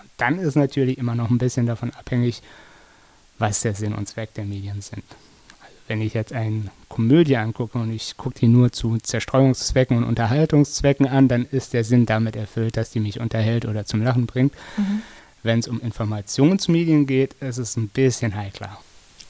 Und 0.00 0.08
dann 0.16 0.38
ist 0.38 0.56
natürlich 0.56 0.98
immer 0.98 1.14
noch 1.14 1.30
ein 1.30 1.38
bisschen 1.38 1.66
davon 1.66 1.90
abhängig, 1.92 2.42
was 3.38 3.60
der 3.60 3.74
Sinn 3.74 3.94
und 3.94 4.08
Zweck 4.08 4.34
der 4.34 4.44
Medien 4.44 4.80
sind. 4.80 5.04
Also 5.60 5.74
wenn 5.86 6.00
ich 6.00 6.14
jetzt 6.14 6.32
eine 6.32 6.64
Komödie 6.88 7.36
angucke 7.36 7.78
und 7.78 7.92
ich 7.92 8.16
gucke 8.16 8.38
die 8.38 8.48
nur 8.48 8.72
zu 8.72 8.98
Zerstreuungszwecken 8.98 9.96
und 9.98 10.04
Unterhaltungszwecken 10.04 11.06
an, 11.06 11.28
dann 11.28 11.46
ist 11.46 11.72
der 11.72 11.84
Sinn 11.84 12.04
damit 12.06 12.34
erfüllt, 12.36 12.76
dass 12.76 12.90
die 12.90 13.00
mich 13.00 13.20
unterhält 13.20 13.64
oder 13.64 13.84
zum 13.84 14.02
Lachen 14.02 14.26
bringt. 14.26 14.54
Wenn 15.42 15.60
es 15.60 15.68
um 15.68 15.80
Informationsmedien 15.80 17.06
geht, 17.06 17.34
ist 17.40 17.58
es 17.58 17.76
ein 17.76 17.88
bisschen 17.88 18.34
heikler. 18.34 18.78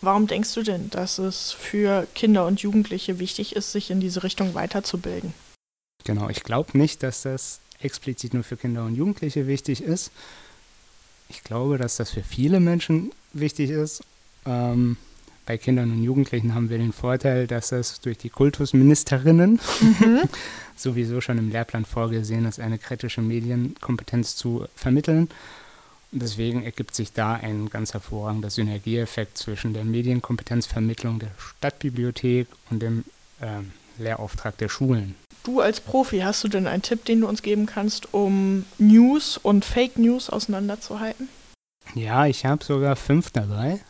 Warum 0.00 0.26
denkst 0.26 0.54
du 0.54 0.62
denn, 0.62 0.90
dass 0.90 1.18
es 1.18 1.52
für 1.52 2.06
Kinder 2.14 2.46
und 2.46 2.60
Jugendliche 2.60 3.18
wichtig 3.18 3.56
ist, 3.56 3.72
sich 3.72 3.90
in 3.90 4.00
diese 4.00 4.22
Richtung 4.22 4.54
weiterzubilden? 4.54 5.34
Genau, 6.04 6.28
ich 6.28 6.44
glaube 6.44 6.78
nicht, 6.78 7.02
dass 7.02 7.22
das 7.22 7.60
explizit 7.80 8.32
nur 8.34 8.44
für 8.44 8.56
Kinder 8.56 8.84
und 8.84 8.94
Jugendliche 8.94 9.46
wichtig 9.46 9.82
ist. 9.82 10.10
Ich 11.28 11.42
glaube, 11.44 11.78
dass 11.78 11.96
das 11.96 12.10
für 12.10 12.22
viele 12.22 12.60
Menschen 12.60 13.12
wichtig 13.32 13.70
ist. 13.70 14.02
Ähm, 14.46 14.96
bei 15.46 15.58
Kindern 15.58 15.90
und 15.90 16.02
Jugendlichen 16.02 16.54
haben 16.54 16.70
wir 16.70 16.78
den 16.78 16.92
Vorteil, 16.92 17.46
dass 17.46 17.70
das 17.70 18.00
durch 18.00 18.18
die 18.18 18.28
Kultusministerinnen 18.28 19.58
sowieso 20.76 21.20
schon 21.20 21.38
im 21.38 21.50
Lehrplan 21.50 21.84
vorgesehen 21.84 22.44
ist, 22.44 22.60
eine 22.60 22.78
kritische 22.78 23.22
Medienkompetenz 23.22 24.36
zu 24.36 24.66
vermitteln. 24.74 25.28
Und 26.10 26.22
deswegen 26.22 26.64
ergibt 26.64 26.94
sich 26.94 27.12
da 27.12 27.34
ein 27.34 27.68
ganz 27.68 27.92
hervorragender 27.92 28.48
Synergieeffekt 28.48 29.36
zwischen 29.36 29.74
der 29.74 29.84
Medienkompetenzvermittlung 29.84 31.18
der 31.18 31.30
Stadtbibliothek 31.38 32.46
und 32.70 32.80
dem 32.80 33.04
ähm, 33.42 33.72
Lehrauftrag 33.98 34.56
der 34.58 34.68
Schulen. 34.68 35.14
Du 35.44 35.60
als 35.60 35.80
Profi, 35.80 36.20
hast 36.20 36.44
du 36.44 36.48
denn 36.48 36.66
einen 36.66 36.82
Tipp, 36.82 37.04
den 37.04 37.20
du 37.20 37.28
uns 37.28 37.42
geben 37.42 37.66
kannst, 37.66 38.12
um 38.14 38.64
News 38.78 39.36
und 39.36 39.64
Fake 39.64 39.98
News 39.98 40.30
auseinanderzuhalten? 40.30 41.28
Ja, 41.94 42.26
ich 42.26 42.44
habe 42.44 42.64
sogar 42.64 42.96
fünf 42.96 43.30
dabei. 43.30 43.80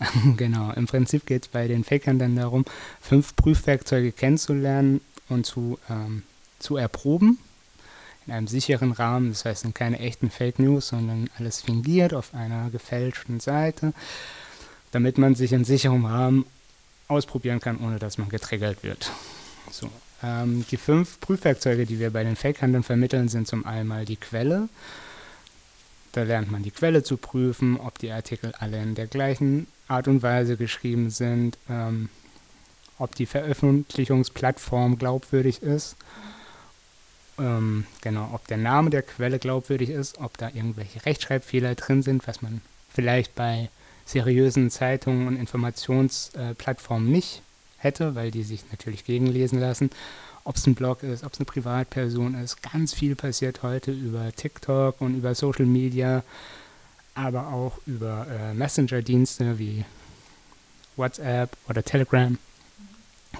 genau, 0.36 0.72
im 0.72 0.86
Prinzip 0.86 1.26
geht 1.26 1.42
es 1.42 1.48
bei 1.48 1.66
den 1.66 1.84
Fakern 1.84 2.18
dann 2.18 2.36
darum, 2.36 2.64
fünf 3.00 3.34
Prüfwerkzeuge 3.36 4.12
kennenzulernen 4.12 5.00
und 5.28 5.46
zu, 5.46 5.78
ähm, 5.90 6.22
zu 6.58 6.76
erproben. 6.76 7.38
In 8.28 8.34
einem 8.34 8.46
sicheren 8.46 8.92
Rahmen, 8.92 9.30
das 9.30 9.46
heißt 9.46 9.62
sind 9.62 9.74
keine 9.74 10.00
echten 10.00 10.28
Fake 10.28 10.58
News, 10.58 10.88
sondern 10.88 11.30
alles 11.38 11.62
fingiert 11.62 12.12
auf 12.12 12.34
einer 12.34 12.68
gefälschten 12.68 13.40
Seite, 13.40 13.94
damit 14.90 15.16
man 15.16 15.34
sich 15.34 15.54
in 15.54 15.64
sicherem 15.64 16.04
Rahmen 16.04 16.44
ausprobieren 17.08 17.58
kann, 17.58 17.78
ohne 17.78 17.98
dass 17.98 18.18
man 18.18 18.28
getriggert 18.28 18.82
wird. 18.82 19.10
So, 19.70 19.88
ähm, 20.22 20.66
die 20.70 20.76
fünf 20.76 21.18
Prüfwerkzeuge, 21.20 21.86
die 21.86 21.98
wir 21.98 22.10
bei 22.10 22.22
den 22.22 22.36
Fake-Handeln 22.36 22.82
vermitteln, 22.82 23.28
sind 23.28 23.48
zum 23.48 23.64
einen 23.64 24.04
die 24.04 24.16
Quelle. 24.16 24.68
Da 26.12 26.22
lernt 26.24 26.52
man 26.52 26.62
die 26.62 26.70
Quelle 26.70 27.02
zu 27.02 27.16
prüfen, 27.16 27.80
ob 27.80 27.98
die 27.98 28.12
Artikel 28.12 28.52
alle 28.58 28.82
in 28.82 28.94
der 28.94 29.06
gleichen 29.06 29.68
Art 29.88 30.06
und 30.06 30.22
Weise 30.22 30.58
geschrieben 30.58 31.08
sind, 31.08 31.56
ähm, 31.70 32.10
ob 32.98 33.14
die 33.14 33.24
Veröffentlichungsplattform 33.24 34.98
glaubwürdig 34.98 35.62
ist, 35.62 35.96
ähm, 37.38 37.86
genau, 38.00 38.30
ob 38.32 38.46
der 38.46 38.56
Name 38.56 38.90
der 38.90 39.02
Quelle 39.02 39.38
glaubwürdig 39.38 39.90
ist, 39.90 40.18
ob 40.18 40.36
da 40.38 40.48
irgendwelche 40.48 41.04
Rechtschreibfehler 41.04 41.74
drin 41.74 42.02
sind, 42.02 42.26
was 42.26 42.42
man 42.42 42.60
vielleicht 42.92 43.34
bei 43.34 43.68
seriösen 44.04 44.70
Zeitungen 44.70 45.26
und 45.28 45.36
Informationsplattformen 45.36 47.10
nicht 47.10 47.42
hätte, 47.76 48.14
weil 48.14 48.30
die 48.30 48.42
sich 48.42 48.64
natürlich 48.70 49.04
gegenlesen 49.04 49.60
lassen. 49.60 49.90
Ob 50.44 50.56
es 50.56 50.66
ein 50.66 50.74
Blog 50.74 51.02
ist, 51.02 51.24
ob 51.24 51.34
es 51.34 51.38
eine 51.38 51.44
Privatperson 51.44 52.34
ist, 52.34 52.62
ganz 52.62 52.94
viel 52.94 53.14
passiert 53.14 53.62
heute 53.62 53.92
über 53.92 54.32
TikTok 54.34 55.00
und 55.00 55.16
über 55.16 55.34
Social 55.34 55.66
Media, 55.66 56.22
aber 57.14 57.48
auch 57.48 57.78
über 57.86 58.26
äh, 58.30 58.54
Messenger-Dienste 58.54 59.58
wie 59.58 59.84
WhatsApp 60.96 61.50
oder 61.68 61.82
Telegram. 61.82 62.38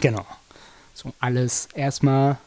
Genau. 0.00 0.26
So 0.94 1.14
alles 1.20 1.68
erstmal 1.74 2.38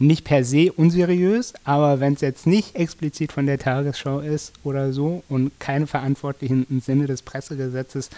nicht 0.00 0.24
per 0.24 0.44
se 0.44 0.72
unseriös, 0.72 1.52
aber 1.64 2.00
wenn 2.00 2.14
es 2.14 2.22
jetzt 2.22 2.46
nicht 2.46 2.74
explizit 2.74 3.32
von 3.32 3.44
der 3.46 3.58
Tagesschau 3.58 4.20
ist 4.20 4.52
oder 4.64 4.92
so 4.94 5.22
und 5.28 5.52
keine 5.60 5.86
Verantwortlichen 5.86 6.66
im 6.70 6.80
Sinne 6.80 7.06
des 7.06 7.20
Pressegesetzes 7.20 8.08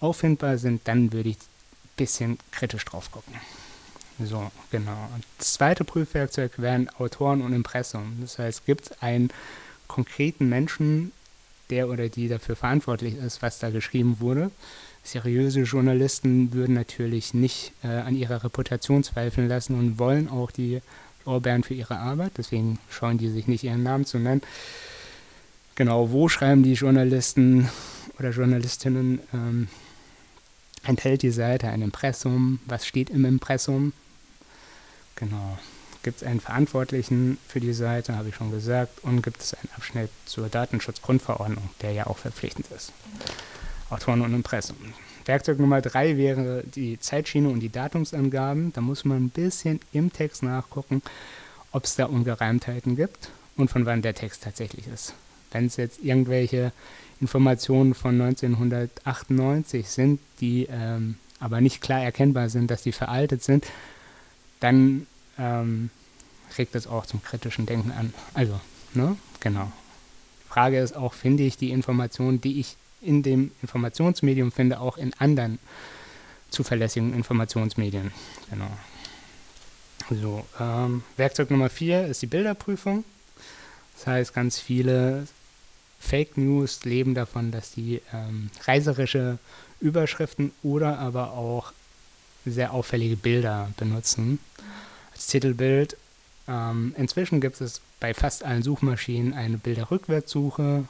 auffindbar 0.00 0.58
sind, 0.58 0.80
dann 0.88 1.12
würde 1.12 1.28
ich 1.28 1.36
ein 1.36 1.96
bisschen 1.96 2.38
kritisch 2.50 2.84
drauf 2.84 3.12
gucken. 3.12 3.34
So, 4.18 4.50
genau. 4.72 5.08
Und 5.14 5.24
das 5.38 5.54
zweite 5.54 5.84
Prüfwerkzeug 5.84 6.58
wären 6.58 6.88
Autoren 6.98 7.40
und 7.40 7.52
Impressum. 7.52 8.18
Das 8.20 8.38
heißt, 8.38 8.66
gibt 8.66 8.86
es 8.86 9.02
einen 9.02 9.30
konkreten 9.86 10.48
Menschen, 10.48 11.12
der 11.70 11.88
oder 11.88 12.08
die 12.08 12.28
dafür 12.28 12.56
verantwortlich 12.56 13.16
ist, 13.16 13.42
was 13.42 13.60
da 13.60 13.70
geschrieben 13.70 14.18
wurde. 14.18 14.50
Seriöse 15.04 15.62
Journalisten 15.62 16.52
würden 16.52 16.74
natürlich 16.74 17.32
nicht 17.32 17.72
äh, 17.82 17.88
an 17.88 18.16
ihrer 18.16 18.44
Reputation 18.44 19.02
zweifeln 19.02 19.48
lassen 19.48 19.78
und 19.78 19.98
wollen 19.98 20.28
auch 20.28 20.50
die 20.50 20.80
Lorbeeren 21.24 21.62
für 21.62 21.74
ihre 21.74 21.98
Arbeit, 21.98 22.32
deswegen 22.36 22.78
scheuen 22.90 23.18
die 23.18 23.28
sich 23.28 23.46
nicht 23.46 23.64
ihren 23.64 23.82
Namen 23.82 24.04
zu 24.04 24.18
nennen. 24.18 24.42
Genau, 25.74 26.10
wo 26.10 26.28
schreiben 26.28 26.62
die 26.62 26.74
Journalisten 26.74 27.68
oder 28.18 28.30
Journalistinnen, 28.30 29.20
ähm, 29.32 29.68
enthält 30.84 31.22
die 31.22 31.30
Seite 31.30 31.68
ein 31.68 31.82
Impressum, 31.82 32.60
was 32.66 32.86
steht 32.86 33.10
im 33.10 33.24
Impressum? 33.24 33.92
Genau. 35.16 35.58
gibt 36.02 36.16
es 36.16 36.26
einen 36.26 36.40
Verantwortlichen 36.40 37.38
für 37.46 37.60
die 37.60 37.72
Seite, 37.72 38.16
habe 38.16 38.30
ich 38.30 38.34
schon 38.34 38.50
gesagt, 38.50 39.04
und 39.04 39.22
gibt 39.22 39.40
es 39.40 39.54
einen 39.54 39.68
Abschnitt 39.76 40.10
zur 40.26 40.48
Datenschutzgrundverordnung, 40.48 41.70
der 41.80 41.92
ja 41.92 42.08
auch 42.08 42.18
verpflichtend 42.18 42.66
ist. 42.76 42.92
Autoren 43.88 44.22
und 44.22 44.34
Impressum. 44.34 44.76
Werkzeug 45.24 45.58
Nummer 45.58 45.80
drei 45.80 46.16
wäre 46.16 46.64
die 46.74 46.98
Zeitschiene 46.98 47.48
und 47.48 47.60
die 47.60 47.68
Datumsangaben. 47.68 48.72
Da 48.72 48.80
muss 48.80 49.04
man 49.04 49.24
ein 49.24 49.30
bisschen 49.30 49.80
im 49.92 50.12
Text 50.12 50.42
nachgucken, 50.42 51.02
ob 51.70 51.84
es 51.84 51.96
da 51.96 52.06
Ungereimtheiten 52.06 52.96
gibt 52.96 53.30
und 53.56 53.70
von 53.70 53.86
wann 53.86 54.02
der 54.02 54.14
Text 54.14 54.42
tatsächlich 54.42 54.86
ist. 54.88 55.14
Wenn 55.50 55.66
es 55.66 55.76
jetzt 55.76 56.02
irgendwelche 56.02 56.72
Informationen 57.20 57.94
von 57.94 58.20
1998 58.20 59.88
sind, 59.88 60.20
die 60.40 60.66
ähm, 60.70 61.16
aber 61.38 61.60
nicht 61.60 61.80
klar 61.80 62.02
erkennbar 62.02 62.48
sind, 62.48 62.70
dass 62.70 62.82
die 62.82 62.92
veraltet 62.92 63.42
sind, 63.42 63.66
dann 64.60 65.06
ähm, 65.38 65.90
regt 66.56 66.74
es 66.74 66.86
auch 66.86 67.06
zum 67.06 67.22
kritischen 67.22 67.66
Denken 67.66 67.90
an. 67.90 68.14
Also, 68.34 68.60
ne? 68.94 69.16
Genau. 69.40 69.70
Frage 70.48 70.78
ist 70.78 70.96
auch, 70.96 71.14
finde 71.14 71.42
ich 71.42 71.56
die 71.56 71.70
Informationen, 71.70 72.40
die 72.40 72.60
ich 72.60 72.76
in 73.02 73.22
dem 73.22 73.50
Informationsmedium 73.62 74.52
finde, 74.52 74.80
auch 74.80 74.96
in 74.96 75.12
anderen 75.14 75.58
zuverlässigen 76.50 77.14
Informationsmedien. 77.14 78.12
Genau. 78.50 78.70
So, 80.10 80.44
ähm, 80.60 81.02
Werkzeug 81.16 81.50
Nummer 81.50 81.70
vier 81.70 82.06
ist 82.06 82.22
die 82.22 82.26
Bilderprüfung. 82.26 83.04
Das 83.96 84.06
heißt, 84.06 84.34
ganz 84.34 84.58
viele 84.58 85.26
Fake 86.00 86.36
News 86.36 86.84
leben 86.84 87.14
davon, 87.14 87.52
dass 87.52 87.72
die 87.72 88.02
ähm, 88.12 88.50
reiserische 88.64 89.38
Überschriften 89.80 90.52
oder 90.62 90.98
aber 90.98 91.32
auch 91.32 91.72
sehr 92.44 92.72
auffällige 92.72 93.16
Bilder 93.16 93.70
benutzen 93.76 94.40
als 95.12 95.28
Titelbild. 95.28 95.96
Ähm, 96.48 96.94
inzwischen 96.98 97.40
gibt 97.40 97.60
es 97.60 97.80
bei 98.00 98.14
fast 98.14 98.42
allen 98.42 98.62
Suchmaschinen 98.64 99.32
eine 99.32 99.58
Bilderrückwärtssuche. 99.58 100.84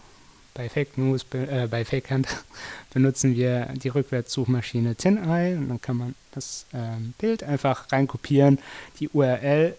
Bei 0.55 0.69
Fake 0.69 0.99
News, 0.99 1.25
äh, 1.33 1.67
bei 1.71 1.85
Fake 1.85 2.11
Hunt 2.11 2.29
benutzen 2.93 3.35
wir 3.35 3.71
die 3.75 3.89
Rückwärtssuchmaschine 3.89 4.95
TinEye 4.95 5.57
und 5.57 5.69
dann 5.69 5.81
kann 5.81 5.97
man 5.97 6.15
das 6.33 6.67
ähm, 6.75 7.15
Bild 7.19 7.43
einfach 7.43 7.91
reinkopieren, 7.91 8.59
die 9.01 9.09
URL 9.09 9.75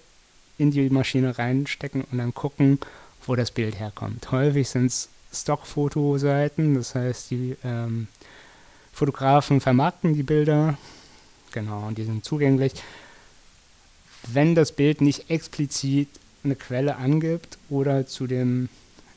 in 0.57 0.71
die 0.71 0.89
Maschine 0.89 1.37
reinstecken 1.37 2.03
und 2.11 2.17
dann 2.17 2.33
gucken, 2.33 2.79
wo 3.25 3.35
das 3.35 3.51
Bild 3.51 3.79
herkommt. 3.79 4.31
Häufig 4.31 4.67
sind 4.69 4.87
es 4.87 5.09
Stockfotoseiten, 5.31 6.75
das 6.75 6.95
heißt, 6.95 7.31
die 7.31 7.55
ähm, 7.63 8.07
Fotografen 8.91 9.61
vermarkten 9.61 10.13
die 10.13 10.23
Bilder, 10.23 10.77
genau, 11.51 11.87
und 11.87 11.97
die 11.97 12.03
sind 12.03 12.23
zugänglich. 12.23 12.73
Wenn 14.27 14.55
das 14.55 14.71
Bild 14.71 15.01
nicht 15.01 15.29
explizit 15.29 16.07
eine 16.43 16.55
Quelle 16.55 16.97
angibt 16.97 17.57
oder 17.69 18.05
zu 18.05 18.27
dem 18.27 18.69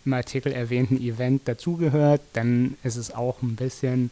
im 0.07 0.15
Artikel 0.15 0.53
erwähnten 0.53 0.97
Event 0.97 1.47
dazugehört, 1.49 2.23
dann 2.33 2.77
ist 2.85 2.97
es 2.97 3.13
auch 3.13 3.43
ein 3.43 3.57
bisschen 3.57 4.11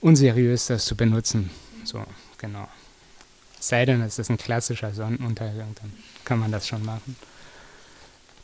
unseriös, 0.00 0.66
das 0.66 0.86
zu 0.86 0.96
benutzen. 0.96 1.50
So, 1.84 2.02
genau. 2.38 2.66
Sei 3.60 3.84
denn, 3.84 4.00
es 4.00 4.18
ist 4.18 4.30
ein 4.30 4.38
klassischer 4.38 4.92
Sonnenuntergang, 4.92 5.74
dann 5.80 5.92
kann 6.24 6.38
man 6.38 6.50
das 6.50 6.66
schon 6.66 6.84
machen. 6.84 7.16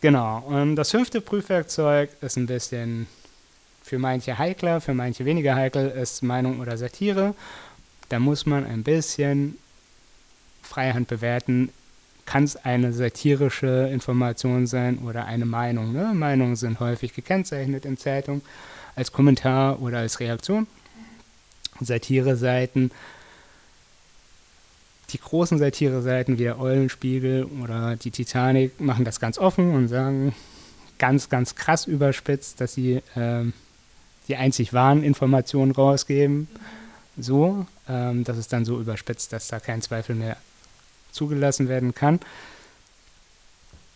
Genau. 0.01 0.41
Und 0.41 0.77
das 0.77 0.91
fünfte 0.91 1.21
Prüfwerkzeug 1.21 2.11
ist 2.21 2.37
ein 2.37 2.47
bisschen 2.47 3.07
für 3.83 3.99
manche 3.99 4.39
heikler, 4.39 4.81
für 4.81 4.95
manche 4.95 5.25
weniger 5.25 5.55
heikel, 5.55 5.89
ist 5.89 6.23
Meinung 6.23 6.61
oder 6.61 6.77
Satire. 6.77 7.35
Da 8.09 8.19
muss 8.19 8.45
man 8.45 8.67
ein 8.67 8.83
bisschen 8.83 9.59
Freihand 10.63 11.09
bewerten, 11.09 11.71
kann 12.27 12.45
es 12.45 12.57
eine 12.57 12.93
satirische 12.93 13.89
Information 13.93 14.67
sein 14.67 14.99
oder 14.99 15.27
eine 15.27 15.45
Meinung. 15.45 15.93
Ne? 15.93 16.13
Meinungen 16.15 16.57
sind 16.57 16.81
häufig 16.81 17.15
gekennzeichnet 17.15 17.85
in 17.85 17.97
Zeitungen 17.97 18.43
als 18.97 19.13
Kommentar 19.13 19.81
oder 19.83 19.99
als 19.99 20.21
Reaktion. 20.21 20.67
Satire-Seiten, 21.81 22.93
die 25.11 25.19
großen 25.19 25.59
Satire-Seiten 25.59 26.39
wie 26.39 26.45
der 26.45 26.61
Eulenspiegel 26.61 27.45
oder 27.63 27.97
die 27.97 28.11
Titanic 28.11 28.81
machen 28.81 29.05
das 29.05 29.21
ganz 29.21 29.39
offen 29.39 29.75
und 29.75 29.89
sagen 29.89 30.35
ganz, 30.99 31.29
ganz 31.29 31.55
krass 31.57 31.87
überspitzt, 31.87 32.61
dass 32.61 32.75
sie 32.75 33.03
äh, 33.17 33.45
die 34.29 34.37
einzig 34.37 34.73
wahren 34.73 35.03
Informationen 35.03 35.73
rausgeben. 35.73 36.49
So, 37.17 37.67
ähm, 37.89 38.25
das 38.25 38.39
ist 38.39 38.53
dann 38.53 38.65
so 38.65 38.81
überspitzt, 38.81 39.33
dass 39.33 39.49
da 39.49 39.61
kein 39.61 39.83
Zweifel 39.83 40.15
mehr 40.15 40.37
zugelassen 41.15 41.69
werden 41.69 41.95
kann. 41.95 42.21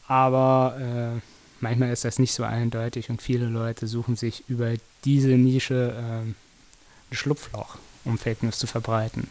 Aber 0.06 0.78
äh, 0.80 1.20
manchmal 1.60 1.92
ist 1.92 2.04
das 2.04 2.18
nicht 2.18 2.32
so 2.32 2.44
eindeutig 2.44 3.10
und 3.10 3.20
viele 3.20 3.46
Leute 3.46 3.86
suchen 3.86 4.16
sich 4.16 4.44
über 4.48 4.72
diese 5.04 5.28
Nische 5.28 5.94
äh, 5.94 6.20
ein 6.22 6.36
Schlupfloch, 7.12 7.76
um 8.04 8.18
Fake 8.18 8.42
News 8.42 8.58
zu 8.58 8.66
verbreiten. 8.66 9.28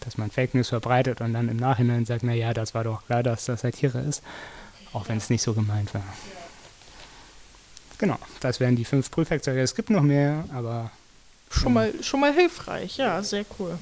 Dass 0.00 0.18
man 0.18 0.30
Fake 0.30 0.54
News 0.54 0.68
verbreitet 0.68 1.20
und 1.20 1.32
dann 1.32 1.48
im 1.48 1.56
Nachhinein 1.56 2.04
sagt, 2.06 2.22
naja, 2.22 2.54
das 2.54 2.74
war 2.74 2.84
doch 2.84 3.06
klar, 3.06 3.22
dass 3.22 3.46
das 3.46 3.62
Satire 3.62 4.00
ist, 4.00 4.22
auch 4.92 5.08
wenn 5.08 5.16
es 5.16 5.30
nicht 5.30 5.42
so 5.42 5.54
gemeint 5.54 5.94
war. 5.94 6.04
Genau, 7.98 8.18
das 8.40 8.58
wären 8.58 8.74
die 8.74 8.84
fünf 8.84 9.10
Prüfwerkzeuge. 9.12 9.60
Es 9.60 9.76
gibt 9.76 9.90
noch 9.90 10.02
mehr, 10.02 10.44
aber. 10.52 10.90
Schon 11.50 11.72
mal, 11.72 11.92
schon 12.02 12.18
mal 12.18 12.32
hilfreich, 12.32 12.96
ja, 12.96 13.22
sehr 13.22 13.44
cool. 13.58 13.78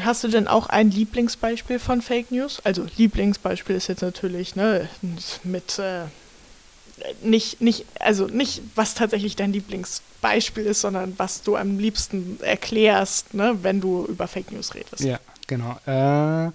Hast 0.00 0.24
du 0.24 0.28
denn 0.28 0.48
auch 0.48 0.68
ein 0.68 0.90
Lieblingsbeispiel 0.90 1.78
von 1.78 2.02
Fake 2.02 2.30
News? 2.30 2.60
Also 2.64 2.86
Lieblingsbeispiel 2.96 3.76
ist 3.76 3.88
jetzt 3.88 4.02
natürlich 4.02 4.56
ne, 4.56 4.88
mit 5.44 5.78
äh, 5.78 6.04
nicht, 7.22 7.60
nicht, 7.60 7.84
also 8.00 8.26
nicht, 8.26 8.62
was 8.74 8.94
tatsächlich 8.94 9.36
dein 9.36 9.52
Lieblingsbeispiel 9.52 10.64
ist, 10.64 10.80
sondern 10.80 11.14
was 11.18 11.42
du 11.42 11.56
am 11.56 11.78
liebsten 11.78 12.38
erklärst, 12.42 13.34
ne, 13.34 13.58
wenn 13.62 13.80
du 13.80 14.06
über 14.06 14.26
Fake 14.28 14.50
News 14.52 14.74
redest. 14.74 15.02
Ja, 15.02 15.20
genau. 15.46 15.78
Äh, 15.86 16.50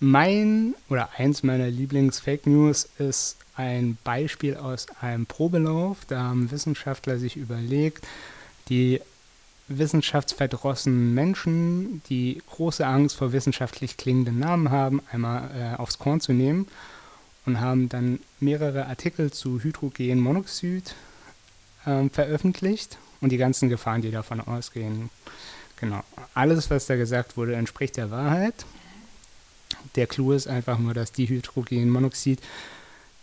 mein 0.00 0.74
oder 0.88 1.10
eins 1.16 1.42
meiner 1.42 1.68
Lieblings-Fake 1.68 2.46
News 2.46 2.88
ist 2.98 3.36
ein 3.54 3.98
Beispiel 4.02 4.56
aus 4.56 4.86
einem 5.00 5.26
Probelauf. 5.26 5.98
Da 6.08 6.22
haben 6.22 6.50
Wissenschaftler 6.50 7.18
sich 7.18 7.36
überlegt, 7.36 8.06
die 8.68 9.00
wissenschaftsverdrossenen 9.70 11.14
Menschen, 11.14 12.02
die 12.08 12.42
große 12.50 12.86
Angst 12.86 13.16
vor 13.16 13.32
wissenschaftlich 13.32 13.96
klingenden 13.96 14.38
Namen 14.38 14.70
haben, 14.70 15.00
einmal 15.10 15.50
äh, 15.56 15.76
aufs 15.76 15.98
Korn 15.98 16.20
zu 16.20 16.32
nehmen 16.32 16.66
und 17.46 17.60
haben 17.60 17.88
dann 17.88 18.18
mehrere 18.40 18.86
Artikel 18.86 19.32
zu 19.32 19.62
Hydrogenmonoxid 19.62 20.94
äh, 21.86 22.08
veröffentlicht 22.10 22.98
und 23.20 23.30
die 23.30 23.38
ganzen 23.38 23.68
Gefahren, 23.68 24.02
die 24.02 24.10
davon 24.10 24.40
ausgehen. 24.40 25.10
Genau. 25.76 26.02
Alles, 26.34 26.70
was 26.70 26.86
da 26.86 26.96
gesagt 26.96 27.36
wurde, 27.36 27.54
entspricht 27.54 27.96
der 27.96 28.10
Wahrheit. 28.10 28.66
Der 29.94 30.06
Clou 30.06 30.32
ist 30.32 30.46
einfach 30.46 30.78
nur, 30.78 30.94
dass 30.94 31.12
Dihydrogenmonoxid 31.12 32.40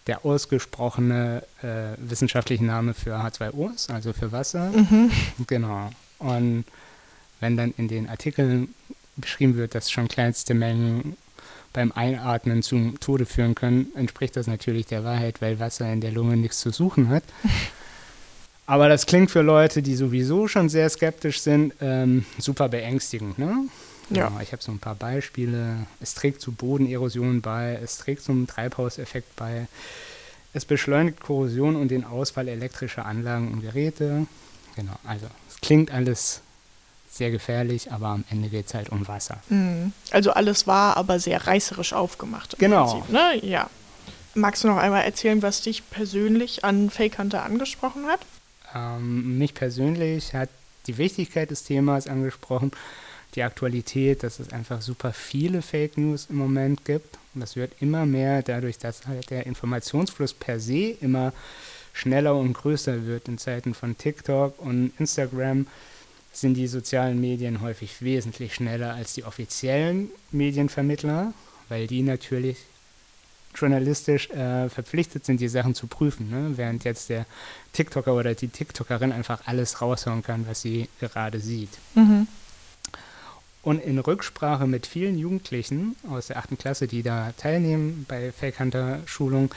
der 0.08 0.26
ausgesprochene 0.26 1.44
äh, 1.62 1.98
wissenschaftliche 1.98 2.64
Name 2.64 2.94
für 2.94 3.18
H2O 3.18 3.76
ist, 3.76 3.92
also 3.92 4.14
für 4.14 4.32
Wasser. 4.32 4.72
Mhm. 4.72 5.12
Genau. 5.46 5.92
Und 6.20 6.66
wenn 7.40 7.58
dann 7.58 7.74
in 7.78 7.88
den 7.88 8.10
Artikeln 8.10 8.74
beschrieben 9.16 9.56
wird, 9.56 9.76
dass 9.76 9.92
schon 9.92 10.08
kleinste 10.08 10.54
Mengen 10.54 11.18
beim 11.74 11.92
Einatmen 11.92 12.64
zum 12.64 13.00
Tode 13.00 13.26
führen 13.26 13.56
können, 13.56 13.88
entspricht 13.96 14.36
das 14.36 14.48
natürlich 14.48 14.88
der 14.88 15.04
Wahrheit, 15.04 15.42
weil 15.42 15.60
Wasser 15.60 15.92
in 15.92 16.02
der 16.02 16.12
Lunge 16.12 16.38
nichts 16.38 16.60
zu 16.60 16.72
suchen 16.72 17.10
hat. 17.10 17.24
Aber 18.66 18.90
das 18.90 19.06
klingt 19.06 19.32
für 19.32 19.42
Leute, 19.42 19.82
die 19.82 19.96
sowieso 19.96 20.48
schon 20.48 20.68
sehr 20.68 20.90
skeptisch 20.90 21.40
sind, 21.40 21.74
ähm, 21.80 22.26
super 22.38 22.68
beängstigend. 22.68 23.40
Ne? 23.40 23.70
Ja. 24.10 24.30
ja. 24.30 24.42
ich 24.42 24.52
habe 24.52 24.62
so 24.62 24.72
ein 24.72 24.80
paar 24.80 24.96
Beispiele. 24.96 25.86
Es 26.02 26.14
trägt 26.16 26.42
zu 26.42 26.52
Bodenerosion 26.52 27.42
bei, 27.42 27.80
es 27.82 27.98
trägt 27.98 28.24
zum 28.24 28.46
Treibhauseffekt 28.46 29.36
bei, 29.38 29.68
es 30.54 30.66
beschleunigt 30.66 31.22
Korrosion 31.22 31.76
und 31.76 31.92
den 31.92 32.04
Ausfall 32.04 32.48
elektrischer 32.48 33.06
Anlagen 33.06 33.52
und 33.52 33.62
Geräte. 33.62 34.28
Genau, 34.78 34.94
also 35.04 35.26
es 35.50 35.60
klingt 35.60 35.92
alles 35.92 36.42
sehr 37.12 37.32
gefährlich, 37.32 37.92
aber 37.92 38.10
am 38.10 38.24
Ende 38.30 38.48
geht 38.48 38.68
es 38.68 38.76
halt 38.76 38.90
um 38.90 39.08
Wasser. 39.08 39.40
Mhm. 39.50 39.92
Also 40.12 40.32
alles 40.32 40.68
war 40.68 40.96
aber 40.98 41.20
sehr 41.20 41.48
reißerisch 41.48 41.94
aufgemacht. 41.94 42.56
genau. 42.60 42.92
Prinzip, 42.92 43.10
ne? 43.12 43.46
Ja. 43.46 43.70
Magst 44.36 44.64
du 44.64 44.68
noch 44.68 44.78
einmal 44.78 45.04
erzählen, 45.04 45.42
was 45.42 45.64
dich 45.64 45.90
persönlich 45.90 46.64
an 46.64 46.92
Fake 46.92 47.18
Hunter 47.18 47.44
angesprochen 47.44 48.06
hat? 48.06 48.20
Ähm, 48.76 49.40
mich 49.40 49.56
persönlich 49.56 50.36
hat 50.36 50.50
die 50.86 51.00
Wichtigkeit 51.00 51.50
des 51.50 51.64
Themas 51.64 52.08
angesprochen, 52.08 52.72
die 53.34 53.42
Aktualität, 53.42 54.22
dass 54.22 54.40
es 54.40 54.54
einfach 54.54 54.84
super 54.84 55.12
viele 55.12 55.64
Fake 55.64 55.98
News 55.98 56.28
im 56.30 56.36
Moment 56.36 56.86
gibt. 56.86 57.18
Und 57.34 57.42
das 57.42 57.56
wird 57.56 57.74
immer 57.82 58.06
mehr 58.06 58.44
dadurch, 58.44 58.78
dass 58.78 59.08
halt 59.08 59.32
der 59.32 59.48
Informationsfluss 59.48 60.36
per 60.36 60.60
se 60.60 60.96
immer 61.02 61.34
schneller 61.98 62.36
und 62.36 62.54
größer 62.54 63.06
wird. 63.06 63.28
In 63.28 63.38
Zeiten 63.38 63.74
von 63.74 63.98
TikTok 63.98 64.60
und 64.60 64.92
Instagram 65.00 65.68
sind 66.32 66.54
die 66.54 66.68
sozialen 66.68 67.20
Medien 67.20 67.62
häufig 67.62 68.02
wesentlich 68.02 68.54
schneller 68.54 68.94
als 68.94 69.14
die 69.14 69.24
offiziellen 69.24 70.10
Medienvermittler, 70.32 71.34
weil 71.70 71.88
die 71.88 72.04
natürlich 72.04 72.58
journalistisch 73.56 74.30
äh, 74.30 74.70
verpflichtet 74.70 75.26
sind, 75.26 75.42
die 75.42 75.48
Sachen 75.48 75.74
zu 75.74 75.88
prüfen, 75.88 76.30
ne? 76.30 76.58
während 76.58 76.84
jetzt 76.84 77.10
der 77.10 77.26
TikToker 77.74 78.14
oder 78.14 78.36
die 78.36 78.50
TikTokerin 78.50 79.12
einfach 79.12 79.42
alles 79.46 79.82
raushauen 79.82 80.22
kann, 80.22 80.46
was 80.48 80.62
sie 80.62 80.90
gerade 81.00 81.40
sieht. 81.40 81.72
Mhm. 81.96 82.28
Und 83.64 83.84
in 83.84 83.98
Rücksprache 83.98 84.68
mit 84.68 84.86
vielen 84.86 85.18
Jugendlichen 85.18 85.96
aus 86.10 86.28
der 86.28 86.38
achten 86.38 86.58
Klasse, 86.58 86.88
die 86.88 87.02
da 87.04 87.34
teilnehmen 87.36 88.06
bei 88.08 88.32
Fake 88.32 88.60
Hunter 88.60 89.00
Schulung, 89.06 89.54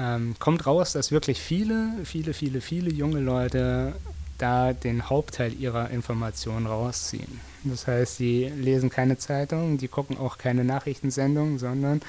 ähm, 0.00 0.34
kommt 0.38 0.66
raus, 0.66 0.92
dass 0.92 1.12
wirklich 1.12 1.40
viele, 1.40 1.92
viele, 2.04 2.32
viele, 2.32 2.60
viele 2.60 2.90
junge 2.90 3.20
Leute 3.20 3.94
da 4.38 4.72
den 4.72 5.10
Hauptteil 5.10 5.52
ihrer 5.52 5.90
Informationen 5.90 6.66
rausziehen. 6.66 7.40
Das 7.64 7.86
heißt, 7.86 8.16
sie 8.16 8.46
lesen 8.46 8.88
keine 8.88 9.18
Zeitung, 9.18 9.76
die 9.76 9.88
gucken 9.88 10.16
auch 10.16 10.38
keine 10.38 10.64
Nachrichtensendungen, 10.64 11.58
sondern 11.58 12.00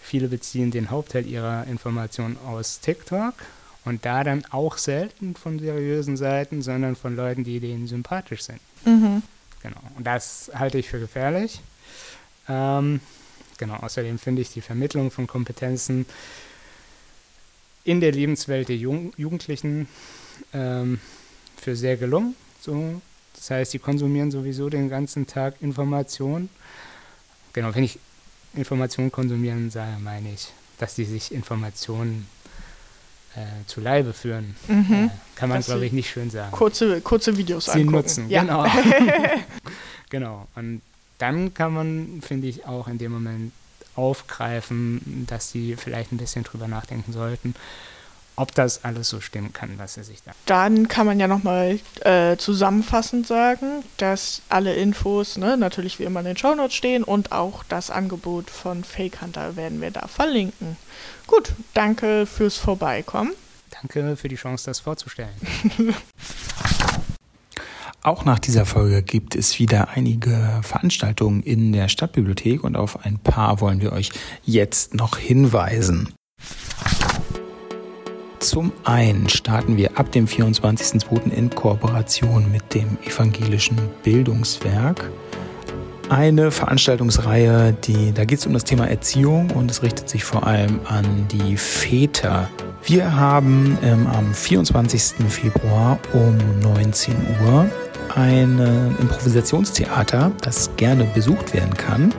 viele 0.00 0.28
beziehen 0.28 0.70
den 0.70 0.90
Hauptteil 0.90 1.26
ihrer 1.26 1.66
Informationen 1.66 2.36
aus 2.46 2.78
TikTok 2.78 3.34
und 3.84 4.04
da 4.04 4.22
dann 4.22 4.44
auch 4.50 4.78
selten 4.78 5.34
von 5.34 5.58
seriösen 5.58 6.16
Seiten, 6.16 6.62
sondern 6.62 6.94
von 6.94 7.16
Leuten, 7.16 7.42
die 7.42 7.58
denen 7.58 7.88
sympathisch 7.88 8.42
sind. 8.42 8.60
Mhm. 8.84 9.22
Genau. 9.62 9.80
Und 9.96 10.06
das 10.06 10.50
halte 10.54 10.78
ich 10.78 10.88
für 10.88 11.00
gefährlich. 11.00 11.60
Ähm, 12.48 13.00
genau. 13.58 13.74
Außerdem 13.76 14.18
finde 14.20 14.42
ich 14.42 14.52
die 14.52 14.60
Vermittlung 14.60 15.10
von 15.10 15.26
Kompetenzen 15.26 16.06
in 17.84 18.00
der 18.00 18.12
Lebenswelt 18.12 18.68
der 18.68 18.76
Jung 18.76 19.12
Jugendlichen 19.16 19.88
ähm, 20.52 21.00
für 21.56 21.76
sehr 21.76 21.96
gelungen. 21.96 22.34
So, 22.60 23.00
das 23.34 23.50
heißt, 23.50 23.70
sie 23.72 23.78
konsumieren 23.78 24.30
sowieso 24.30 24.68
den 24.68 24.88
ganzen 24.88 25.26
Tag 25.26 25.54
Informationen. 25.60 26.50
Genau, 27.52 27.74
wenn 27.74 27.84
ich 27.84 27.98
Informationen 28.54 29.10
konsumieren 29.10 29.70
sage, 29.70 29.96
meine 30.00 30.32
ich, 30.32 30.48
dass 30.78 30.96
sie 30.96 31.04
sich 31.04 31.32
Informationen 31.32 32.26
äh, 33.36 33.64
zu 33.66 33.80
Leibe 33.80 34.12
führen. 34.12 34.56
Mhm. 34.68 34.92
Äh, 34.92 35.10
kann 35.36 35.48
man, 35.48 35.62
glaube 35.62 35.86
ich, 35.86 35.92
nicht 35.92 36.10
schön 36.10 36.30
sagen. 36.30 36.50
Kurze, 36.52 37.00
kurze 37.00 37.36
Videos 37.36 37.66
Sie 37.66 37.72
angucken. 37.72 37.92
nutzen, 37.92 38.30
ja. 38.30 38.42
genau. 38.42 38.66
genau. 40.10 40.48
Und 40.54 40.82
dann 41.18 41.54
kann 41.54 41.72
man, 41.72 42.20
finde 42.22 42.48
ich, 42.48 42.66
auch 42.66 42.88
in 42.88 42.98
dem 42.98 43.12
Moment 43.12 43.52
aufgreifen, 44.00 45.26
dass 45.28 45.50
sie 45.50 45.76
vielleicht 45.76 46.12
ein 46.12 46.16
bisschen 46.16 46.42
drüber 46.42 46.66
nachdenken 46.66 47.12
sollten, 47.12 47.54
ob 48.36 48.54
das 48.54 48.84
alles 48.84 49.10
so 49.10 49.20
stimmen 49.20 49.52
kann, 49.52 49.78
was 49.78 49.94
sie 49.94 50.02
sich 50.02 50.22
da. 50.22 50.32
Dann 50.46 50.88
kann 50.88 51.06
man 51.06 51.20
ja 51.20 51.28
nochmal 51.28 51.78
äh, 52.00 52.38
zusammenfassend 52.38 53.26
sagen, 53.26 53.84
dass 53.98 54.40
alle 54.48 54.74
Infos 54.74 55.36
ne, 55.36 55.58
natürlich 55.58 55.98
wie 55.98 56.04
immer 56.04 56.20
in 56.20 56.26
den 56.26 56.36
Shownotes 56.38 56.74
stehen 56.74 57.04
und 57.04 57.32
auch 57.32 57.64
das 57.64 57.90
Angebot 57.90 58.50
von 58.50 58.82
Fake 58.82 59.20
Hunter 59.20 59.56
werden 59.56 59.82
wir 59.82 59.90
da 59.90 60.06
verlinken. 60.08 60.76
Gut, 61.26 61.52
danke 61.74 62.24
fürs 62.24 62.56
Vorbeikommen. 62.56 63.32
Danke 63.70 64.16
für 64.16 64.28
die 64.28 64.36
Chance, 64.36 64.66
das 64.66 64.80
vorzustellen. 64.80 65.30
Auch 68.02 68.24
nach 68.24 68.38
dieser 68.38 68.64
Folge 68.64 69.02
gibt 69.02 69.36
es 69.36 69.58
wieder 69.58 69.90
einige 69.90 70.60
Veranstaltungen 70.62 71.42
in 71.42 71.72
der 71.72 71.88
Stadtbibliothek 71.88 72.64
und 72.64 72.74
auf 72.74 73.04
ein 73.04 73.18
paar 73.18 73.60
wollen 73.60 73.82
wir 73.82 73.92
euch 73.92 74.10
jetzt 74.42 74.94
noch 74.94 75.18
hinweisen. 75.18 76.08
Zum 78.38 78.72
einen 78.84 79.28
starten 79.28 79.76
wir 79.76 79.98
ab 79.98 80.12
dem 80.12 80.26
24.02. 80.26 81.30
in 81.30 81.50
Kooperation 81.50 82.50
mit 82.50 82.72
dem 82.72 82.96
Evangelischen 83.04 83.76
Bildungswerk 84.02 85.10
eine 86.10 86.50
Veranstaltungsreihe, 86.50 87.72
die 87.84 88.12
da 88.12 88.24
geht 88.24 88.40
es 88.40 88.46
um 88.46 88.52
das 88.52 88.64
Thema 88.64 88.88
Erziehung 88.88 89.50
und 89.50 89.70
es 89.70 89.82
richtet 89.82 90.08
sich 90.08 90.24
vor 90.24 90.46
allem 90.46 90.80
an 90.86 91.26
die 91.30 91.56
Väter. 91.56 92.48
Wir 92.84 93.16
haben 93.16 93.78
ähm, 93.82 94.06
am 94.06 94.34
24. 94.34 95.28
Februar 95.28 95.98
um 96.12 96.36
19 96.60 97.14
Uhr 97.44 97.66
ein 98.16 98.58
Improvisationstheater, 99.00 100.32
das 100.40 100.70
gerne 100.76 101.04
besucht 101.04 101.54
werden 101.54 101.74
kann. 101.74 102.12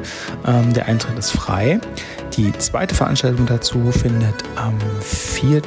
Ähm, 0.45 0.73
der 0.73 0.85
Eintritt 0.85 1.17
ist 1.17 1.31
frei. 1.31 1.81
Die 2.37 2.51
zweite 2.53 2.95
Veranstaltung 2.95 3.45
dazu 3.45 3.91
findet 3.91 4.35
am 4.55 4.77
4. 5.01 5.61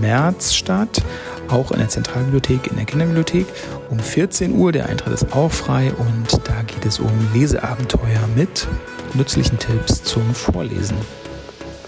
März 0.00 0.54
statt, 0.54 1.02
auch 1.48 1.70
in 1.72 1.78
der 1.78 1.88
Zentralbibliothek, 1.88 2.68
in 2.68 2.76
der 2.76 2.84
Kinderbibliothek 2.84 3.46
um 3.90 3.98
14 3.98 4.52
Uhr. 4.54 4.72
Der 4.72 4.86
Eintritt 4.86 5.12
ist 5.12 5.32
auch 5.32 5.50
frei 5.50 5.92
und 5.92 6.40
da 6.48 6.62
geht 6.62 6.84
es 6.86 6.98
um 6.98 7.10
Leseabenteuer 7.32 8.28
mit 8.34 8.66
nützlichen 9.14 9.58
Tipps 9.58 10.02
zum 10.02 10.34
Vorlesen. 10.34 10.96